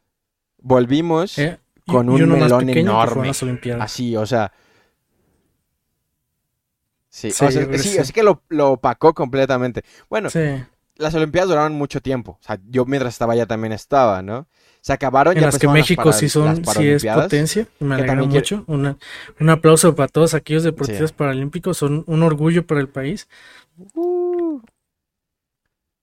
volvimos 0.56 1.38
eh, 1.38 1.60
con 1.86 2.08
un 2.08 2.30
melón 2.30 2.70
enorme. 2.70 3.30
así, 3.78 4.16
o 4.16 4.24
sea. 4.24 4.52
Sí, 7.10 7.30
Sí, 7.30 7.44
o 7.44 7.50
sea, 7.50 7.78
sí, 7.78 7.78
sí. 7.78 7.98
es 7.98 8.10
que 8.10 8.22
lo, 8.22 8.42
lo 8.48 8.72
opacó 8.72 9.12
completamente. 9.12 9.84
Bueno, 10.08 10.30
las 10.96 11.14
Olimpiadas 11.14 11.50
duraron 11.50 11.74
mucho 11.74 12.00
tiempo. 12.00 12.38
O 12.40 12.42
sea, 12.42 12.58
yo 12.68 12.86
mientras 12.86 13.12
estaba 13.14 13.34
allá 13.34 13.44
también 13.44 13.74
estaba, 13.74 14.22
¿no? 14.22 14.48
Se 14.84 14.92
acabaron 14.92 15.34
En 15.34 15.40
ya 15.40 15.46
las 15.46 15.58
que 15.58 15.66
las 15.68 15.74
México 15.74 16.02
para- 16.02 16.16
sí 16.16 16.28
son, 16.28 16.64
sí 16.66 16.88
es 16.88 17.04
potencia, 17.06 17.66
me 17.78 17.94
alegra 17.94 18.14
quiere- 18.16 18.26
mucho. 18.34 18.64
Una- 18.66 18.96
un 19.40 19.48
aplauso 19.50 19.94
para 19.94 20.08
todos 20.08 20.34
aquellos 20.34 20.64
deportistas 20.64 21.10
Sí. 21.10 21.14
paralímpicos, 21.16 21.78
son 21.78 22.02
un 22.06 22.22
orgullo 22.24 22.66
para 22.66 22.80
el 22.80 22.88
país. 22.88 23.28
Uh. 23.94 24.60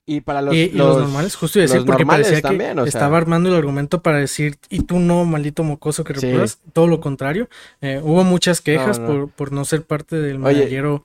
Y 0.06 0.22
para 0.22 0.42
los, 0.42 0.56
y, 0.56 0.58
y 0.62 0.70
los, 0.72 0.98
normales, 0.98 1.36
justo 1.36 1.60
decir, 1.60 1.78
los 1.78 1.86
porque 1.86 2.04
parecía 2.06 2.42
también, 2.42 2.76
que 2.76 2.82
o 2.82 2.86
sea. 2.86 2.90
estaba 2.90 3.18
armando 3.18 3.50
el 3.50 3.56
argumento 3.56 4.02
para 4.02 4.18
decir, 4.18 4.58
y 4.70 4.82
tú 4.82 4.98
no, 4.98 5.24
maldito 5.26 5.64
mocoso 5.64 6.04
que 6.04 6.16
Sí. 6.16 6.22
repruebas, 6.22 6.58
todo 6.74 6.88
lo 6.88 7.00
contrario. 7.00 7.48
Eh, 7.82 8.02
hubo 8.04 8.24
muchas 8.24 8.62
quejas 8.62 8.98
no. 8.98 9.06
Por, 9.06 9.30
por 9.30 9.52
no 9.52 9.66
ser 9.66 9.84
parte 9.84 10.16
del 10.16 10.40
medallero 10.40 11.04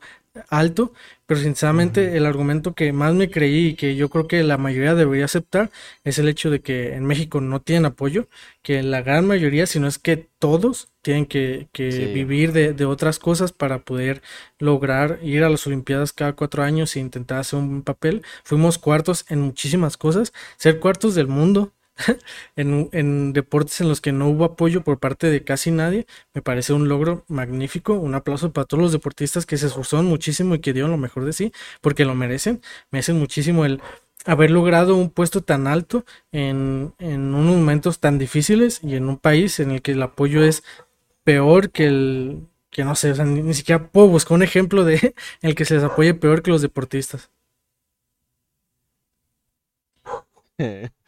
alto, 0.49 0.93
pero 1.27 1.41
sinceramente 1.41 2.17
el 2.17 2.27
argumento 2.27 2.75
que 2.75 2.93
más 2.93 3.15
me 3.15 3.31
creí 3.31 3.69
y 3.69 3.75
que 3.77 3.97
yo 3.97 4.11
creo 4.11 4.27
que 4.29 4.43
la 4.45 4.59
mayoría 4.59 4.95
debería 4.95 5.25
aceptar 5.27 5.71
es 6.05 6.19
el 6.19 6.29
hecho 6.29 6.51
de 6.51 6.61
que 6.63 6.95
en 6.95 7.05
México 7.05 7.41
no 7.41 7.61
tienen 7.63 7.87
apoyo, 7.87 8.29
que 8.63 8.83
la 8.83 9.03
gran 9.03 9.27
mayoría, 9.27 9.67
si 9.67 9.81
no 9.81 9.87
es 9.89 9.99
que 9.99 10.17
todos, 10.39 10.89
tienen 11.03 11.27
que, 11.27 11.69
que 11.73 12.09
Sí. 12.09 12.09
vivir 12.09 12.53
de, 12.53 12.73
de 12.73 12.85
otras 12.87 13.19
cosas 13.19 13.53
para 13.53 13.85
poder 13.85 14.23
lograr 14.59 15.19
ir 15.23 15.45
a 15.45 15.51
las 15.51 15.67
Olimpiadas 15.67 16.13
cada 16.13 16.35
cuatro 16.35 16.63
años 16.63 16.97
e 16.97 17.01
intentar 17.01 17.39
hacer 17.39 17.59
un 17.59 17.83
papel. 17.83 18.23
Fuimos 18.45 18.79
cuartos 18.79 19.25
en 19.29 19.41
muchísimas 19.41 19.97
cosas, 19.97 20.33
ser 20.57 20.81
cuartos 20.81 21.15
del 21.15 21.29
mundo. 21.29 21.74
En, 22.57 22.89
en 22.93 23.33
deportes 23.33 23.81
en 23.81 23.89
los 23.89 24.01
que 24.01 24.13
no 24.13 24.29
hubo 24.29 24.45
apoyo 24.45 24.83
por 24.83 24.99
parte 24.99 25.29
de 25.29 25.45
casi 25.45 25.71
nadie, 25.71 26.07
me 26.35 26.43
parece 26.43 26.73
un 26.73 26.89
logro 26.89 27.25
magnífico. 27.29 27.95
Un 27.95 28.15
aplauso 28.15 28.53
para 28.53 28.67
todos 28.67 28.83
los 28.83 28.93
deportistas 28.93 29.47
que 29.47 29.57
se 29.57 29.67
esforzaron 29.67 30.07
muchísimo 30.07 30.55
y 30.55 30.61
que 30.61 30.73
dieron 30.73 30.91
lo 30.91 30.97
mejor 30.99 31.25
de 31.25 31.33
sí, 31.33 31.53
porque 31.81 32.05
lo 32.05 32.15
merecen. 32.15 32.63
Merecen 32.91 33.19
muchísimo 33.19 33.65
el 33.65 33.81
haber 34.25 34.51
logrado 34.51 34.97
un 34.97 35.11
puesto 35.11 35.43
tan 35.43 35.67
alto 35.67 36.05
en, 36.33 36.95
en 36.99 37.35
unos 37.35 37.57
momentos 37.57 38.01
tan 38.01 38.19
difíciles 38.19 38.81
y 38.83 38.97
en 38.97 39.09
un 39.09 39.19
país 39.19 39.61
en 39.61 39.71
el 39.71 39.83
que 39.83 39.93
el 39.93 40.03
apoyo 40.03 40.43
es 40.45 40.63
peor 41.25 41.71
que 41.71 41.87
el 41.87 42.49
que 42.75 42.85
no 42.85 42.95
sé, 42.97 43.13
o 43.13 43.15
sea, 43.15 43.25
ni, 43.25 43.55
siquiera 43.55 43.89
puedo 43.89 44.09
buscar 44.09 44.35
un 44.37 44.43
ejemplo 44.43 44.85
de 44.85 44.97
en 44.97 45.15
el 45.43 45.55
que 45.55 45.65
se 45.65 45.75
les 45.75 45.85
apoye 45.85 46.15
peor 46.15 46.43
que 46.43 46.51
los 46.51 46.63
deportistas. 46.63 47.31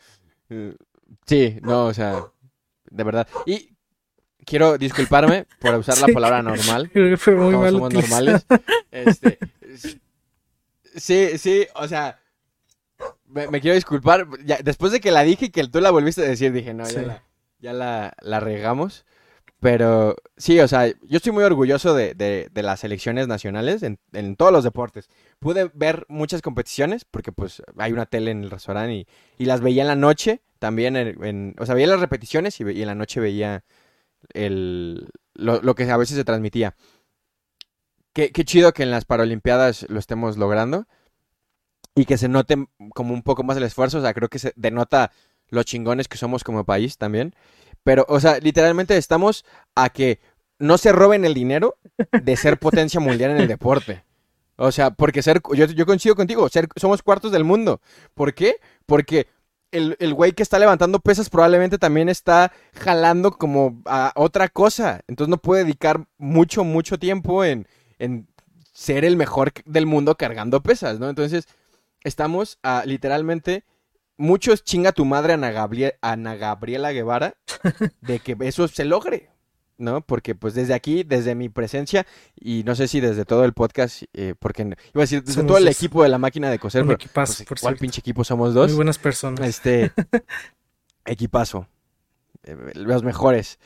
Sí, 1.26 1.58
no, 1.62 1.86
o 1.86 1.94
sea, 1.94 2.24
de 2.90 3.04
verdad. 3.04 3.28
Y 3.46 3.70
quiero 4.44 4.78
disculparme 4.78 5.46
por 5.60 5.74
usar 5.78 5.98
la 5.98 6.08
palabra 6.08 6.42
normal. 6.42 6.90
Creo 6.92 7.10
que 7.10 7.16
fue 7.16 7.34
muy 7.34 7.52
Todos 7.52 7.62
mal 7.64 7.72
somos 7.72 7.86
utilizado. 7.88 8.24
normales. 8.24 8.46
Este, 8.90 9.38
sí, 10.96 11.38
sí, 11.38 11.66
o 11.74 11.86
sea, 11.88 12.18
me, 13.26 13.48
me 13.48 13.60
quiero 13.60 13.74
disculpar. 13.74 14.26
Ya, 14.44 14.58
después 14.62 14.92
de 14.92 15.00
que 15.00 15.10
la 15.10 15.22
dije 15.22 15.46
y 15.46 15.50
que 15.50 15.66
tú 15.68 15.80
la 15.80 15.90
volviste 15.90 16.22
a 16.22 16.28
decir, 16.28 16.52
dije, 16.52 16.74
no, 16.74 16.88
ya, 16.88 17.02
la, 17.02 17.22
ya 17.58 17.72
la, 17.72 18.14
la 18.20 18.40
regamos. 18.40 19.04
Pero 19.60 20.16
sí, 20.36 20.60
o 20.60 20.68
sea, 20.68 20.86
yo 20.88 21.16
estoy 21.16 21.32
muy 21.32 21.42
orgulloso 21.44 21.94
de, 21.94 22.14
de- 22.14 22.48
de 22.52 22.62
las 22.62 22.80
selecciones 22.80 23.26
nacionales 23.26 23.82
en, 23.82 23.98
en 24.12 24.36
todos 24.36 24.52
los 24.52 24.64
deportes. 24.64 25.08
Pude 25.40 25.70
ver 25.74 26.04
muchas 26.08 26.42
competiciones 26.42 27.04
porque 27.06 27.32
pues 27.32 27.62
hay 27.78 27.92
una 27.92 28.06
tele 28.06 28.30
en 28.32 28.44
el 28.44 28.50
restaurante 28.50 28.94
y, 28.94 29.06
y 29.38 29.46
las 29.46 29.60
veía 29.62 29.82
en 29.82 29.88
la 29.88 29.96
noche 29.96 30.42
también. 30.58 30.96
En, 30.96 31.24
en- 31.24 31.54
o 31.58 31.66
sea, 31.66 31.74
veía 31.74 31.86
las 31.88 32.00
repeticiones 32.00 32.60
y, 32.60 32.64
y 32.70 32.82
en 32.82 32.86
la 32.88 32.94
noche 32.94 33.18
veía 33.20 33.64
el, 34.34 35.08
lo, 35.34 35.62
lo 35.62 35.74
que 35.76 35.90
a 35.90 35.96
veces 35.98 36.16
se 36.16 36.24
transmitía. 36.24 36.76
Qué, 38.12 38.32
qué 38.32 38.44
chido 38.44 38.72
que 38.72 38.82
en 38.82 38.90
las 38.90 39.04
Paralimpiadas 39.04 39.86
lo 39.88 40.00
estemos 40.00 40.36
logrando 40.36 40.86
y 41.94 42.04
que 42.04 42.18
se 42.18 42.28
note 42.28 42.66
como 42.94 43.14
un 43.14 43.22
poco 43.22 43.42
más 43.42 43.56
el 43.56 43.62
esfuerzo. 43.62 43.98
O 43.98 44.02
sea, 44.02 44.14
creo 44.14 44.28
que 44.28 44.38
se 44.38 44.52
denota 44.56 45.12
los 45.48 45.64
chingones 45.64 46.08
que 46.08 46.18
somos 46.18 46.44
como 46.44 46.64
país 46.64 46.98
también. 46.98 47.34
Pero, 47.86 48.04
o 48.08 48.18
sea, 48.18 48.40
literalmente 48.40 48.96
estamos 48.96 49.44
a 49.76 49.90
que 49.90 50.18
no 50.58 50.76
se 50.76 50.90
roben 50.90 51.24
el 51.24 51.34
dinero 51.34 51.76
de 52.20 52.36
ser 52.36 52.58
potencia 52.58 52.98
mundial 52.98 53.30
en 53.30 53.36
el 53.36 53.46
deporte. 53.46 54.02
O 54.56 54.72
sea, 54.72 54.90
porque 54.90 55.22
ser, 55.22 55.40
yo, 55.54 55.66
yo 55.66 55.86
coincido 55.86 56.16
contigo, 56.16 56.48
ser, 56.48 56.66
somos 56.74 57.00
cuartos 57.00 57.30
del 57.30 57.44
mundo. 57.44 57.80
¿Por 58.14 58.34
qué? 58.34 58.56
Porque 58.86 59.28
el, 59.70 59.96
el 60.00 60.14
güey 60.14 60.32
que 60.32 60.42
está 60.42 60.58
levantando 60.58 60.98
pesas 60.98 61.30
probablemente 61.30 61.78
también 61.78 62.08
está 62.08 62.52
jalando 62.74 63.30
como 63.30 63.80
a 63.84 64.12
otra 64.16 64.48
cosa. 64.48 65.02
Entonces 65.06 65.30
no 65.30 65.36
puede 65.36 65.62
dedicar 65.62 66.08
mucho, 66.18 66.64
mucho 66.64 66.98
tiempo 66.98 67.44
en, 67.44 67.68
en 68.00 68.26
ser 68.72 69.04
el 69.04 69.16
mejor 69.16 69.52
del 69.64 69.86
mundo 69.86 70.16
cargando 70.16 70.60
pesas, 70.60 70.98
¿no? 70.98 71.08
Entonces, 71.08 71.46
estamos 72.02 72.58
a 72.64 72.82
literalmente 72.84 73.62
muchos 74.16 74.64
chinga 74.64 74.92
tu 74.92 75.04
madre 75.04 75.34
Ana, 75.34 75.52
Ana 76.00 76.36
Gabriela 76.36 76.92
Guevara 76.92 77.34
de 78.00 78.18
que 78.20 78.36
eso 78.40 78.68
se 78.68 78.84
logre. 78.84 79.30
¿no? 79.78 80.00
Porque 80.00 80.34
pues 80.34 80.54
desde 80.54 80.74
aquí, 80.74 81.02
desde 81.02 81.34
mi 81.34 81.48
presencia, 81.48 82.06
y 82.34 82.62
no 82.64 82.74
sé 82.74 82.88
si 82.88 83.00
desde 83.00 83.24
todo 83.24 83.44
el 83.44 83.52
podcast, 83.52 84.04
eh, 84.14 84.34
porque 84.38 84.62
iba 84.62 84.76
a 84.94 85.00
decir, 85.00 85.22
desde 85.22 85.44
todo 85.44 85.58
el 85.58 85.68
equipo 85.68 86.02
de 86.02 86.08
la 86.08 86.18
máquina 86.18 86.50
de 86.50 86.58
coser, 86.58 86.82
pero, 86.82 86.94
equipazo, 86.94 87.44
pues, 87.46 87.60
¿cuál 87.60 87.76
pinche 87.76 88.00
equipo 88.00 88.24
somos 88.24 88.54
dos? 88.54 88.68
Muy 88.68 88.76
buenas 88.76 88.98
personas. 88.98 89.46
Este, 89.46 89.92
equipazo, 91.04 91.68
eh, 92.46 92.56
los 92.74 93.02
mejores. 93.02 93.58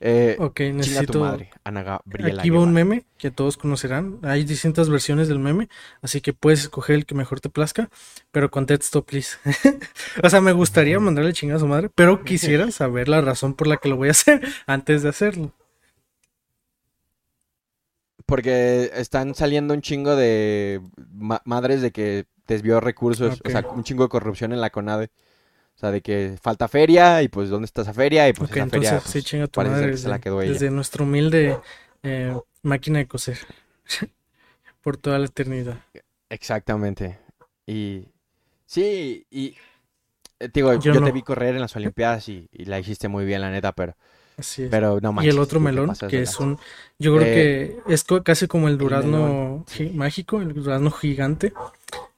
Eh, 0.00 0.36
ok, 0.38 0.60
necesito. 0.72 1.12
Tu 1.12 1.20
madre, 1.20 1.50
Ana 1.64 1.82
Gabriela 1.82 2.40
Aquí 2.40 2.50
va 2.50 2.60
un 2.60 2.72
meme 2.72 3.04
que 3.16 3.32
todos 3.32 3.56
conocerán. 3.56 4.20
Hay 4.22 4.44
distintas 4.44 4.88
versiones 4.88 5.26
del 5.26 5.40
meme, 5.40 5.68
así 6.02 6.20
que 6.20 6.32
puedes 6.32 6.60
escoger 6.60 6.96
el 6.96 7.06
que 7.06 7.16
mejor 7.16 7.40
te 7.40 7.48
plazca, 7.48 7.90
pero 8.30 8.50
con 8.50 8.66
texto, 8.66 9.04
please. 9.04 9.38
o 10.22 10.30
sea, 10.30 10.40
me 10.40 10.52
gustaría 10.52 11.00
mandarle 11.00 11.32
chingada 11.32 11.56
a 11.56 11.60
su 11.60 11.66
madre, 11.66 11.90
pero 11.94 12.22
quisiera 12.22 12.70
saber 12.70 13.08
la 13.08 13.20
razón 13.20 13.54
por 13.54 13.66
la 13.66 13.78
que 13.78 13.88
lo 13.88 13.96
voy 13.96 14.08
a 14.08 14.12
hacer 14.12 14.40
antes 14.66 15.02
de 15.02 15.08
hacerlo. 15.08 15.52
Porque 18.24 18.92
están 18.94 19.34
saliendo 19.34 19.74
un 19.74 19.80
chingo 19.80 20.14
de 20.14 20.80
madres 21.44 21.82
de 21.82 21.90
que 21.90 22.26
desvió 22.46 22.78
recursos, 22.78 23.40
o 23.44 23.50
sea, 23.50 23.66
un 23.68 23.82
chingo 23.82 24.04
de 24.04 24.10
corrupción 24.10 24.52
en 24.52 24.60
la 24.60 24.70
CONADE. 24.70 25.10
O 25.78 25.80
sea, 25.80 25.92
de 25.92 26.00
que 26.00 26.36
falta 26.42 26.66
feria 26.66 27.22
y 27.22 27.28
pues 27.28 27.50
¿dónde 27.50 27.66
está 27.66 27.82
esa 27.82 27.94
feria? 27.94 28.28
Y 28.28 28.32
pues 28.32 28.50
esa 28.50 28.64
entonces, 28.64 28.90
feria 28.90 29.00
sí, 29.00 29.22
chinga 29.22 29.46
tu 29.46 29.60
madre 29.60 29.82
que 29.86 29.92
desde, 29.92 30.02
se 30.02 30.08
la 30.08 30.18
quedó 30.18 30.42
ella. 30.42 30.52
desde 30.52 30.70
nuestra 30.72 31.04
humilde 31.04 31.56
eh, 32.02 32.36
máquina 32.62 32.98
de 32.98 33.06
coser. 33.06 33.38
Por 34.82 34.96
toda 34.96 35.18
la 35.18 35.26
eternidad. 35.26 35.78
Exactamente. 36.30 37.18
Y 37.66 38.06
sí, 38.66 39.26
y 39.30 39.56
eh, 40.40 40.48
digo, 40.52 40.74
Yo 40.74 40.92
yo, 40.92 41.00
no. 41.00 41.06
te 41.06 41.12
vi 41.12 41.22
correr 41.22 41.54
en 41.54 41.60
las 41.62 41.76
Olimpiadas 41.76 42.28
y, 42.28 42.48
y 42.52 42.66
la 42.66 42.78
hiciste 42.80 43.08
muy 43.08 43.24
bien, 43.24 43.40
la 43.42 43.50
neta, 43.50 43.72
pero, 43.72 43.96
Así 44.36 44.62
es. 44.64 44.70
pero 44.70 45.00
no 45.00 45.10
y 45.10 45.14
manches. 45.14 45.34
el 45.34 45.40
otro 45.40 45.60
melón, 45.60 45.92
que 46.08 46.22
es 46.22 46.38
un, 46.40 46.58
yo 46.98 47.14
creo 47.16 47.26
Eh, 47.26 47.76
que 47.86 47.94
es 47.94 48.04
casi 48.24 48.46
como 48.46 48.68
el 48.68 48.74
melón, 48.74 48.84
durazno 48.84 49.64
gi- 49.68 49.90
mágico, 49.90 50.40
el 50.40 50.54
durazno 50.54 50.90
gigante, 50.92 51.52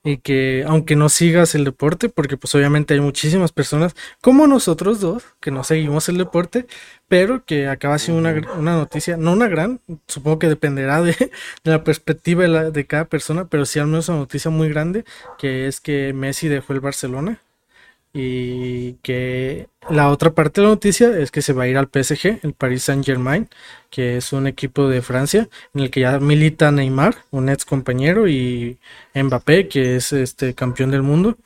y 0.02 0.18
que 0.18 0.64
aunque 0.66 0.96
no 0.96 1.08
sigas 1.08 1.54
el 1.54 1.64
deporte, 1.64 2.08
porque 2.08 2.36
pues 2.36 2.54
obviamente 2.54 2.94
hay 2.94 3.00
muchísimas 3.00 3.52
personas 3.52 3.94
como 4.20 4.46
nosotros 4.46 5.00
dos 5.00 5.24
que 5.40 5.50
no 5.50 5.64
seguimos 5.64 6.08
el 6.08 6.16
deporte, 6.18 6.66
pero 7.08 7.44
que 7.44 7.68
acaba 7.68 7.98
siendo 7.98 8.20
una, 8.20 8.52
una 8.56 8.76
noticia, 8.76 9.16
no 9.16 9.32
una 9.32 9.48
gran, 9.48 9.80
supongo 10.06 10.38
que 10.38 10.48
dependerá 10.48 11.02
de, 11.02 11.14
la 11.64 11.84
perspectiva 11.84 12.44
de, 12.44 12.70
de 12.70 12.86
cada 12.86 13.04
persona, 13.06 13.46
pero 13.48 13.66
sí 13.66 13.78
al 13.78 13.88
menos 13.88 14.08
una 14.08 14.18
noticia 14.18 14.50
muy 14.50 14.68
grande, 14.68 15.04
que 15.38 15.66
es 15.66 15.80
que 15.80 16.12
Messi 16.12 16.48
dejó 16.48 16.72
el 16.72 16.80
Barcelona. 16.80 17.40
Y 18.12 18.94
que 19.02 19.68
la 19.88 20.10
otra 20.10 20.32
parte 20.32 20.60
de 20.60 20.66
la 20.66 20.74
noticia 20.74 21.16
es 21.16 21.30
que 21.30 21.42
se 21.42 21.52
va 21.52 21.64
a 21.64 21.68
ir 21.68 21.78
al 21.78 21.88
PSG, 21.88 22.40
el 22.42 22.54
Paris 22.54 22.84
Saint-Germain, 22.84 23.48
que 23.88 24.16
es 24.16 24.32
un 24.32 24.46
equipo 24.48 24.88
de 24.88 25.02
Francia 25.02 25.48
en 25.74 25.82
el 25.82 25.90
que 25.90 26.00
ya 26.00 26.18
milita 26.18 26.72
Neymar, 26.72 27.16
un 27.30 27.48
ex 27.48 27.64
compañero, 27.64 28.28
y 28.28 28.78
Mbappé, 29.14 29.68
que 29.68 29.96
es 29.96 30.12
este 30.12 30.54
campeón 30.54 30.90
del 30.90 31.02
mundo. 31.02 31.36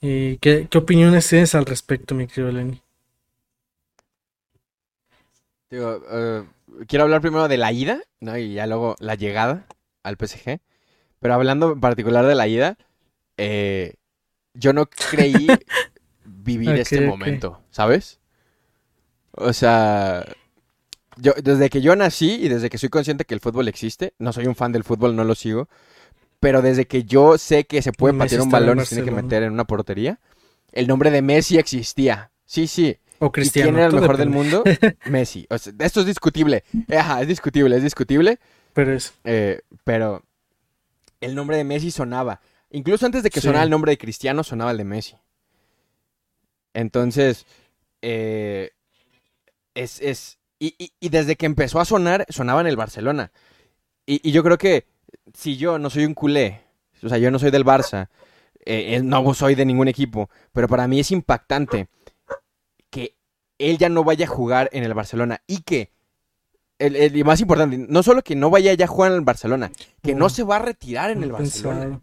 ¿Y 0.00 0.38
qué, 0.38 0.66
qué 0.70 0.78
opiniones 0.78 1.28
tienes 1.28 1.54
al 1.54 1.66
respecto, 1.66 2.14
mi 2.14 2.26
querido 2.26 2.52
Lenny? 2.52 2.82
digo, 5.72 6.02
eh, 6.10 6.44
quiero 6.86 7.04
hablar 7.04 7.20
primero 7.22 7.48
de 7.48 7.56
la 7.56 7.72
ida, 7.72 8.00
¿no? 8.20 8.36
Y 8.36 8.54
ya 8.54 8.66
luego 8.66 8.94
la 9.00 9.14
llegada 9.14 9.66
al 10.02 10.16
PSG. 10.16 10.60
Pero 11.18 11.34
hablando 11.34 11.72
en 11.72 11.80
particular 11.80 12.26
de 12.26 12.34
la 12.34 12.46
ida, 12.46 12.76
eh, 13.38 13.94
yo 14.54 14.72
no 14.72 14.86
creí 14.86 15.46
vivir 16.42 16.70
este 16.76 17.00
momento, 17.02 17.60
¿sabes? 17.70 18.18
O 19.32 19.52
sea, 19.52 20.24
yo 21.16 21.32
desde 21.42 21.70
que 21.70 21.80
yo 21.80 21.96
nací 21.96 22.32
y 22.34 22.48
desde 22.48 22.68
que 22.70 22.78
soy 22.78 22.88
consciente 22.88 23.24
que 23.24 23.34
el 23.34 23.40
fútbol 23.40 23.68
existe, 23.68 24.14
no 24.18 24.32
soy 24.32 24.46
un 24.46 24.54
fan 24.54 24.72
del 24.72 24.84
fútbol, 24.84 25.16
no 25.16 25.24
lo 25.24 25.34
sigo, 25.34 25.68
pero 26.40 26.60
desde 26.62 26.86
que 26.86 27.04
yo 27.04 27.38
sé 27.38 27.64
que 27.64 27.80
se 27.82 27.92
puede 27.92 28.14
patear 28.14 28.42
un 28.42 28.50
balón 28.50 28.80
y 28.80 28.84
se 28.84 28.96
tiene 28.96 29.10
que 29.10 29.14
meter 29.22 29.42
en 29.44 29.52
una 29.52 29.64
portería, 29.64 30.18
el 30.72 30.86
nombre 30.86 31.10
de 31.10 31.22
Messi 31.22 31.58
existía. 31.58 32.30
Sí, 32.44 32.66
sí. 32.66 32.98
O 33.18 33.26
¿Y 33.26 33.30
Cristiano. 33.30 33.68
quién 33.70 33.76
era 33.78 33.86
el 33.86 33.94
mejor 33.94 34.16
del 34.16 34.30
mundo? 34.30 34.64
Messi. 35.06 35.46
O 35.48 35.56
sea, 35.56 35.72
esto 35.78 36.00
es 36.00 36.06
discutible. 36.06 36.64
Ajá, 36.94 37.22
es 37.22 37.28
discutible, 37.28 37.76
es 37.76 37.82
discutible. 37.82 38.38
Pero 38.74 38.92
es, 38.92 39.12
eh, 39.24 39.60
pero 39.84 40.22
el 41.20 41.34
nombre 41.34 41.56
de 41.56 41.64
Messi 41.64 41.90
sonaba. 41.90 42.40
Incluso 42.70 43.06
antes 43.06 43.22
de 43.22 43.30
que 43.30 43.40
Sí. 43.40 43.46
sonara 43.46 43.64
el 43.64 43.70
nombre 43.70 43.92
de 43.92 43.98
Cristiano, 43.98 44.42
sonaba 44.42 44.72
el 44.72 44.78
de 44.78 44.84
Messi. 44.84 45.16
Entonces, 46.74 47.46
eh, 48.02 48.70
es, 49.74 50.00
es 50.00 50.38
y, 50.58 50.74
y- 50.78 50.92
y 51.00 51.08
desde 51.08 51.36
que 51.36 51.46
empezó 51.46 51.80
a 51.80 51.84
sonar, 51.84 52.24
sonaba 52.28 52.60
en 52.60 52.66
el 52.68 52.76
Barcelona. 52.76 53.32
Y, 54.06 54.26
y 54.28 54.32
yo 54.32 54.42
creo 54.42 54.58
que 54.58 54.86
si 55.34 55.56
yo 55.56 55.78
no 55.78 55.90
soy 55.90 56.04
un 56.04 56.14
culé, 56.14 56.62
o 57.02 57.08
sea, 57.08 57.18
yo 57.18 57.30
no 57.30 57.38
soy 57.38 57.50
del 57.50 57.64
Barça, 57.64 58.08
eh, 58.64 58.94
eh, 58.96 59.02
no 59.02 59.34
soy 59.34 59.54
de 59.54 59.64
ningún 59.64 59.88
equipo, 59.88 60.30
pero 60.52 60.68
para 60.68 60.86
mí 60.86 61.00
es 61.00 61.10
impactante 61.10 61.88
que 62.90 63.16
él 63.58 63.78
ya 63.78 63.88
no 63.88 64.04
vaya 64.04 64.26
a 64.26 64.28
jugar 64.28 64.68
en 64.72 64.84
el 64.84 64.94
Barcelona 64.94 65.42
y 65.46 65.62
que, 65.62 65.90
el, 66.78 66.96
el- 66.96 67.24
más 67.24 67.40
importante, 67.40 67.76
no 67.78 68.02
solo 68.02 68.22
que 68.22 68.34
no 68.36 68.50
vaya 68.50 68.72
ya 68.74 68.84
a 68.84 68.88
jugar 68.88 69.12
en 69.12 69.18
el 69.18 69.24
Barcelona, 69.24 69.70
que 70.02 70.14
no 70.14 70.28
se 70.28 70.42
va 70.44 70.56
a 70.56 70.60
retirar 70.60 71.10
en 71.10 71.22
el 71.22 71.32
Barcelona. 71.32 72.02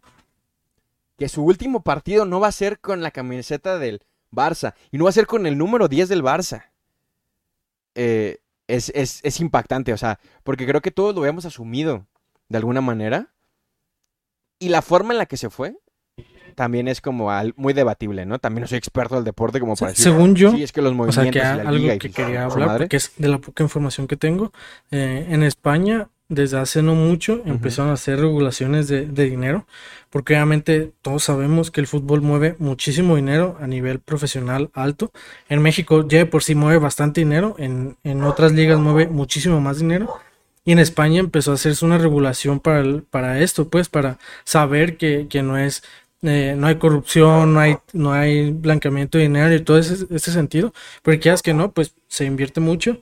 Que 1.17 1.28
su 1.30 1.43
último 1.43 1.82
partido 1.82 2.26
no 2.26 2.39
va 2.39 2.47
a 2.47 2.51
ser 2.53 2.80
con 2.80 3.01
la 3.01 3.11
camiseta 3.11 3.78
del 3.78 4.01
Barça 4.32 4.74
y 4.92 4.98
no 4.98 5.06
va 5.06 5.10
a 5.10 5.14
ser 5.14 5.28
con 5.28 5.46
el 5.46 5.58
número 5.58 5.88
10 5.88 6.10
del 6.10 6.24
Barça. 6.24 6.66
Eh, 7.96 8.38
es, 8.68 8.92
es- 8.96 9.20
es 9.24 9.40
impactante, 9.40 9.94
o 9.94 9.98
sea, 9.98 10.20
porque 10.44 10.66
creo 10.68 10.82
que 10.82 10.92
todos 10.92 11.14
lo 11.16 11.22
habíamos 11.22 11.46
asumido 11.46 12.06
de 12.48 12.58
alguna 12.58 12.82
manera. 12.82 13.28
Y 14.60 14.70
la 14.70 14.82
forma 14.82 15.14
en 15.14 15.18
la 15.20 15.26
que 15.26 15.38
se 15.38 15.50
fue 15.50 15.78
también 16.56 16.88
es 16.88 17.00
como 17.02 17.32
al- 17.32 17.54
muy 17.56 17.74
debatible, 17.74 18.26
¿no? 18.26 18.40
También 18.40 18.62
no 18.62 18.68
soy 18.68 18.78
experto 18.78 19.16
del 19.16 19.24
deporte 19.24 19.60
como 19.60 19.76
para 19.76 19.92
decir, 19.92 20.04
Según 20.04 20.36
yo, 20.36 20.52
sí, 20.52 20.64
es 20.64 20.72
que 20.72 20.82
los 20.82 20.94
O 20.98 21.12
sea, 21.12 21.30
que 21.32 21.40
y 21.40 21.42
la 21.42 21.52
algo 21.54 21.72
liga 21.72 21.96
y 21.96 22.00
que 22.00 22.12
quería 22.12 22.44
hablar, 22.46 22.78
porque 22.80 22.98
es 22.98 23.14
de 23.18 23.28
la 23.30 23.38
poca 23.40 23.64
información 23.64 24.08
que 24.08 24.18
tengo, 24.18 24.52
eh, 24.92 25.28
en 25.30 25.44
España, 25.44 26.10
desde 26.30 26.60
hace 26.60 26.82
no 26.84 26.96
mucho, 26.96 27.42
empezaron 27.46 27.90
a 27.92 27.96
hacer 27.96 28.20
regulaciones 28.20 28.88
de, 28.88 29.06
de 29.08 29.26
dinero, 29.30 29.66
porque 30.12 30.34
obviamente 30.36 30.92
todos 31.02 31.24
sabemos 31.24 31.72
que 31.72 31.82
el 31.82 31.88
fútbol 31.88 32.22
mueve 32.22 32.56
muchísimo 32.60 33.16
dinero 33.16 33.58
a 33.60 33.68
nivel 33.68 34.00
profesional 34.00 34.70
alto. 34.74 35.12
En 35.50 35.62
México 35.62 36.08
ya 36.08 36.20
de 36.20 36.26
por 36.28 36.44
sí 36.44 36.56
mueve 36.56 36.78
bastante 36.80 37.22
dinero, 37.22 37.56
en, 37.58 37.98
en 38.04 38.24
otras 38.24 38.52
ligas 38.54 38.80
mueve 38.80 39.08
muchísimo 39.08 39.60
más 39.60 39.80
dinero. 39.80 40.14
Y 40.66 40.72
en 40.74 40.80
España 40.80 41.20
empezó 41.20 41.52
a 41.52 41.56
hacerse 41.56 41.86
una 41.86 41.98
regulación 41.98 42.60
para, 42.60 42.82
el- 42.82 43.04
para 43.04 43.40
esto, 43.40 43.70
pues, 43.70 43.90
para 43.90 44.20
saber 44.44 44.98
que, 44.98 45.28
que 45.30 45.42
no 45.42 45.58
es, 45.58 45.84
eh, 46.22 46.54
no 46.58 46.68
hay 46.68 46.76
corrupción, 46.76 47.54
no 47.54 47.60
hay, 47.60 47.78
no 47.94 48.12
hay 48.14 48.52
blanqueamiento 48.52 49.18
de 49.18 49.24
dinero 49.24 49.56
y 49.56 49.62
todo 49.62 49.78
ese, 49.80 50.06
ese 50.14 50.32
sentido. 50.32 50.74
Porque 51.02 51.20
quieras 51.20 51.42
que 51.42 51.54
no, 51.54 51.72
pues 51.72 51.96
se 52.08 52.26
invierte 52.26 52.60
mucho. 52.62 53.02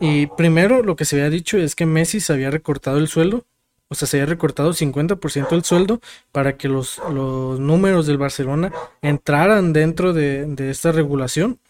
Y 0.00 0.26
primero 0.26 0.82
lo 0.82 0.96
que 0.96 1.04
se 1.04 1.16
había 1.16 1.30
dicho 1.30 1.56
es 1.58 1.74
que 1.74 1.86
Messi 1.86 2.20
se 2.20 2.32
había 2.32 2.50
recortado 2.50 2.98
el 2.98 3.08
sueldo, 3.08 3.44
o 3.88 3.94
sea, 3.94 4.08
se 4.08 4.16
había 4.16 4.26
recortado 4.26 4.72
50% 4.72 5.50
del 5.50 5.64
sueldo 5.64 6.00
para 6.32 6.56
que 6.56 6.68
los, 6.68 7.00
los 7.12 7.60
números 7.60 8.06
del 8.06 8.18
Barcelona 8.18 8.72
entraran 9.02 9.72
dentro 9.72 10.12
de, 10.12 10.46
de 10.46 10.70
esta 10.70 10.90
regulación. 10.92 11.60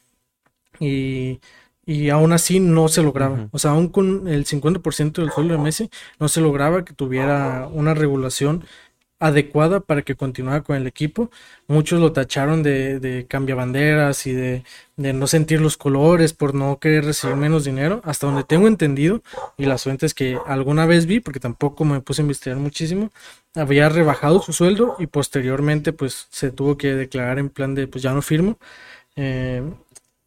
Y, 0.81 1.41
y 1.87 2.09
aún 2.11 2.33
así 2.33 2.61
no 2.61 2.89
se 2.89 3.03
lograba. 3.03 3.49
O 3.53 3.59
sea, 3.59 3.73
aún 3.73 3.89
con 3.89 4.29
el 4.29 4.47
50% 4.47 5.21
del 5.23 5.31
sueldo 5.31 5.55
de 5.55 5.61
Messi, 5.63 5.91
no 6.19 6.29
se 6.29 6.41
lograba 6.41 6.85
que 6.85 6.95
tuviera 6.95 7.69
una 7.71 7.95
regulación 7.95 8.65
adecuada 9.25 9.81
para 9.81 10.03
que 10.03 10.17
continuara 10.17 10.63
con 10.63 10.77
el 10.77 10.87
equipo. 10.87 11.31
Muchos 11.67 11.99
lo 11.99 12.13
tacharon 12.13 12.63
de, 12.63 13.01
de 13.01 13.27
cambiabanderas 13.27 14.27
y 14.27 14.35
de, 14.35 14.65
no 14.97 15.27
sentir 15.27 15.63
los 15.63 15.79
colores 15.79 16.35
por 16.35 16.55
no 16.55 16.79
querer 16.79 17.07
recibir 17.07 17.35
menos 17.37 17.65
dinero. 17.65 18.03
Hasta 18.05 18.27
donde 18.27 18.45
tengo 18.45 18.69
entendido, 18.69 19.23
y 19.57 19.65
las 19.65 19.85
fuentes 19.85 20.13
que 20.13 20.39
alguna 20.47 20.85
vez 20.85 21.07
vi, 21.07 21.21
porque 21.21 21.41
tampoco 21.41 21.87
me 21.87 22.03
puse 22.03 22.21
a 22.21 22.25
investigar 22.25 22.59
muchísimo, 22.59 23.11
había 23.55 23.89
rebajado 23.89 24.43
su 24.43 24.53
sueldo 24.53 24.97
y 24.99 25.07
posteriormente 25.07 25.93
pues 25.95 26.27
se 26.31 26.51
tuvo 26.51 26.77
que 26.77 26.95
declarar 26.95 27.39
en 27.39 27.49
plan 27.49 27.75
de 27.75 27.87
pues 27.87 28.03
ya 28.03 28.13
no 28.13 28.21
firmo. 28.21 28.59
Eh, 29.17 29.63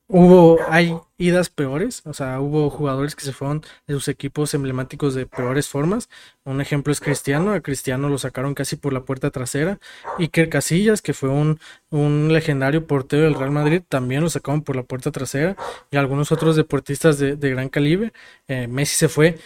hubo, 0.08 0.60
hay 0.70 0.95
idas 1.18 1.49
peores, 1.49 2.01
o 2.05 2.14
sea, 2.14 2.39
hubo 2.39 2.70
jugadores 2.70 3.16
que 3.16 3.26
se 3.26 3.34
fueron 3.34 3.62
de 3.88 3.93
sus 3.95 4.08
equipos 4.08 4.53
emblemáticos 4.53 5.16
de 5.16 5.26
peores 5.26 5.68
formas. 5.68 6.10
Un 6.43 6.62
ejemplo 6.62 6.93
es 6.93 6.99
Cristiano, 7.01 7.51
a 7.53 7.62
Cristiano 7.62 8.08
lo 8.08 8.18
sacaron 8.18 8.53
casi 8.53 8.76
por 8.76 8.93
la 8.93 9.01
puerta 9.01 9.32
trasera. 9.32 9.80
Iker 10.20 10.49
Casillas, 10.49 11.01
que 11.01 11.14
fue 11.14 11.30
un, 11.30 11.60
un 11.89 12.32
legendario 12.32 12.86
portero 12.86 13.24
del 13.24 13.36
Real 13.36 13.51
Madrid, 13.51 13.82
también 13.88 14.22
lo 14.22 14.30
sacaron 14.30 14.62
por 14.62 14.76
la 14.76 14.84
puerta 14.84 15.12
trasera. 15.12 15.55
Y 15.91 15.97
algunos 15.97 16.32
otros 16.32 16.55
deportistas 16.55 17.18
de, 17.18 17.36
de 17.36 17.49
gran 17.49 17.70
calibre. 17.70 18.14
Eh, 18.47 18.68
Messi 18.68 18.95
se 18.95 19.10
fue, 19.10 19.38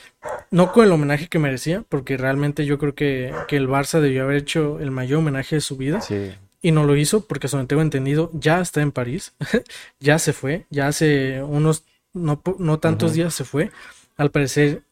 no 0.52 0.72
con 0.72 0.86
el 0.86 0.92
homenaje 0.92 1.28
que 1.28 1.40
merecía, 1.40 1.84
porque 1.90 2.18
realmente 2.18 2.66
yo 2.66 2.78
creo 2.78 2.94
que, 2.94 3.34
que 3.48 3.58
el 3.58 3.68
Barça 3.68 4.00
debió 4.00 4.24
haber 4.24 4.38
hecho 4.38 4.80
el 4.80 4.92
mayor 4.92 5.20
homenaje 5.20 5.56
de 5.56 5.62
su 5.62 5.78
vida. 5.78 6.02
Sí. 6.02 6.34
Y 6.62 6.72
no 6.72 6.84
lo 6.86 6.96
hizo 6.96 7.26
porque, 7.26 7.48
según 7.48 7.68
tengo 7.68 7.82
entendido, 7.82 8.30
ya 8.34 8.62
está 8.62 8.82
en 8.82 8.92
París. 8.92 9.34
ya 10.00 10.20
se 10.20 10.34
fue. 10.34 10.66
Ya 10.70 10.88
hace 10.88 11.42
unos, 11.44 11.84
no, 12.14 12.42
no 12.60 12.80
tantos 12.80 13.14
días 13.14 13.34
se 13.34 13.46
fue. 13.46 13.72
Al 14.18 14.32
parecer, 14.32 14.84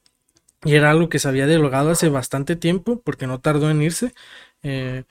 y 0.63 0.76
era 0.76 0.91
algo 0.91 1.09
que 1.09 1.20
se 1.20 1.28
había 1.28 1.47
dialogado 1.47 1.91
hace 1.91 2.09
bastante 2.09 2.55
tiempo 2.55 3.01
porque 3.01 3.28
no 3.28 3.39
tardó 3.39 3.70
en 3.70 3.82
irse. 3.82 4.13
Eh, 4.63 5.03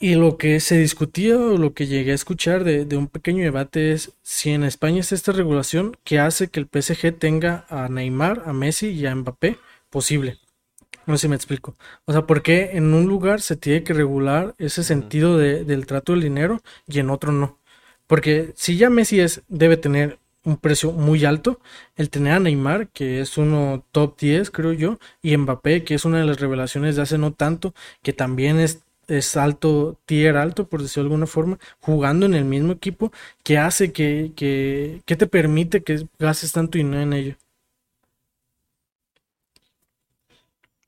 y 0.00 0.16
lo 0.16 0.38
que 0.38 0.60
se 0.60 0.78
discutía 0.78 1.38
o 1.38 1.56
lo 1.58 1.74
que 1.74 1.86
llegué 1.86 2.12
a 2.12 2.14
escuchar 2.14 2.64
de, 2.64 2.84
de 2.84 2.96
un 2.96 3.08
pequeño 3.08 3.42
debate 3.44 3.92
es 3.92 4.12
si 4.22 4.50
en 4.50 4.64
España 4.64 5.00
está 5.00 5.14
esta 5.14 5.32
regulación 5.32 5.96
que 6.04 6.18
hace 6.18 6.48
que 6.48 6.60
el 6.60 6.66
PSG 6.66 7.12
tenga 7.18 7.64
a 7.68 7.88
Neymar, 7.88 8.42
a 8.46 8.52
Messi 8.52 8.88
y 8.88 9.06
a 9.06 9.14
Mbappé 9.14 9.58
posible. 9.90 10.43
No 11.06 11.16
sé 11.16 11.22
si 11.22 11.28
me 11.28 11.36
explico. 11.36 11.76
O 12.06 12.12
sea, 12.12 12.26
¿por 12.26 12.42
qué 12.42 12.70
en 12.74 12.94
un 12.94 13.06
lugar 13.06 13.40
se 13.40 13.56
tiene 13.56 13.84
que 13.84 13.92
regular 13.92 14.54
ese 14.58 14.82
sentido 14.84 15.36
de- 15.38 15.64
del 15.64 15.86
trato 15.86 16.12
del 16.12 16.22
dinero 16.22 16.60
y 16.86 16.98
en 17.00 17.10
otro 17.10 17.32
no? 17.32 17.58
Porque 18.06 18.52
si 18.56 18.76
ya 18.76 18.90
Messi 18.90 19.20
es, 19.20 19.42
debe 19.48 19.76
tener 19.76 20.18
un 20.44 20.56
precio 20.58 20.92
muy 20.92 21.24
alto, 21.24 21.60
el 21.96 22.10
tener 22.10 22.34
a 22.34 22.38
Neymar, 22.40 22.88
que 22.88 23.20
es 23.20 23.38
uno 23.38 23.84
top 23.92 24.18
10, 24.18 24.50
creo 24.50 24.72
yo, 24.72 24.98
y 25.22 25.36
Mbappé, 25.36 25.84
que 25.84 25.94
es 25.94 26.04
una 26.04 26.18
de 26.18 26.24
las 26.26 26.40
revelaciones 26.40 26.96
de 26.96 27.02
hace 27.02 27.16
no 27.18 27.32
tanto, 27.32 27.74
que 28.02 28.12
también 28.12 28.60
es, 28.60 28.82
es 29.08 29.36
alto, 29.38 29.98
tier 30.06 30.36
alto, 30.36 30.68
por 30.68 30.82
decirlo 30.82 31.04
de 31.04 31.14
alguna 31.14 31.26
forma, 31.26 31.58
jugando 31.80 32.26
en 32.26 32.34
el 32.34 32.44
mismo 32.44 32.72
equipo, 32.72 33.10
que 33.42 33.56
hace 33.58 33.92
que, 33.92 34.32
que, 34.36 35.02
que 35.06 35.16
te 35.16 35.26
permite 35.26 35.82
que 35.82 36.06
gastes 36.18 36.52
tanto 36.52 36.76
dinero 36.78 37.02
en 37.02 37.12
ello. 37.14 37.36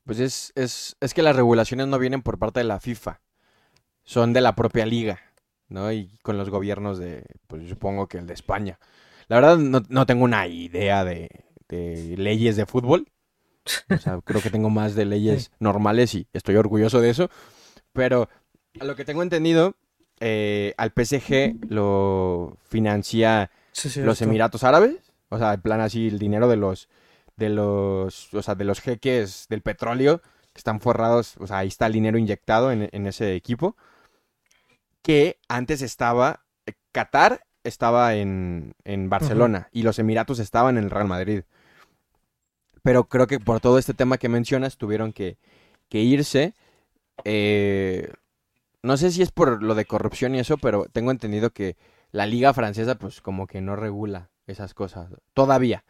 Pues 0.06 0.20
es, 0.20 0.52
es, 0.54 0.96
es 1.00 1.12
que 1.12 1.22
las 1.22 1.36
regulaciones 1.36 1.88
no 1.88 1.98
vienen 1.98 2.22
por 2.22 2.38
parte 2.38 2.60
de 2.60 2.64
la 2.64 2.80
FIFA, 2.80 3.20
son 4.04 4.32
de 4.32 4.40
la 4.40 4.54
propia 4.54 4.86
liga, 4.86 5.20
¿no? 5.68 5.92
Y 5.92 6.16
con 6.22 6.38
los 6.38 6.48
gobiernos 6.48 6.98
de, 6.98 7.24
pues 7.48 7.68
supongo 7.68 8.06
que 8.06 8.18
el 8.18 8.26
de 8.26 8.34
España. 8.34 8.78
La 9.28 9.36
verdad 9.36 9.58
no, 9.58 9.82
no 9.88 10.06
tengo 10.06 10.24
una 10.24 10.46
idea 10.46 11.04
de, 11.04 11.28
de 11.68 12.14
leyes 12.16 12.56
de 12.56 12.66
fútbol. 12.66 13.08
O 13.90 13.98
sea, 13.98 14.20
creo 14.24 14.40
que 14.40 14.50
tengo 14.50 14.70
más 14.70 14.94
de 14.94 15.04
leyes 15.04 15.50
normales 15.58 16.14
y 16.14 16.28
estoy 16.32 16.56
orgulloso 16.56 17.00
de 17.00 17.10
eso. 17.10 17.28
Pero 17.92 18.28
a 18.78 18.84
lo 18.84 18.94
que 18.94 19.04
tengo 19.04 19.22
entendido, 19.22 19.74
eh, 20.20 20.72
al 20.76 20.92
PSG 20.92 21.68
lo 21.68 22.56
financia 22.62 23.50
Sí, 23.72 24.00
los. 24.00 24.22
Emiratos 24.22 24.64
Árabes, 24.64 25.12
o 25.28 25.36
sea, 25.36 25.52
en 25.52 25.60
plan 25.60 25.80
así 25.82 26.08
el 26.08 26.18
dinero 26.18 26.48
de 26.48 26.56
los 26.56 26.88
de 27.36 27.48
los, 27.50 28.32
o 28.34 28.42
sea, 28.42 28.54
de 28.54 28.64
los 28.64 28.80
jeques 28.80 29.46
del 29.48 29.62
petróleo 29.62 30.20
que 30.52 30.58
están 30.58 30.80
forrados, 30.80 31.36
o 31.38 31.46
sea, 31.46 31.58
ahí 31.58 31.68
está 31.68 31.86
el 31.86 31.92
dinero 31.92 32.18
inyectado 32.18 32.72
en, 32.72 32.88
en 32.90 33.06
ese 33.06 33.34
equipo 33.34 33.76
que 35.02 35.38
antes 35.48 35.82
estaba 35.82 36.46
Qatar 36.90 37.46
estaba 37.62 38.14
en, 38.14 38.74
en 38.84 39.08
Barcelona 39.08 39.68
y 39.70 39.82
los 39.82 39.98
Emiratos 39.98 40.38
estaban 40.38 40.78
en 40.78 40.84
el 40.84 40.90
Real 40.90 41.06
Madrid. 41.06 41.42
Pero 42.82 43.04
creo 43.04 43.26
que 43.26 43.38
por 43.38 43.60
todo 43.60 43.78
este 43.78 43.94
tema 43.94 44.18
que 44.18 44.28
mencionas 44.28 44.78
tuvieron 44.78 45.12
que, 45.12 45.38
que 45.88 46.00
irse. 46.00 46.54
Eh, 47.24 48.10
no 48.82 48.96
sé 48.96 49.10
si 49.10 49.22
es 49.22 49.30
por 49.30 49.62
lo 49.62 49.74
de 49.74 49.84
corrupción 49.84 50.34
y 50.34 50.38
eso, 50.38 50.56
pero 50.58 50.86
tengo 50.86 51.10
entendido 51.10 51.50
que 51.50 51.76
la 52.12 52.26
liga 52.26 52.54
francesa 52.54 52.94
pues 52.94 53.20
como 53.20 53.46
que 53.46 53.60
no 53.60 53.76
regula 53.76 54.30
esas 54.46 54.74
cosas 54.74 55.10
todavía. 55.34 55.84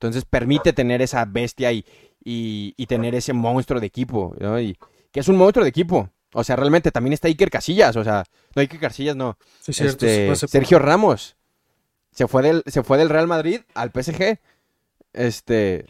Entonces 0.00 0.24
permite 0.24 0.72
tener 0.72 1.02
esa 1.02 1.26
bestia 1.26 1.70
y, 1.72 1.84
y, 2.24 2.72
y 2.78 2.86
tener 2.86 3.14
ese 3.14 3.34
monstruo 3.34 3.80
de 3.80 3.86
equipo, 3.86 4.34
¿no? 4.40 4.58
Y 4.58 4.78
que 5.12 5.20
es 5.20 5.28
un 5.28 5.36
monstruo 5.36 5.62
de 5.62 5.68
equipo. 5.68 6.08
O 6.32 6.42
sea, 6.42 6.56
realmente 6.56 6.90
también 6.90 7.12
está 7.12 7.28
Iker 7.28 7.50
Casillas, 7.50 7.96
o 7.96 8.02
sea, 8.04 8.24
no 8.54 8.60
Iker 8.62 8.80
Casillas, 8.80 9.14
no. 9.14 9.36
Sí, 9.60 9.74
cierto, 9.74 10.06
Este, 10.06 10.34
se. 10.36 10.48
Sergio 10.48 10.78
Ramos 10.78 11.36
se 12.12 12.26
fue 12.26 12.42
del 12.42 12.62
se 12.66 12.82
fue 12.82 12.96
del 12.96 13.10
Real 13.10 13.26
Madrid 13.26 13.60
al 13.74 13.90
PSG. 13.90 14.38
Este, 15.12 15.84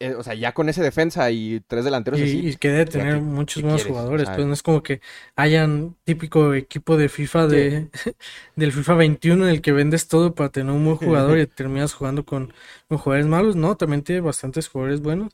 eh, 0.00 0.14
o 0.14 0.22
sea, 0.22 0.34
ya 0.34 0.52
con 0.54 0.68
ese 0.68 0.82
defensa 0.82 1.30
y 1.30 1.60
tres 1.66 1.84
delanteros 1.84 2.20
Y, 2.20 2.24
así. 2.24 2.48
y 2.48 2.56
que 2.56 2.68
debe 2.70 2.84
¿qué- 2.84 2.92
tener 2.92 3.20
muchos 3.20 3.62
buenos 3.62 3.82
quieres? 3.82 3.96
jugadores, 3.96 4.28
pues 4.30 4.46
no 4.46 4.52
es 4.52 4.62
como 4.62 4.82
que 4.82 5.00
hayan 5.36 5.96
típico 6.04 6.54
equipo 6.54 6.96
de 6.96 7.08
FIFA 7.08 7.46
de 7.48 7.88
del 8.56 8.72
FIFA 8.72 8.94
21 8.94 9.44
en 9.44 9.50
el 9.50 9.60
que 9.60 9.72
vendes 9.72 10.06
todo 10.08 10.34
para 10.34 10.50
tener 10.50 10.72
un 10.72 10.84
buen 10.84 10.96
jugador 10.96 11.38
y 11.38 11.46
terminas 11.48 11.94
jugando 11.94 12.24
con, 12.24 12.52
con 12.88 12.98
jugadores 12.98 13.26
malos, 13.26 13.56
no, 13.56 13.76
también 13.76 14.02
tiene 14.02 14.20
bastantes 14.20 14.68
jugadores 14.68 15.00
buenos. 15.02 15.32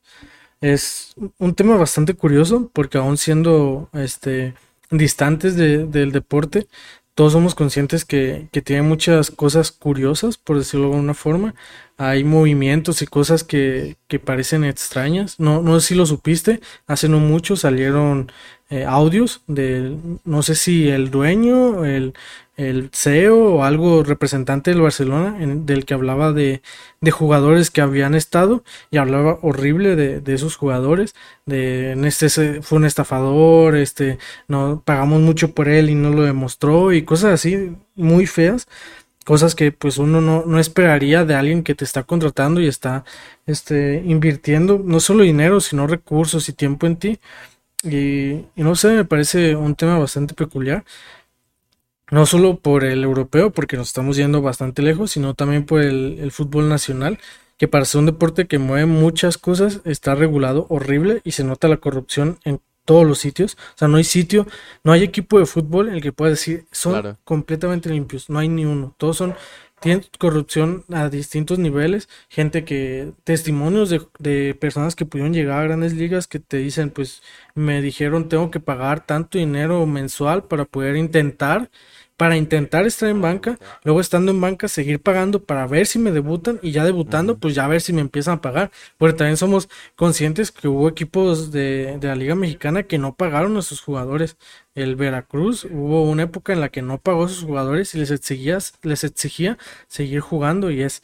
Es 0.60 1.14
un 1.38 1.54
tema 1.54 1.76
bastante 1.76 2.14
curioso 2.14 2.70
porque 2.72 2.98
aún 2.98 3.16
siendo 3.18 3.90
este 3.92 4.54
distantes 4.90 5.56
de- 5.56 5.86
del 5.86 6.12
deporte, 6.12 6.66
todos 7.14 7.32
somos 7.32 7.54
conscientes 7.54 8.04
que, 8.04 8.48
que 8.52 8.62
tiene 8.62 8.82
muchas 8.82 9.30
cosas 9.30 9.70
curiosas, 9.72 10.36
por 10.38 10.58
decirlo 10.58 10.86
de 10.88 10.92
alguna 10.94 11.14
forma. 11.14 11.54
Hay 11.96 12.24
movimientos 12.24 13.02
y 13.02 13.06
cosas 13.06 13.44
que, 13.44 13.96
que 14.08 14.18
parecen 14.18 14.64
extrañas. 14.64 15.38
No, 15.38 15.62
no 15.62 15.78
sé 15.80 15.88
si 15.88 15.94
lo 15.94 16.06
supiste, 16.06 16.60
hace 16.86 17.08
no 17.08 17.20
mucho 17.20 17.56
salieron 17.56 18.32
eh, 18.70 18.84
audios 18.84 19.42
de, 19.46 19.96
no 20.24 20.42
sé 20.42 20.54
si 20.56 20.88
el 20.88 21.10
dueño, 21.10 21.84
el, 21.84 22.14
el 22.56 22.90
CEO 22.92 23.56
o 23.56 23.64
algo 23.64 24.02
representante 24.02 24.70
del 24.70 24.80
Barcelona, 24.80 25.36
del 25.38 25.84
que 25.84 25.94
hablaba 25.94 26.32
de, 26.32 26.62
de 27.00 27.10
jugadores 27.10 27.70
que 27.70 27.80
habían 27.80 28.14
estado 28.14 28.64
y 28.90 28.96
hablaba 28.98 29.38
horrible 29.42 29.96
de, 29.96 30.20
de 30.20 30.34
esos 30.34 30.56
jugadores, 30.56 31.14
de 31.46 31.92
este 32.06 32.62
fue 32.62 32.78
un 32.78 32.84
estafador, 32.84 33.76
este, 33.76 34.18
no 34.48 34.82
pagamos 34.84 35.20
mucho 35.20 35.52
por 35.52 35.68
él 35.68 35.90
y 35.90 35.94
no 35.94 36.10
lo 36.10 36.22
demostró 36.22 36.92
y 36.92 37.02
cosas 37.02 37.34
así 37.34 37.76
muy 37.94 38.26
feas. 38.26 38.66
Cosas 39.24 39.54
que 39.54 39.72
pues 39.72 39.98
uno 39.98 40.20
no, 40.20 40.44
no 40.46 40.58
esperaría 40.60 41.24
de 41.24 41.34
alguien 41.34 41.62
que 41.62 41.74
te 41.74 41.84
está 41.84 42.02
contratando 42.04 42.60
y 42.60 42.66
está 42.68 43.04
este, 43.46 44.02
invirtiendo 44.06 44.80
no 44.84 45.00
solo 45.00 45.24
dinero, 45.24 45.60
sino 45.60 45.86
recursos 45.86 46.48
y 46.48 46.52
tiempo 46.52 46.86
en 46.86 46.96
ti. 46.96 47.20
Y, 47.82 48.46
no 48.56 48.74
sé, 48.76 48.88
me 48.94 49.04
parece 49.04 49.56
un 49.56 49.74
tema 49.74 49.98
bastante 49.98 50.34
peculiar. 50.34 50.84
No 52.10 52.26
solo 52.26 52.58
por 52.58 52.84
el 52.84 53.02
europeo, 53.02 53.50
porque 53.50 53.76
nos 53.76 53.88
estamos 53.88 54.16
yendo 54.16 54.42
bastante 54.42 54.82
lejos, 54.82 55.12
sino 55.12 55.34
también 55.34 55.64
por 55.64 55.80
el, 55.82 56.18
el 56.20 56.30
fútbol 56.32 56.68
nacional, 56.68 57.18
que 57.58 57.68
para 57.68 57.84
ser 57.84 58.00
un 58.00 58.06
deporte 58.06 58.46
que 58.46 58.58
mueve 58.58 58.86
muchas 58.86 59.38
cosas, 59.38 59.80
está 59.84 60.14
regulado 60.14 60.66
horrible 60.68 61.20
y 61.24 61.32
se 61.32 61.44
nota 61.44 61.68
la 61.68 61.78
corrupción 61.78 62.38
en 62.44 62.60
todos 62.84 63.06
los 63.06 63.18
sitios. 63.18 63.56
O 63.74 63.78
sea, 63.78 63.88
no 63.88 63.96
hay 63.96 64.04
sitio, 64.04 64.46
no 64.82 64.92
hay 64.92 65.02
equipo 65.02 65.38
de 65.38 65.46
fútbol 65.46 65.88
en 65.88 65.94
el 65.94 66.02
que 66.02 66.12
pueda 66.12 66.30
decir 66.30 66.66
son 66.72 66.92
Claro. 66.92 67.18
completamente 67.24 67.88
limpios, 67.90 68.28
no 68.30 68.38
hay 68.38 68.48
ni 68.48 68.64
uno. 68.64 68.94
Todos 68.98 69.16
son, 69.16 69.34
tienen 69.80 70.04
corrupción 70.18 70.84
a 70.92 71.08
distintos 71.10 71.58
niveles, 71.58 72.08
gente 72.28 72.64
que, 72.64 73.12
testimonios 73.24 73.90
de, 73.90 74.00
de 74.18 74.54
personas 74.54 74.96
que 74.96 75.04
pudieron 75.06 75.34
llegar 75.34 75.60
a 75.60 75.64
grandes 75.64 75.92
ligas 75.94 76.26
que 76.26 76.38
te 76.40 76.56
dicen, 76.58 76.90
pues 76.90 77.22
me 77.54 77.82
dijeron 77.82 78.28
tengo 78.28 78.50
que 78.50 78.60
pagar 78.60 79.04
tanto 79.06 79.38
dinero 79.38 79.84
mensual 79.86 80.44
para 80.44 80.64
poder 80.64 80.96
intentar, 80.96 81.70
para 82.16 82.36
intentar 82.36 82.86
estar 82.86 83.08
en 83.08 83.20
banca, 83.20 83.58
luego 83.82 84.00
estando 84.00 84.30
en 84.30 84.40
banca 84.40 84.68
seguir 84.68 85.00
pagando 85.00 85.44
para 85.44 85.66
ver 85.66 85.86
si 85.86 85.98
me 85.98 86.12
debutan 86.12 86.60
y 86.62 86.70
ya 86.72 86.84
debutando, 86.84 87.38
pues 87.38 87.54
ya 87.54 87.64
a 87.64 87.68
ver 87.68 87.80
si 87.80 87.92
me 87.92 88.00
empiezan 88.00 88.34
a 88.34 88.40
pagar. 88.40 88.70
Porque 88.98 89.16
también 89.16 89.36
somos 89.36 89.68
conscientes 89.96 90.52
que 90.52 90.68
hubo 90.68 90.88
equipos 90.88 91.50
de, 91.52 91.98
de 91.98 92.08
la 92.08 92.14
Liga 92.16 92.34
Mexicana 92.36 92.84
que 92.84 92.98
no 92.98 93.16
pagaron 93.16 93.56
a 93.56 93.62
sus 93.62 93.80
jugadores. 93.80 94.36
El 94.74 94.96
Veracruz 94.96 95.64
hubo 95.64 96.04
una 96.04 96.24
época 96.24 96.52
en 96.52 96.60
la 96.60 96.68
que 96.70 96.82
no 96.82 96.98
pagó 97.00 97.24
a 97.24 97.28
sus 97.28 97.44
jugadores 97.44 97.94
y 97.94 97.98
les 97.98 98.10
exigía, 98.10 98.58
les 98.82 99.04
exigía 99.04 99.58
seguir 99.88 100.20
jugando 100.20 100.70
y 100.70 100.82
es, 100.82 101.02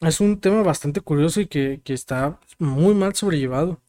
es 0.00 0.20
un 0.20 0.40
tema 0.40 0.62
bastante 0.62 1.00
curioso 1.00 1.40
y 1.40 1.46
que, 1.46 1.80
que 1.84 1.94
está 1.94 2.40
muy 2.58 2.94
mal 2.94 3.14
sobrellevado. 3.14 3.80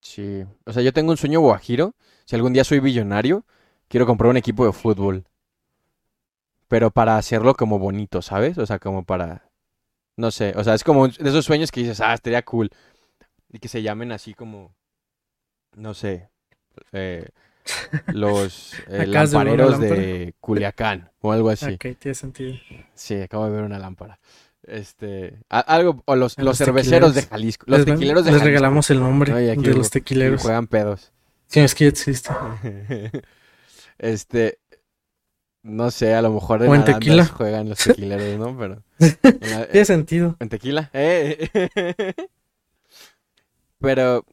Sí, 0.00 0.44
o 0.66 0.72
sea, 0.72 0.82
yo 0.82 0.92
tengo 0.92 1.12
un 1.12 1.16
sueño 1.16 1.40
guajiro. 1.40 1.94
Si 2.24 2.36
algún 2.36 2.52
día 2.52 2.64
soy 2.64 2.80
billonario, 2.80 3.44
quiero 3.88 4.06
comprar 4.06 4.30
un 4.30 4.36
equipo 4.36 4.64
de 4.66 4.72
fútbol. 4.72 5.24
Pero 6.68 6.90
para 6.90 7.16
hacerlo 7.18 7.54
como 7.54 7.78
bonito, 7.78 8.22
¿sabes? 8.22 8.58
O 8.58 8.66
sea, 8.66 8.78
como 8.78 9.04
para... 9.04 9.44
No 10.16 10.30
sé, 10.30 10.52
o 10.56 10.64
sea, 10.64 10.74
es 10.74 10.84
como 10.84 11.08
de 11.08 11.28
esos 11.28 11.44
sueños 11.44 11.70
que 11.70 11.80
dices, 11.80 12.00
ah, 12.00 12.14
estaría 12.14 12.42
cool. 12.42 12.70
Y 13.50 13.58
que 13.58 13.68
se 13.68 13.82
llamen 13.82 14.12
así 14.12 14.34
como... 14.34 14.74
No 15.74 15.94
sé. 15.94 16.28
eh, 16.92 17.28
los 18.08 18.74
eh, 18.88 18.98
de 18.98 19.06
lampareros 19.06 19.72
lámpara. 19.78 20.00
de 20.00 20.34
Culiacán 20.40 21.10
o 21.20 21.32
algo 21.32 21.48
así. 21.50 21.74
Ok, 21.74 21.86
tiene 21.98 22.14
sentido. 22.14 22.54
Sí, 22.94 23.20
acabo 23.20 23.44
de 23.46 23.52
ver 23.52 23.62
una 23.64 23.78
lámpara. 23.78 24.18
Este, 24.64 25.38
a- 25.48 25.60
algo, 25.60 26.02
o 26.06 26.14
los, 26.16 26.36
los 26.38 26.44
los 26.46 26.58
cerveceros 26.58 27.14
de. 27.14 27.22
Jalisco. 27.22 27.64
Los 27.68 27.80
les, 27.80 27.86
tequileros 27.86 28.24
de 28.24 28.30
les 28.32 28.40
Jalisco. 28.40 28.46
regalamos 28.46 28.90
el 28.90 29.00
nombre 29.00 29.50
aquí 29.52 29.62
de 29.62 29.74
los 29.74 29.90
tequileros. 29.90 30.42
juegan 30.42 30.66
pedos. 30.66 31.12
Sí, 31.52 31.60
es 31.60 31.74
que 31.74 31.84
ya 31.84 31.90
existe. 31.90 32.30
Este, 33.98 34.58
no 35.62 35.90
sé, 35.92 36.14
a 36.14 36.22
lo 36.22 36.30
mejor 36.30 36.62
en 36.64 36.70
O 36.70 36.74
en 36.74 36.84
tequila. 36.84 37.24
juegan 37.26 37.68
los 37.68 37.78
tequileros, 37.78 38.36
¿no? 38.38 38.56
Pero 38.58 38.82
Tiene 39.70 39.84
sentido. 39.84 40.36
en 40.40 40.48
tequila. 40.48 40.90
eh. 40.92 41.48
Pero 43.78 44.24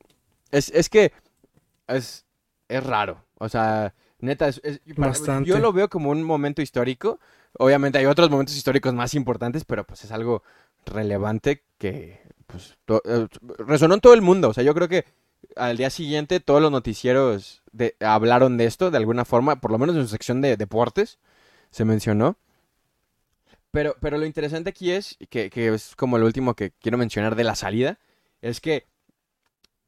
es, 0.51 0.69
es 0.69 0.89
que 0.89 1.11
es, 1.87 2.25
es 2.67 2.83
raro. 2.83 3.23
O 3.37 3.49
sea, 3.49 3.93
neta, 4.19 4.47
es, 4.47 4.61
Bastante. 4.95 5.49
yo 5.49 5.59
lo 5.59 5.73
veo 5.73 5.89
como 5.89 6.09
un 6.11 6.23
momento 6.23 6.61
histórico. 6.61 7.19
Obviamente 7.57 7.97
hay 7.97 8.05
otros 8.05 8.29
momentos 8.29 8.55
históricos 8.55 8.93
más 8.93 9.13
importantes, 9.13 9.65
pero 9.65 9.85
pues 9.85 10.03
es 10.03 10.11
algo 10.11 10.43
relevante 10.85 11.63
que 11.77 12.21
pues, 12.47 12.77
to- 12.85 13.01
eh, 13.05 13.27
resonó 13.59 13.95
en 13.95 14.01
todo 14.01 14.13
el 14.13 14.21
mundo. 14.21 14.49
O 14.49 14.53
sea, 14.53 14.63
yo 14.63 14.73
creo 14.73 14.87
que 14.87 15.05
al 15.55 15.77
día 15.77 15.89
siguiente 15.89 16.39
todos 16.39 16.61
los 16.61 16.71
noticieros 16.71 17.61
hablaron 17.99 18.57
de 18.57 18.65
esto 18.65 18.91
de 18.91 18.97
alguna 18.97 19.25
forma, 19.25 19.59
por 19.61 19.71
lo 19.71 19.77
menos 19.79 19.95
en 19.95 20.03
su 20.03 20.09
sección 20.09 20.41
de 20.41 20.57
deportes 20.57 21.19
se 21.71 21.85
mencionó. 21.85 22.37
Pero, 23.71 23.95
pero 24.01 24.17
lo 24.17 24.25
interesante 24.25 24.69
aquí 24.71 24.91
es, 24.91 25.17
que, 25.29 25.49
es 25.53 25.95
como 25.95 26.17
lo 26.17 26.25
último 26.25 26.55
que 26.55 26.71
quiero 26.71 26.97
mencionar 26.97 27.35
de 27.35 27.43
la 27.43 27.55
salida, 27.55 27.99
es 28.41 28.61
que 28.61 28.87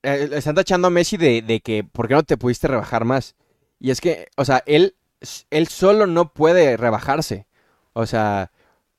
eh, 0.03 0.29
están 0.33 0.55
tachando 0.55 0.87
a 0.87 0.91
Messi 0.91 1.17
de, 1.17 1.41
de 1.41 1.59
que 1.61 1.83
¿por 1.83 2.07
qué 2.07 2.13
no 2.15 2.23
te 2.23 2.37
pudiste 2.37 2.67
rebajar 2.67 3.05
más? 3.05 3.35
Y 3.79 3.91
es 3.91 4.01
que, 4.01 4.27
o 4.37 4.45
sea, 4.45 4.63
él, 4.65 4.95
él 5.49 5.67
solo 5.67 6.07
no 6.07 6.33
puede 6.33 6.77
rebajarse. 6.77 7.45
O 7.93 8.05
sea, 8.05 8.51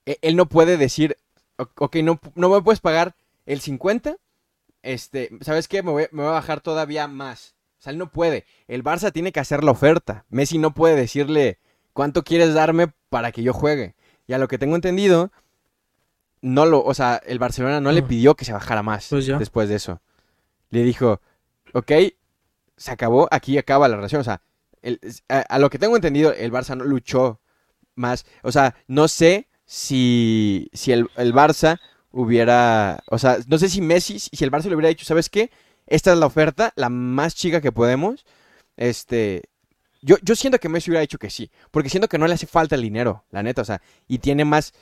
e- 0.06 0.18
él 0.22 0.36
no 0.36 0.48
puede 0.48 0.76
decir, 0.76 1.16
"O- 1.58 1.68
ok, 1.78 1.96
no, 1.98 2.20
no 2.34 2.48
me 2.50 2.62
puedes 2.62 2.80
pagar 2.80 3.16
el 3.46 3.60
50, 3.60 4.16
este, 4.82 5.30
¿sabes 5.40 5.68
qué? 5.68 5.82
Me 5.82 5.90
voy, 5.90 6.06
me 6.12 6.22
voy 6.22 6.30
a 6.30 6.34
bajar 6.34 6.60
todavía 6.60 7.06
más. 7.08 7.54
O 7.78 7.82
sea, 7.82 7.92
él 7.92 7.98
no 7.98 8.10
puede. 8.10 8.44
El 8.68 8.84
Barça 8.84 9.12
tiene 9.12 9.32
que 9.32 9.40
hacer 9.40 9.64
la 9.64 9.72
oferta. 9.72 10.24
Messi 10.28 10.58
no 10.58 10.72
puede 10.74 10.94
decirle, 10.96 11.58
¿cuánto 11.92 12.22
quieres 12.22 12.54
darme 12.54 12.92
para 13.08 13.32
que 13.32 13.42
yo 13.42 13.52
juegue? 13.52 13.94
Y 14.26 14.32
a 14.34 14.38
lo 14.38 14.46
que 14.48 14.58
tengo 14.58 14.76
entendido, 14.76 15.32
no 16.40 16.66
lo, 16.66 16.82
o 16.84 16.94
sea, 16.94 17.20
el 17.26 17.38
Barcelona 17.38 17.80
no 17.80 17.92
le 17.92 18.02
pidió 18.02 18.34
que 18.34 18.44
se 18.44 18.52
bajara 18.52 18.82
más 18.82 19.08
Pues 19.08 19.26
ya. 19.26 19.38
después 19.38 19.68
de 19.68 19.76
eso. 19.76 20.00
Le 20.70 20.82
dijo, 20.82 21.20
ok, 21.72 21.92
se 22.76 22.90
acabó, 22.90 23.28
aquí 23.30 23.58
acaba 23.58 23.88
la 23.88 23.96
relación. 23.96 24.20
O 24.20 24.24
sea, 24.24 24.42
el- 24.80 25.00
a, 25.28 25.40
a 25.40 25.58
lo 25.58 25.70
que 25.70 25.78
tengo 25.78 25.96
entendido, 25.96 26.32
el 26.32 26.52
Barça 26.52 26.76
no 26.76 26.84
luchó 26.84 27.40
más. 27.94 28.24
O 28.42 28.50
sea, 28.52 28.74
no 28.86 29.06
sé 29.08 29.48
si, 29.64 30.68
si 30.72 30.92
el, 30.92 31.08
el 31.16 31.34
Barça 31.34 31.78
hubiera, 32.12 33.02
o 33.08 33.18
sea, 33.18 33.38
no 33.48 33.58
sé 33.58 33.68
si 33.68 33.80
Messi, 33.80 34.18
si 34.18 34.44
el 34.44 34.50
Barça 34.50 34.64
le 34.64 34.74
hubiera 34.74 34.88
dicho, 34.88 35.04
¿sabes 35.04 35.28
qué? 35.28 35.50
Esta 35.86 36.12
es 36.12 36.18
la 36.18 36.26
oferta, 36.26 36.72
la 36.76 36.88
más 36.88 37.34
chica 37.34 37.60
que 37.60 37.72
podemos. 37.72 38.24
Este, 38.76 39.42
yo, 40.02 40.16
yo 40.22 40.36
siento 40.36 40.58
que 40.58 40.68
Messi 40.68 40.90
hubiera 40.90 41.00
dicho 41.00 41.18
que 41.18 41.30
sí, 41.30 41.50
porque 41.70 41.88
siento 41.88 42.08
que 42.08 42.18
no 42.18 42.26
le 42.26 42.34
hace 42.34 42.46
falta 42.46 42.74
el 42.74 42.82
dinero, 42.82 43.24
la 43.30 43.42
neta, 43.42 43.62
o 43.62 43.64
sea, 43.64 43.80
y 44.08 44.18
tiene 44.18 44.44
más, 44.44 44.72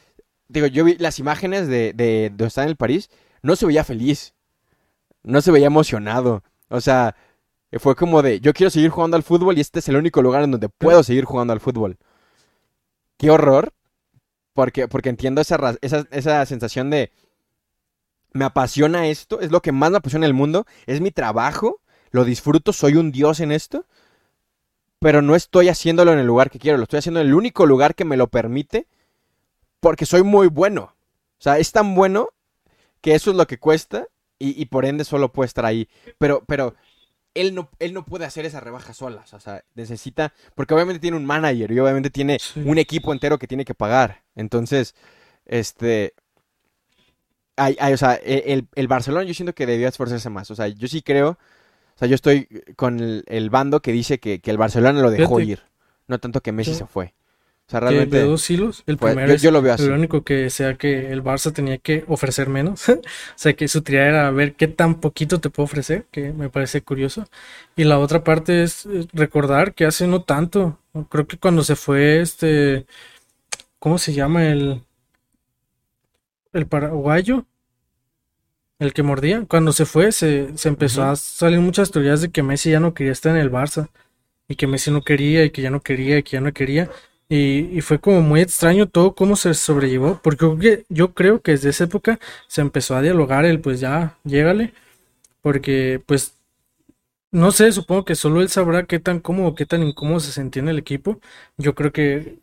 digo, 0.49 0.67
yo 0.67 0.85
vi 0.85 0.97
las 0.99 1.19
imágenes 1.19 1.69
de, 1.69 1.93
de, 1.93 2.31
de 2.35 2.47
está 2.47 2.63
en 2.63 2.69
el 2.71 2.77
París, 2.77 3.11
no 3.43 3.57
se 3.57 3.67
veía 3.67 3.85
feliz, 3.85 4.35
no 5.23 5.43
se 5.43 5.51
veía 5.51 5.67
emocionado, 5.67 6.43
o 6.69 6.81
sea, 6.81 7.17
fue 7.79 7.95
como 7.95 8.23
de, 8.23 8.41
yo 8.41 8.53
quiero 8.53 8.71
seguir 8.71 8.91
jugando 8.91 9.17
al 9.17 9.23
fútbol 9.23 9.59
y 9.59 9.61
este 9.61 9.79
es 9.79 9.89
el 9.89 9.97
único 9.97 10.23
lugar 10.23 10.43
en 10.43 10.53
donde 10.53 10.69
puedo 10.69 11.03
seguir 11.03 11.25
jugando 11.25 11.53
al 11.53 11.61
fútbol. 11.61 11.99
Qué 13.17 13.31
horror, 13.31 13.73
porque, 14.55 14.89
porque 14.89 15.11
entiendo 15.11 15.41
esa, 15.41 15.77
esa, 15.83 16.07
esa 16.11 16.47
sensación 16.47 16.91
de, 16.91 17.13
me 18.33 18.45
apasiona 18.45 19.09
esto, 19.09 19.41
es 19.41 19.51
lo 19.51 19.61
que 19.61 19.73
más 19.73 19.91
me 19.91 19.99
apasiona 19.99 20.27
en 20.27 20.31
el 20.31 20.35
mundo, 20.35 20.67
es 20.87 21.01
mi 21.01 21.11
trabajo, 21.11 21.81
lo 22.11 22.25
disfruto, 22.25 22.73
soy 22.73 22.97
un 22.97 23.13
dios 23.13 23.41
en 23.41 23.53
esto, 23.53 23.87
pero 24.99 25.23
no 25.23 25.35
estoy 25.35 25.69
haciéndolo 25.69 26.13
en 26.13 26.19
el 26.19 26.27
lugar 26.27 26.51
que 26.51 26.59
quiero, 26.59 26.79
lo 26.79 26.85
estoy 26.85 26.99
haciendo 26.99 27.21
en 27.21 27.29
el 27.29 27.35
único 27.35 27.67
lugar 27.67 27.95
que 27.95 28.05
me 28.05 28.17
lo 28.17 28.29
permite, 28.29 28.87
porque 29.81 30.07
soy 30.07 30.23
muy 30.23 30.49
bueno. 30.49 30.95
O 31.39 31.43
sea, 31.43 31.59
es 31.59 31.73
tan 31.73 31.95
bueno 31.95 32.29
que 33.01 33.15
eso 33.15 33.31
es 33.31 33.37
lo 33.37 33.47
que 33.47 33.59
cuesta 33.59 34.07
y, 34.39 34.61
y 34.61 34.67
por 34.67 34.85
ende 34.85 35.05
solo 35.05 35.33
puede 35.33 35.47
estar 35.47 35.65
ahí. 35.65 35.89
Pero, 36.19 36.45
pero 36.47 36.75
él 37.35 37.55
no, 37.55 37.71
él 37.79 37.95
no 37.95 38.05
puede 38.05 38.25
hacer 38.25 38.45
esa 38.47 38.61
rebaja 38.61 38.93
solas. 38.93 39.33
O 39.35 39.41
sea, 39.41 39.65
necesita, 39.75 40.33
porque 40.55 40.75
obviamente 40.75 41.01
tiene 41.01 41.17
un 41.17 41.25
manager 41.25 41.71
y 41.73 41.79
obviamente 41.79 42.11
tiene 42.11 42.39
un 42.65 42.79
equipo 42.79 43.13
entero 43.13 43.39
que 43.39 43.47
tiene 43.47 43.65
que 43.65 43.75
pagar. 43.75 44.23
Entonces, 44.35 44.95
este, 45.47 46.15
hay, 47.61 47.77
hay, 47.79 47.93
o 47.93 47.97
sea, 47.97 48.15
e- 48.23 48.45
el, 48.53 48.67
el 48.75 48.89
Barcelona 48.89 49.25
yo 49.25 49.35
siento 49.35 49.55
que 49.55 49.67
debió 49.67 49.89
esforzarse 49.89 50.31
más. 50.31 50.51
O 50.51 50.55
sea, 50.55 50.69
yo 50.69 50.89
sí 50.89 51.03
creo, 51.03 51.31
o 51.31 51.99
sea, 51.99 52.09
yo 52.09 52.15
estoy 52.15 52.49
con 52.77 53.01
el, 53.01 53.25
el 53.27 53.51
bando 53.51 53.81
que 53.81 53.93
dice 53.93 54.19
que, 54.19 54.41
que 54.41 54.51
el 54.51 54.59
Barcelona 54.59 55.01
lo 55.01 55.11
dejó 55.11 55.37
Fíjate. 55.37 55.53
ir. 55.53 55.63
No 56.09 56.19
tanto 56.19 56.41
que 56.41 56.53
Messi 56.53 56.75
se 56.75 56.87
fue. 56.87 57.15
O 57.67 57.71
sea, 57.71 57.79
realmente... 57.79 58.17
de 58.17 58.25
dos 58.25 58.51
hilos. 58.51 58.83
El 58.87 58.97
primero 58.97 59.29
yo, 59.29 59.35
es 59.35 59.43
yo 59.43 59.53
lo 59.53 59.63
veo 59.63 59.75
así. 59.75 59.87
lo 59.87 59.95
único 59.95 60.25
que 60.25 60.51
sea 60.51 60.75
que 60.75 61.13
el 61.13 61.23
Barça 61.23 61.53
tenía 61.53 61.79
que 61.79 62.05
ofrecer 62.09 62.49
menos. 62.49 62.89
o 62.89 63.01
sea, 63.37 63.53
que 63.53 63.69
su 63.69 63.83
tirada 63.83 64.09
era 64.09 64.31
ver 64.33 64.55
qué 64.55 64.67
tan 64.67 64.97
poquito 64.97 65.39
te 65.39 65.51
puedo 65.51 65.67
ofrecer, 65.67 66.07
que 66.11 66.33
me 66.33 66.49
parece 66.49 66.83
curioso. 66.83 67.29
Y 67.77 67.85
la 67.85 68.01
otra 68.01 68.25
parte 68.25 68.65
es 68.65 68.87
eh, 68.87 69.07
recordar 69.13 69.75
que 69.75 69.85
hace 69.85 70.09
no 70.09 70.23
tanto, 70.23 70.81
creo 71.11 71.29
que 71.29 71.37
cuando 71.39 71.63
se 71.63 71.77
fue 71.77 72.21
este, 72.21 72.87
¿cómo 73.79 73.99
se 73.99 74.15
llama 74.15 74.49
el 74.49 74.83
el 76.53 76.67
paraguayo? 76.67 77.47
El 78.81 78.93
que 78.95 79.05
mordía. 79.05 79.45
Cuando 79.49 79.73
se 79.73 79.87
fue, 79.87 80.11
se, 80.11 80.57
se 80.59 80.69
empezó 80.69 81.05
a 81.05 81.15
salir 81.15 81.61
muchas 81.61 81.93
teorías 81.93 82.23
de 82.23 82.31
que 82.31 82.43
Messi 82.43 82.71
ya 82.73 82.81
no 82.81 82.95
quería 82.95 83.13
estar 83.13 83.37
en 83.37 83.43
el 83.43 83.53
Barça. 83.53 83.89
Y 84.49 84.57
que 84.57 84.67
Messi 84.67 84.91
no 84.91 85.03
quería, 85.03 85.45
y 85.45 85.51
que 85.51 85.63
ya 85.63 85.71
no 85.71 85.81
quería, 85.83 86.19
y 86.19 86.23
que 86.25 86.33
ya 86.33 86.41
no 86.41 86.53
quería. 86.53 86.91
Y, 87.29 87.79
y 87.79 87.81
fue 87.83 88.01
como 88.01 88.23
muy 88.23 88.41
extraño 88.41 88.89
todo 88.89 89.15
cómo 89.15 89.37
se 89.37 89.55
sobrellevó. 89.55 90.21
Porque 90.23 90.85
yo, 90.89 91.15
creo 91.15 91.43
que 91.43 91.53
desde 91.53 91.71
esa 91.71 91.85
época 91.85 92.19
se 92.49 92.63
empezó 92.63 92.97
a 92.97 93.03
dialogar 93.03 93.45
el 93.45 93.61
pues 93.61 93.81
ya, 93.81 94.19
llégale. 94.25 94.75
Porque 95.43 96.03
pues 96.07 96.35
no 97.33 97.53
sé, 97.53 97.71
supongo 97.73 98.05
que 98.05 98.17
solo 98.17 98.41
él 98.41 98.49
sabrá 98.49 98.87
qué 98.87 98.99
tan 98.99 99.21
cómodo, 99.21 99.55
qué 99.55 99.67
tan 99.67 99.83
incómodo 99.83 100.21
se 100.21 100.33
sentía 100.33 100.63
en 100.63 100.69
el 100.69 100.79
equipo. 100.79 101.21
Yo 101.59 101.75
creo 101.75 101.93
que 101.93 102.39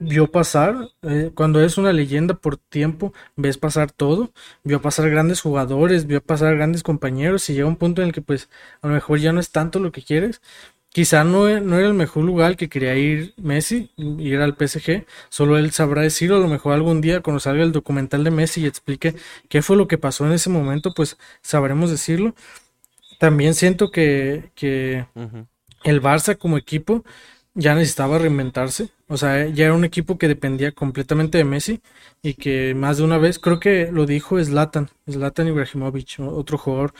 vio 0.00 0.30
pasar, 0.32 0.88
eh, 1.02 1.30
cuando 1.34 1.62
es 1.62 1.78
una 1.78 1.92
leyenda 1.92 2.34
por 2.34 2.56
tiempo, 2.56 3.12
ves 3.36 3.58
pasar 3.58 3.92
todo, 3.92 4.32
vio 4.64 4.80
pasar 4.82 5.10
grandes 5.10 5.42
jugadores, 5.42 6.06
vio 6.06 6.22
pasar 6.22 6.56
grandes 6.56 6.82
compañeros 6.82 7.48
y 7.50 7.54
llega 7.54 7.68
un 7.68 7.76
punto 7.76 8.02
en 8.02 8.08
el 8.08 8.14
que 8.14 8.22
pues 8.22 8.48
a 8.82 8.88
lo 8.88 8.94
mejor 8.94 9.18
ya 9.20 9.32
no 9.32 9.40
es 9.40 9.50
tanto 9.50 9.78
lo 9.78 9.92
que 9.92 10.02
quieres. 10.02 10.40
Quizá 10.90 11.22
no, 11.22 11.48
no 11.60 11.78
era 11.78 11.86
el 11.86 11.94
mejor 11.94 12.24
lugar 12.24 12.56
que 12.56 12.68
quería 12.68 12.96
ir 12.96 13.34
Messi, 13.36 13.92
ir 13.96 14.40
al 14.40 14.56
PSG, 14.58 15.06
solo 15.28 15.56
él 15.58 15.70
sabrá 15.70 16.02
decirlo, 16.02 16.36
a 16.36 16.40
lo 16.40 16.48
mejor 16.48 16.72
algún 16.72 17.00
día 17.00 17.20
cuando 17.20 17.38
salga 17.38 17.62
el 17.62 17.72
documental 17.72 18.24
de 18.24 18.30
Messi 18.32 18.62
y 18.62 18.66
explique 18.66 19.14
qué 19.48 19.62
fue 19.62 19.76
lo 19.76 19.86
que 19.86 19.98
pasó 19.98 20.26
en 20.26 20.32
ese 20.32 20.50
momento, 20.50 20.92
pues 20.94 21.16
sabremos 21.42 21.90
decirlo. 21.90 22.34
También 23.18 23.54
siento 23.54 23.90
que, 23.90 24.50
que 24.54 25.06
el 25.84 26.02
Barça 26.02 26.36
como 26.38 26.56
equipo 26.58 27.04
ya 27.54 27.74
necesitaba 27.74 28.18
reinventarse. 28.18 28.90
O 29.08 29.16
sea, 29.16 29.46
ya 29.48 29.66
era 29.66 29.74
un 29.74 29.84
equipo 29.84 30.18
que 30.18 30.28
dependía 30.28 30.72
completamente 30.72 31.38
de 31.38 31.44
Messi 31.44 31.80
y 32.22 32.34
que 32.34 32.74
más 32.74 32.98
de 32.98 33.04
una 33.04 33.18
vez, 33.18 33.38
creo 33.38 33.60
que 33.60 33.90
lo 33.92 34.06
dijo 34.06 34.42
Zlatan, 34.42 34.90
Zlatan 35.10 35.48
Ibrahimovic, 35.48 36.20
otro 36.20 36.58
jugador 36.58 36.94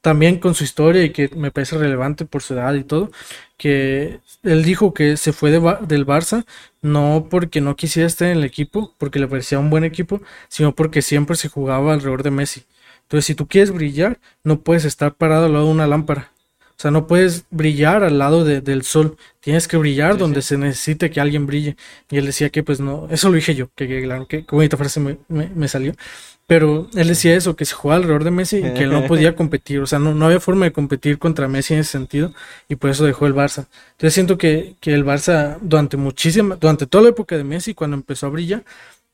también 0.00 0.38
con 0.38 0.54
su 0.54 0.64
historia 0.64 1.04
y 1.04 1.10
que 1.10 1.28
me 1.36 1.50
parece 1.50 1.76
relevante 1.78 2.24
por 2.24 2.42
su 2.42 2.54
edad 2.54 2.74
y 2.74 2.84
todo, 2.84 3.10
que 3.56 4.20
él 4.42 4.64
dijo 4.64 4.94
que 4.94 5.16
se 5.16 5.32
fue 5.32 5.50
del 5.50 6.06
Barça 6.06 6.44
no 6.80 7.28
porque 7.30 7.60
no 7.60 7.76
quisiera 7.76 8.06
estar 8.06 8.28
en 8.28 8.38
el 8.38 8.44
equipo, 8.44 8.94
porque 8.98 9.18
le 9.18 9.28
parecía 9.28 9.58
un 9.58 9.70
buen 9.70 9.84
equipo, 9.84 10.22
sino 10.48 10.74
porque 10.74 11.02
siempre 11.02 11.36
se 11.36 11.48
jugaba 11.48 11.92
alrededor 11.92 12.22
de 12.22 12.30
Messi. 12.30 12.64
Entonces, 13.02 13.26
si 13.26 13.34
tú 13.34 13.46
quieres 13.46 13.72
brillar, 13.72 14.18
no 14.42 14.60
puedes 14.60 14.84
estar 14.84 15.14
parado 15.14 15.46
al 15.46 15.52
lado 15.52 15.66
de 15.66 15.72
una 15.72 15.86
lámpara. 15.86 16.31
O 16.82 16.84
sea, 16.84 16.90
no 16.90 17.06
puedes 17.06 17.44
brillar 17.50 18.02
al 18.02 18.18
lado 18.18 18.44
de- 18.44 18.60
del 18.60 18.82
sol. 18.82 19.16
Tienes 19.38 19.68
que 19.68 19.76
brillar 19.76 20.14
Sí, 20.14 20.18
donde 20.18 20.42
sí. 20.42 20.48
se 20.48 20.58
necesite 20.58 21.10
que 21.12 21.20
alguien 21.20 21.46
brille. 21.46 21.76
Y 22.10 22.18
él 22.18 22.26
decía 22.26 22.50
que, 22.50 22.64
pues 22.64 22.80
no, 22.80 23.06
eso 23.08 23.28
lo 23.28 23.36
dije 23.36 23.54
yo, 23.54 23.68
que, 23.76 23.86
que 23.86 24.02
claro, 24.02 24.26
que, 24.26 24.44
qué 24.44 24.56
bonita 24.56 24.76
frase 24.76 24.98
me, 24.98 25.16
me- 25.28 25.48
me 25.54 25.68
salió. 25.68 25.94
Pero 26.48 26.88
él 26.96 27.06
decía 27.06 27.36
eso, 27.36 27.54
que 27.54 27.64
se 27.64 27.74
jugaba 27.74 27.98
alrededor 27.98 28.24
de 28.24 28.32
Messi 28.32 28.56
y 28.58 28.74
que 28.74 28.82
él 28.82 28.90
no 28.90 29.06
podía 29.06 29.36
competir. 29.36 29.78
O 29.78 29.86
sea, 29.86 30.00
no, 30.00 30.12
no 30.12 30.26
había 30.26 30.40
forma 30.40 30.64
de 30.66 30.72
competir 30.72 31.18
contra 31.20 31.46
Messi 31.46 31.74
en 31.74 31.80
ese 31.80 31.92
sentido. 31.92 32.32
Y 32.68 32.74
por 32.74 32.90
eso 32.90 33.04
dejó 33.04 33.26
el 33.28 33.34
Barça. 33.34 33.66
Entonces 33.92 34.14
siento 34.14 34.36
que, 34.36 34.74
que 34.80 34.92
el 34.92 35.04
Barça, 35.04 35.58
durante 35.62 35.96
muchísima, 35.96 36.56
durante 36.56 36.86
toda 36.88 37.04
la 37.04 37.10
época 37.10 37.36
de 37.36 37.44
Messi, 37.44 37.74
cuando 37.74 37.96
empezó 37.96 38.26
a 38.26 38.30
brillar, 38.30 38.64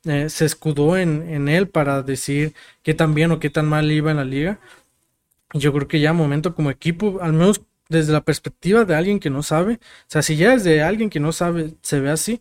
eh, 0.05 0.29
se 0.29 0.45
escudó 0.45 0.97
en, 0.97 1.29
en 1.29 1.49
él 1.49 1.67
para 1.67 2.01
decir 2.01 2.53
qué 2.83 2.93
tan 2.93 3.13
bien 3.13 3.31
o 3.31 3.39
qué 3.39 3.49
tan 3.49 3.67
mal 3.67 3.91
iba 3.91 4.11
en 4.11 4.17
la 4.17 4.25
liga. 4.25 4.59
Y 5.53 5.59
yo 5.59 5.73
creo 5.73 5.87
que 5.87 5.99
ya 5.99 6.13
momento 6.13 6.55
como 6.55 6.71
equipo, 6.71 7.19
al 7.21 7.33
menos 7.33 7.61
desde 7.89 8.13
la 8.13 8.23
perspectiva 8.23 8.85
de 8.85 8.95
alguien 8.95 9.19
que 9.19 9.29
no 9.29 9.43
sabe, 9.43 9.75
o 9.75 10.05
sea, 10.07 10.21
si 10.21 10.35
ya 10.37 10.51
desde 10.51 10.83
alguien 10.83 11.09
que 11.09 11.19
no 11.19 11.31
sabe 11.31 11.73
se 11.81 11.99
ve 11.99 12.11
así, 12.11 12.39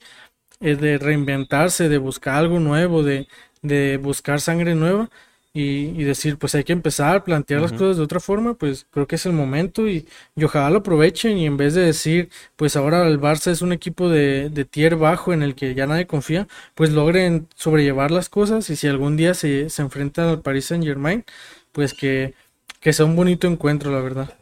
es 0.61 0.81
de 0.81 0.99
reinventarse, 0.99 1.89
de 1.89 1.99
buscar 1.99 2.35
algo 2.37 2.61
nuevo, 2.61 3.03
de, 3.03 3.29
de 3.63 3.97
buscar 3.99 4.41
sangre 4.41 4.75
nueva 4.75 5.11
y, 5.55 6.05
decir, 6.05 6.39
pues 6.39 6.55
hay 6.55 6.63
que 6.65 6.73
empezar, 6.73 7.25
plantear 7.25 7.61
las 7.61 7.73
cosas 7.73 7.97
de 7.97 8.03
otra 8.05 8.21
forma, 8.21 8.55
pues 8.55 8.87
creo 8.91 9.07
que 9.09 9.17
es 9.17 9.27
el 9.27 9.33
momento 9.33 9.89
y, 9.89 10.07
ojalá 10.43 10.71
lo 10.71 10.79
aprovechen 10.79 11.37
y 11.39 11.47
en 11.47 11.57
vez 11.57 11.75
de 11.75 11.83
decir, 11.83 12.31
pues 12.57 12.77
ahora 12.77 13.07
el 13.09 13.21
Barça 13.21 13.51
es 13.51 13.63
un 13.63 13.73
equipo 13.73 14.09
de, 14.09 14.51
de 14.51 14.65
tier 14.65 14.97
bajo 14.97 15.33
en 15.33 15.43
el 15.43 15.55
que 15.57 15.75
ya 15.75 15.87
nadie 15.87 16.07
confía, 16.07 16.47
pues 16.75 16.91
logren 16.91 17.49
sobrellevar 17.57 18.11
las 18.13 18.29
cosas 18.29 18.71
y 18.71 18.77
si 18.77 18.87
algún 18.87 19.17
día 19.17 19.35
se, 19.35 19.69
se 19.71 19.83
enfrentan 19.83 20.29
al 20.29 20.43
Paris 20.43 20.67
Saint 20.67 20.85
Germain, 20.85 21.25
pues 21.73 21.93
que, 21.95 22.35
que 22.81 22.93
sea 22.93 23.05
un 23.07 23.17
bonito 23.17 23.47
encuentro, 23.47 23.91
la 23.93 24.01
verdad. 24.01 24.39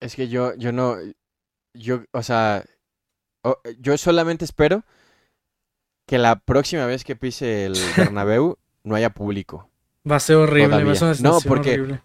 Es 0.00 0.14
que 0.14 0.28
yo, 0.28 0.54
yo 0.56 0.70
no, 0.72 0.96
yo, 1.72 2.02
o 2.12 2.22
sea, 2.22 2.64
yo 3.78 3.96
solamente 3.96 4.44
espero 4.44 4.84
que 6.06 6.18
la 6.18 6.36
próxima 6.36 6.86
vez 6.86 7.04
que 7.04 7.16
pise 7.16 7.66
el 7.66 7.74
Bernabéu 7.96 8.58
no 8.82 8.94
haya 8.94 9.10
público. 9.10 9.68
Va 10.08 10.16
a 10.16 10.20
ser 10.20 10.36
horrible, 10.36 10.84
va 10.84 10.92
a 10.92 10.94
ser 10.94 11.08
una 11.20 11.30
No, 11.30 11.40
porque, 11.40 11.98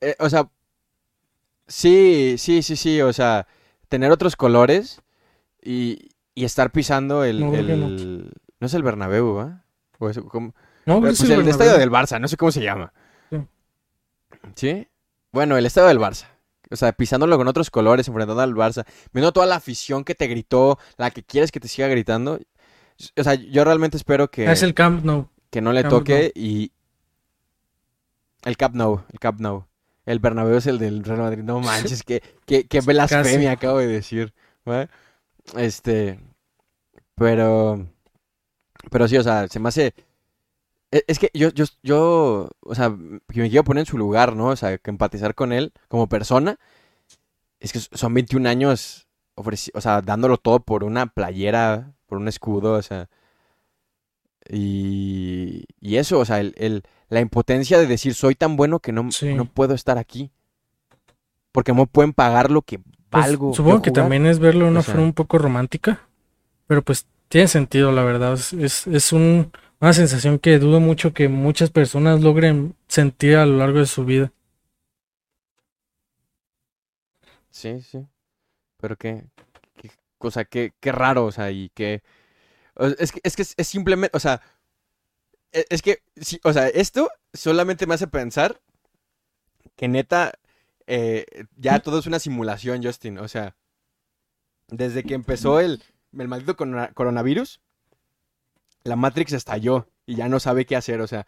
eh, 0.00 0.16
o 0.18 0.30
sea, 0.30 0.48
sí, 1.68 2.36
sí, 2.38 2.62
sí, 2.62 2.76
sí, 2.76 3.02
o 3.02 3.12
sea, 3.12 3.46
tener 3.88 4.10
otros 4.10 4.36
colores 4.36 5.02
y, 5.62 6.10
y 6.34 6.44
estar 6.44 6.72
pisando 6.72 7.24
el, 7.24 7.40
no, 7.40 7.54
el 7.54 8.32
no. 8.58 8.66
es 8.66 8.72
el 8.72 8.82
Bernabéu, 8.82 9.34
¿va? 9.34 9.64
O 9.98 10.10
No, 10.86 11.00
pues 11.00 11.20
el, 11.22 11.32
el 11.32 11.48
estadio 11.48 11.78
del 11.78 11.90
Barça, 11.90 12.20
no 12.20 12.28
sé 12.28 12.36
cómo 12.36 12.52
se 12.52 12.62
llama. 12.62 12.92
Sí. 13.30 13.38
¿Sí? 14.54 14.88
Bueno, 15.32 15.56
el 15.56 15.66
estadio 15.66 15.88
del 15.88 15.98
Barça. 15.98 16.26
O 16.70 16.76
sea, 16.76 16.92
pisándolo 16.92 17.36
con 17.36 17.48
otros 17.48 17.70
colores, 17.70 18.08
enfrentando 18.08 18.42
al 18.42 18.54
Barça, 18.54 18.84
viendo 19.12 19.32
toda 19.32 19.46
la 19.46 19.56
afición 19.56 20.04
que 20.04 20.14
te 20.14 20.26
gritó, 20.26 20.78
la 20.96 21.10
que 21.10 21.22
quieres 21.22 21.52
que 21.52 21.60
te 21.60 21.68
siga 21.68 21.88
gritando. 21.88 22.40
O 23.16 23.22
sea, 23.22 23.34
yo 23.34 23.64
realmente 23.64 23.96
espero 23.96 24.30
que. 24.30 24.50
Es 24.50 24.62
el 24.62 24.74
Camp 24.74 25.04
Nou. 25.04 25.28
Que 25.50 25.60
no 25.60 25.72
le 25.72 25.84
toque 25.84 26.32
y. 26.34 26.72
El 28.44 28.56
Camp 28.56 28.74
Nou, 28.74 29.04
el 29.12 29.18
Camp 29.18 29.40
Nou. 29.40 29.66
El 30.06 30.18
Bernabéu 30.18 30.56
es 30.56 30.66
el 30.66 30.78
del 30.78 31.02
Real 31.02 31.20
Madrid. 31.20 31.42
No 31.42 31.60
manches, 31.60 32.02
que, 32.02 32.22
que, 32.44 32.66
que 32.66 32.80
blasfemia 32.80 33.52
acabo 33.52 33.78
de 33.78 33.86
decir. 33.86 34.34
Este. 35.56 36.20
Pero. 37.14 37.86
Pero 38.90 39.08
sí, 39.08 39.16
o 39.16 39.22
sea, 39.22 39.48
se 39.48 39.58
me 39.60 39.68
hace. 39.68 39.94
E, 40.94 41.04
es 41.08 41.18
que 41.18 41.30
yo, 41.34 41.50
yo, 41.50 41.64
yo, 41.82 42.50
o 42.60 42.74
sea, 42.74 42.94
que 43.28 43.40
me 43.40 43.50
quiero 43.50 43.64
poner 43.64 43.82
en 43.82 43.86
su 43.86 43.98
lugar, 43.98 44.36
¿no? 44.36 44.46
O 44.48 44.56
sea, 44.56 44.78
que 44.78 44.90
empatizar 44.90 45.34
con 45.34 45.52
él 45.52 45.72
como 45.88 46.08
persona. 46.08 46.58
Es 47.60 47.72
que 47.72 47.80
son 47.80 48.14
21 48.14 48.48
años, 48.48 49.08
o 49.34 49.80
sea, 49.80 50.02
dándolo 50.02 50.36
todo 50.36 50.60
por 50.60 50.84
una 50.84 51.06
playera 51.06 51.94
un 52.16 52.28
escudo, 52.28 52.72
o 52.72 52.82
sea. 52.82 53.08
Y, 54.48 55.64
y 55.80 55.96
eso, 55.96 56.18
o 56.18 56.24
sea, 56.24 56.40
el, 56.40 56.82
la 57.08 57.20
impotencia 57.20 57.78
de 57.78 57.86
decir 57.86 58.14
soy 58.14 58.34
tan 58.34 58.56
bueno 58.56 58.78
que 58.78 58.92
no, 58.92 59.08
no 59.22 59.44
puedo 59.46 59.74
estar 59.74 59.98
aquí. 59.98 60.30
Porque 61.52 61.72
no 61.72 61.86
pueden 61.86 62.12
pagar 62.12 62.50
lo 62.50 62.62
que 62.62 62.78
pues, 62.78 63.26
valgo. 63.26 63.54
supongo 63.54 63.80
que 63.80 63.90
también 63.90 64.26
es 64.26 64.38
verlo 64.38 64.64
de 64.64 64.70
una 64.72 64.82
forma 64.82 65.02
un 65.02 65.12
poco 65.12 65.38
romántica. 65.38 66.08
Pero 66.66 66.82
pues 66.82 67.06
tiene 67.28 67.48
sentido, 67.48 67.92
la 67.92 68.02
verdad. 68.02 68.34
Es, 68.34 68.86
es 68.86 69.12
un, 69.12 69.52
una 69.80 69.92
sensación 69.92 70.38
que 70.38 70.58
dudo 70.58 70.80
mucho 70.80 71.12
que 71.12 71.28
muchas 71.28 71.70
personas 71.70 72.22
logren 72.22 72.74
sentir 72.88 73.36
a 73.36 73.46
lo 73.46 73.58
largo 73.58 73.78
de 73.78 73.86
su 73.86 74.04
vida. 74.04 74.32
Sí, 77.50 77.80
sí. 77.82 78.06
Pero 78.78 78.96
qué, 78.96 79.24
o 80.18 80.30
sea, 80.30 80.44
qué, 80.44 80.72
qué 80.80 80.92
raro, 80.92 81.26
o 81.26 81.32
sea, 81.32 81.50
y 81.50 81.70
qué... 81.74 82.02
Es 82.98 83.12
que, 83.12 83.20
es 83.22 83.36
que 83.36 83.42
es, 83.42 83.68
simplemente, 83.68 84.16
o 84.16 84.20
sea, 84.20 84.42
e, 85.52 85.64
es, 85.70 85.80
que, 85.80 86.02
o 86.42 86.52
sea, 86.52 86.68
esto 86.68 87.08
solamente 87.32 87.86
me 87.86 87.94
hace 87.94 88.08
pensar 88.08 88.60
que 89.76 89.86
neta, 89.86 90.32
eh, 90.86 91.24
ya 91.56 91.78
todo 91.80 92.00
es 92.00 92.06
una 92.06 92.18
simulación, 92.18 92.82
Justin. 92.82 93.18
O 93.18 93.28
sea, 93.28 93.54
desde 94.68 95.04
que 95.04 95.14
empezó 95.14 95.60
el, 95.60 95.82
el 96.18 96.28
maldito 96.28 96.56
coronavirus, 96.56 97.60
la 98.84 98.96
Matrix 98.96 99.32
estalló 99.32 99.88
y 100.06 100.14
ya 100.16 100.28
no 100.28 100.38
sabe 100.38 100.66
qué 100.66 100.76
hacer. 100.76 101.00
O 101.00 101.06
sea, 101.06 101.26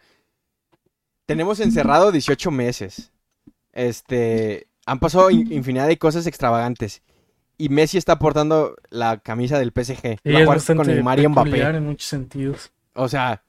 tenemos 1.25 1.59
encerrado 1.59 2.11
18 2.11 2.51
meses. 2.51 3.11
Este, 3.73 4.67
han 4.85 4.99
pasado 4.99 5.29
infinidad 5.29 5.87
de 5.87 5.97
cosas 5.97 6.25
extravagantes 6.25 7.01
y 7.57 7.69
Messi 7.69 7.97
está 7.97 8.19
portando 8.19 8.75
la 8.89 9.17
camisa 9.17 9.59
del 9.59 9.71
PSG. 9.71 10.19
Sí, 10.23 10.35
es 10.35 10.65
con 10.65 10.89
el 10.89 11.03
Mario 11.03 11.31
Mbappé. 11.31 11.61
en 11.61 11.85
muchos 11.85 12.07
sentidos. 12.07 12.71
O 12.93 13.09
sea, 13.09 13.43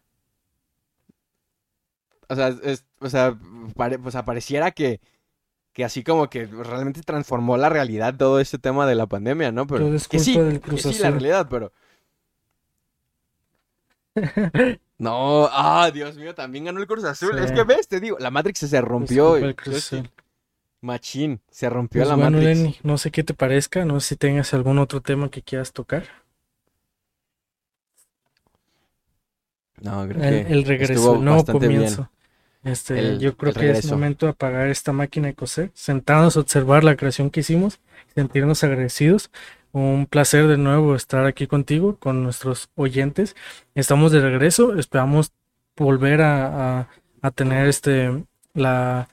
o 2.28 2.34
sea, 2.34 2.54
o 3.00 3.08
sea, 3.08 3.38
pues 3.74 4.16
pareciera 4.24 4.70
que, 4.70 5.00
que 5.72 5.84
así 5.84 6.02
como 6.02 6.28
que 6.28 6.46
realmente 6.46 7.02
transformó 7.02 7.56
la 7.56 7.68
realidad 7.68 8.16
todo 8.16 8.40
este 8.40 8.58
tema 8.58 8.86
de 8.86 8.94
la 8.94 9.06
pandemia, 9.06 9.52
¿no? 9.52 9.66
Pero 9.66 9.94
es 9.94 10.08
que 10.08 10.18
sí, 10.18 10.38
del 10.38 10.60
que 10.60 10.78
sí 10.78 10.98
la 11.00 11.10
realidad, 11.10 11.46
pero 11.48 11.72
no, 14.98 15.48
ah, 15.50 15.90
Dios 15.92 16.16
mío, 16.16 16.34
también 16.34 16.64
ganó 16.64 16.80
el 16.80 16.86
Cruz 16.86 17.04
Azul. 17.04 17.38
Es 17.38 17.52
que 17.52 17.64
ves, 17.64 17.88
te 17.88 18.00
digo, 18.00 18.18
la 18.18 18.30
Matrix 18.30 18.60
se 18.60 18.80
rompió. 18.80 19.36
El 19.36 19.54
Cruz 19.54 19.76
Azul. 19.76 20.10
Machín, 20.80 21.40
se 21.50 21.68
rompió 21.68 22.02
pues 22.02 22.08
la 22.08 22.14
bueno, 22.14 22.38
Lenny, 22.38 22.76
no 22.84 22.98
sé 22.98 23.10
qué 23.10 23.24
te 23.24 23.34
parezca, 23.34 23.84
no 23.84 23.98
sé 23.98 24.10
si 24.10 24.16
tengas 24.16 24.54
algún 24.54 24.78
otro 24.78 25.00
tema 25.00 25.28
que 25.28 25.42
quieras 25.42 25.72
tocar. 25.72 26.04
No, 29.80 30.06
creo 30.08 30.22
el, 30.22 30.46
que 30.46 30.52
el 30.52 30.64
regreso, 30.64 31.14
el 31.16 31.24
nuevo 31.24 31.44
comienzo. 31.44 32.10
Este, 32.64 33.18
yo 33.18 33.36
creo 33.36 33.52
que 33.52 33.70
es 33.70 33.90
momento 33.90 34.26
de 34.26 34.30
apagar 34.30 34.68
esta 34.68 34.92
máquina 34.92 35.28
de 35.28 35.34
coser, 35.34 35.70
sentarnos 35.74 36.36
a 36.36 36.40
observar 36.40 36.84
la 36.84 36.96
creación 36.96 37.30
que 37.30 37.40
hicimos, 37.40 37.80
sentirnos 38.14 38.62
agradecidos. 38.64 39.30
Un 39.72 40.06
placer 40.06 40.46
de 40.48 40.56
nuevo 40.56 40.94
estar 40.94 41.26
aquí 41.26 41.46
contigo, 41.46 41.96
con 41.96 42.22
nuestros 42.22 42.70
oyentes. 42.74 43.36
Estamos 43.74 44.12
de 44.12 44.20
regreso, 44.20 44.76
esperamos 44.78 45.32
volver 45.76 46.22
a, 46.22 46.88
a 47.22 47.30
tener 47.30 47.68
este 47.68 48.24
la 48.54 49.08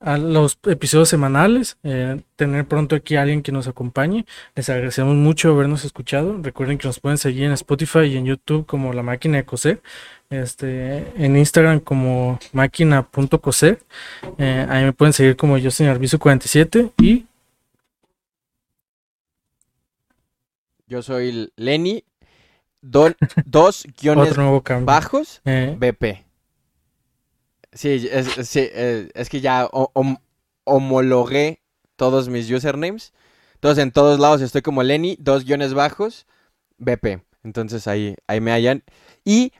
los 0.00 0.58
episodios 0.66 1.08
semanales, 1.08 1.76
eh, 1.82 2.20
tener 2.36 2.66
pronto 2.66 2.94
aquí 2.94 3.16
a 3.16 3.22
alguien 3.22 3.42
que 3.42 3.50
nos 3.50 3.66
acompañe. 3.66 4.26
Les 4.54 4.68
agradecemos 4.68 5.16
mucho 5.16 5.50
habernos 5.50 5.84
escuchado. 5.84 6.38
Recuerden 6.40 6.78
que 6.78 6.86
nos 6.86 7.00
pueden 7.00 7.18
seguir 7.18 7.44
en 7.44 7.52
Spotify 7.52 8.00
y 8.00 8.16
en 8.16 8.26
YouTube 8.26 8.64
como 8.64 8.92
La 8.92 9.02
Máquina 9.02 9.38
de 9.38 9.44
Coser. 9.44 9.82
Este, 10.30 11.04
en 11.16 11.36
Instagram 11.36 11.80
como 11.80 12.38
máquina.coser. 12.52 13.80
Eh, 14.38 14.66
ahí 14.68 14.84
me 14.84 14.92
pueden 14.92 15.12
seguir 15.12 15.36
como 15.36 15.58
yo, 15.58 15.70
señor 15.70 15.92
Arbizu 15.92 16.18
47 16.18 16.90
y... 17.02 17.26
Yo 20.88 21.02
soy 21.02 21.52
Lenny. 21.56 22.04
dos 23.44 23.86
guiones 24.00 24.34
bajos 24.84 25.42
eh. 25.44 25.76
BP. 25.78 26.24
Sí, 27.72 28.08
es, 28.10 28.56
eh, 28.56 29.10
es 29.14 29.28
que 29.28 29.40
ya 29.40 29.68
homologué 30.64 31.60
todos 31.96 32.28
mis 32.28 32.50
usernames. 32.50 33.12
Entonces 33.54 33.82
en 33.82 33.92
todos 33.92 34.18
lados 34.18 34.40
estoy 34.40 34.62
como 34.62 34.82
Lenny, 34.82 35.16
dos 35.20 35.44
guiones 35.44 35.74
bajos, 35.74 36.26
BP. 36.78 37.22
Entonces 37.44 37.86
ahí, 37.86 38.16
ahí 38.26 38.40
me 38.40 38.52
hallan. 38.52 38.82
Y 39.24 39.52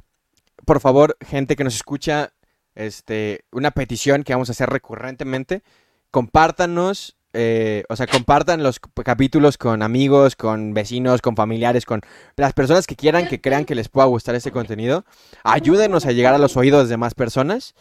por 0.65 0.81
favor, 0.81 1.19
gente 1.21 1.57
que 1.57 1.65
nos 1.65 1.75
escucha, 1.75 2.33
este, 2.75 3.45
una 3.51 3.73
petición 3.73 4.23
que 4.23 4.33
vamos 4.33 4.49
a 4.49 4.53
hacer 4.53 4.71
recurrentemente. 4.71 5.63
Compártanos, 6.11 7.18
eh, 7.35 7.85
o 7.89 7.97
sea, 7.97 8.07
compartan 8.07 8.63
los 8.63 8.81
capítulos 8.81 9.59
con 9.59 9.83
amigos, 9.83 10.35
con 10.35 10.73
vecinos, 10.73 11.21
con 11.21 11.37
familiares, 11.37 11.85
con 11.85 12.01
las 12.37 12.53
personas 12.53 12.87
que 12.87 12.97
quieran, 12.97 13.29
que 13.29 13.41
crean 13.41 13.65
que 13.65 13.75
les 13.75 13.89
pueda 13.89 14.07
gustar 14.07 14.35
este 14.35 14.51
contenido. 14.51 15.05
Ayúdenos 15.45 16.07
a 16.07 16.13
llegar 16.13 16.35
a 16.35 16.39
los 16.39 16.57
oídos 16.57 16.89
de 16.89 16.97
más 16.97 17.15
personas. 17.15 17.75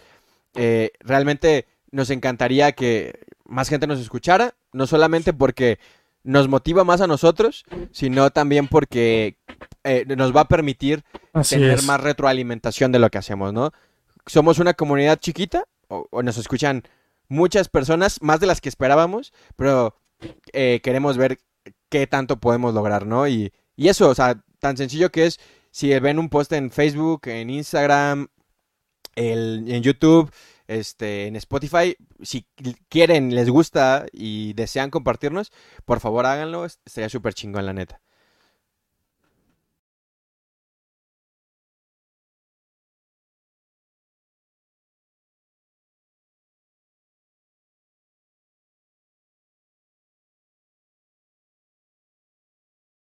Eh, 0.56 0.92
realmente 1.00 1.68
nos 1.92 2.10
encantaría 2.10 2.74
que 2.74 3.20
más 3.46 3.70
gente 3.70 3.88
nos 3.88 4.00
escuchara, 4.00 4.56
no 4.74 4.86
solamente 4.88 5.34
porque 5.34 5.80
nos 6.24 6.50
motiva 6.50 6.84
más 6.84 7.00
a 7.00 7.08
nosotros, 7.08 7.64
sino 7.92 8.30
también 8.32 8.68
porque 8.68 9.38
eh, 9.86 10.04
nos 10.18 10.36
va 10.36 10.42
a 10.42 10.48
permitir 10.50 11.04
tener 11.50 11.82
más 11.84 12.02
retroalimentación 12.02 12.92
de 12.92 13.00
lo 13.00 13.10
que 13.10 13.18
hacemos, 13.18 13.54
¿no? 13.54 13.72
Somos 14.26 14.60
una 14.60 14.74
comunidad 14.74 15.20
chiquita, 15.20 15.64
o, 15.88 16.22
nos 16.22 16.38
escuchan 16.38 16.84
muchas 17.30 17.70
personas, 17.70 18.22
más 18.22 18.40
de 18.40 18.48
las 18.48 18.62
que 18.62 18.70
esperábamos, 18.70 19.34
pero 19.56 19.96
eh, 20.54 20.80
queremos 20.84 21.18
ver 21.18 21.40
qué 21.90 22.08
tanto 22.08 22.40
podemos 22.40 22.74
lograr, 22.74 23.06
¿no? 23.06 23.28
Y, 23.28 23.54
y 23.76 23.90
eso, 23.90 24.10
o 24.10 24.16
sea, 24.16 24.44
tan 24.60 24.78
sencillo 24.78 25.12
que 25.12 25.26
es, 25.26 25.40
si 25.72 25.98
ven 26.00 26.20
un 26.20 26.30
post 26.30 26.52
en 26.54 26.72
Facebook, 26.72 27.28
en 27.28 27.50
Instagram, 27.50 28.28
el, 29.16 29.66
en 29.68 29.84
YouTube, 29.84 30.32
este, 30.68 31.28
en 31.28 31.36
Spotify. 31.36 31.96
Si 32.22 32.46
quieren, 32.90 33.34
les 33.36 33.50
gusta 33.50 34.06
y 34.12 34.54
desean 34.54 34.90
compartirnos, 34.90 35.52
por 35.86 36.00
favor 36.00 36.26
háganlo. 36.26 36.66
Estaría 36.66 37.10
súper 37.10 37.34
chingón, 37.34 37.66
la 37.66 37.74
neta. 37.74 38.02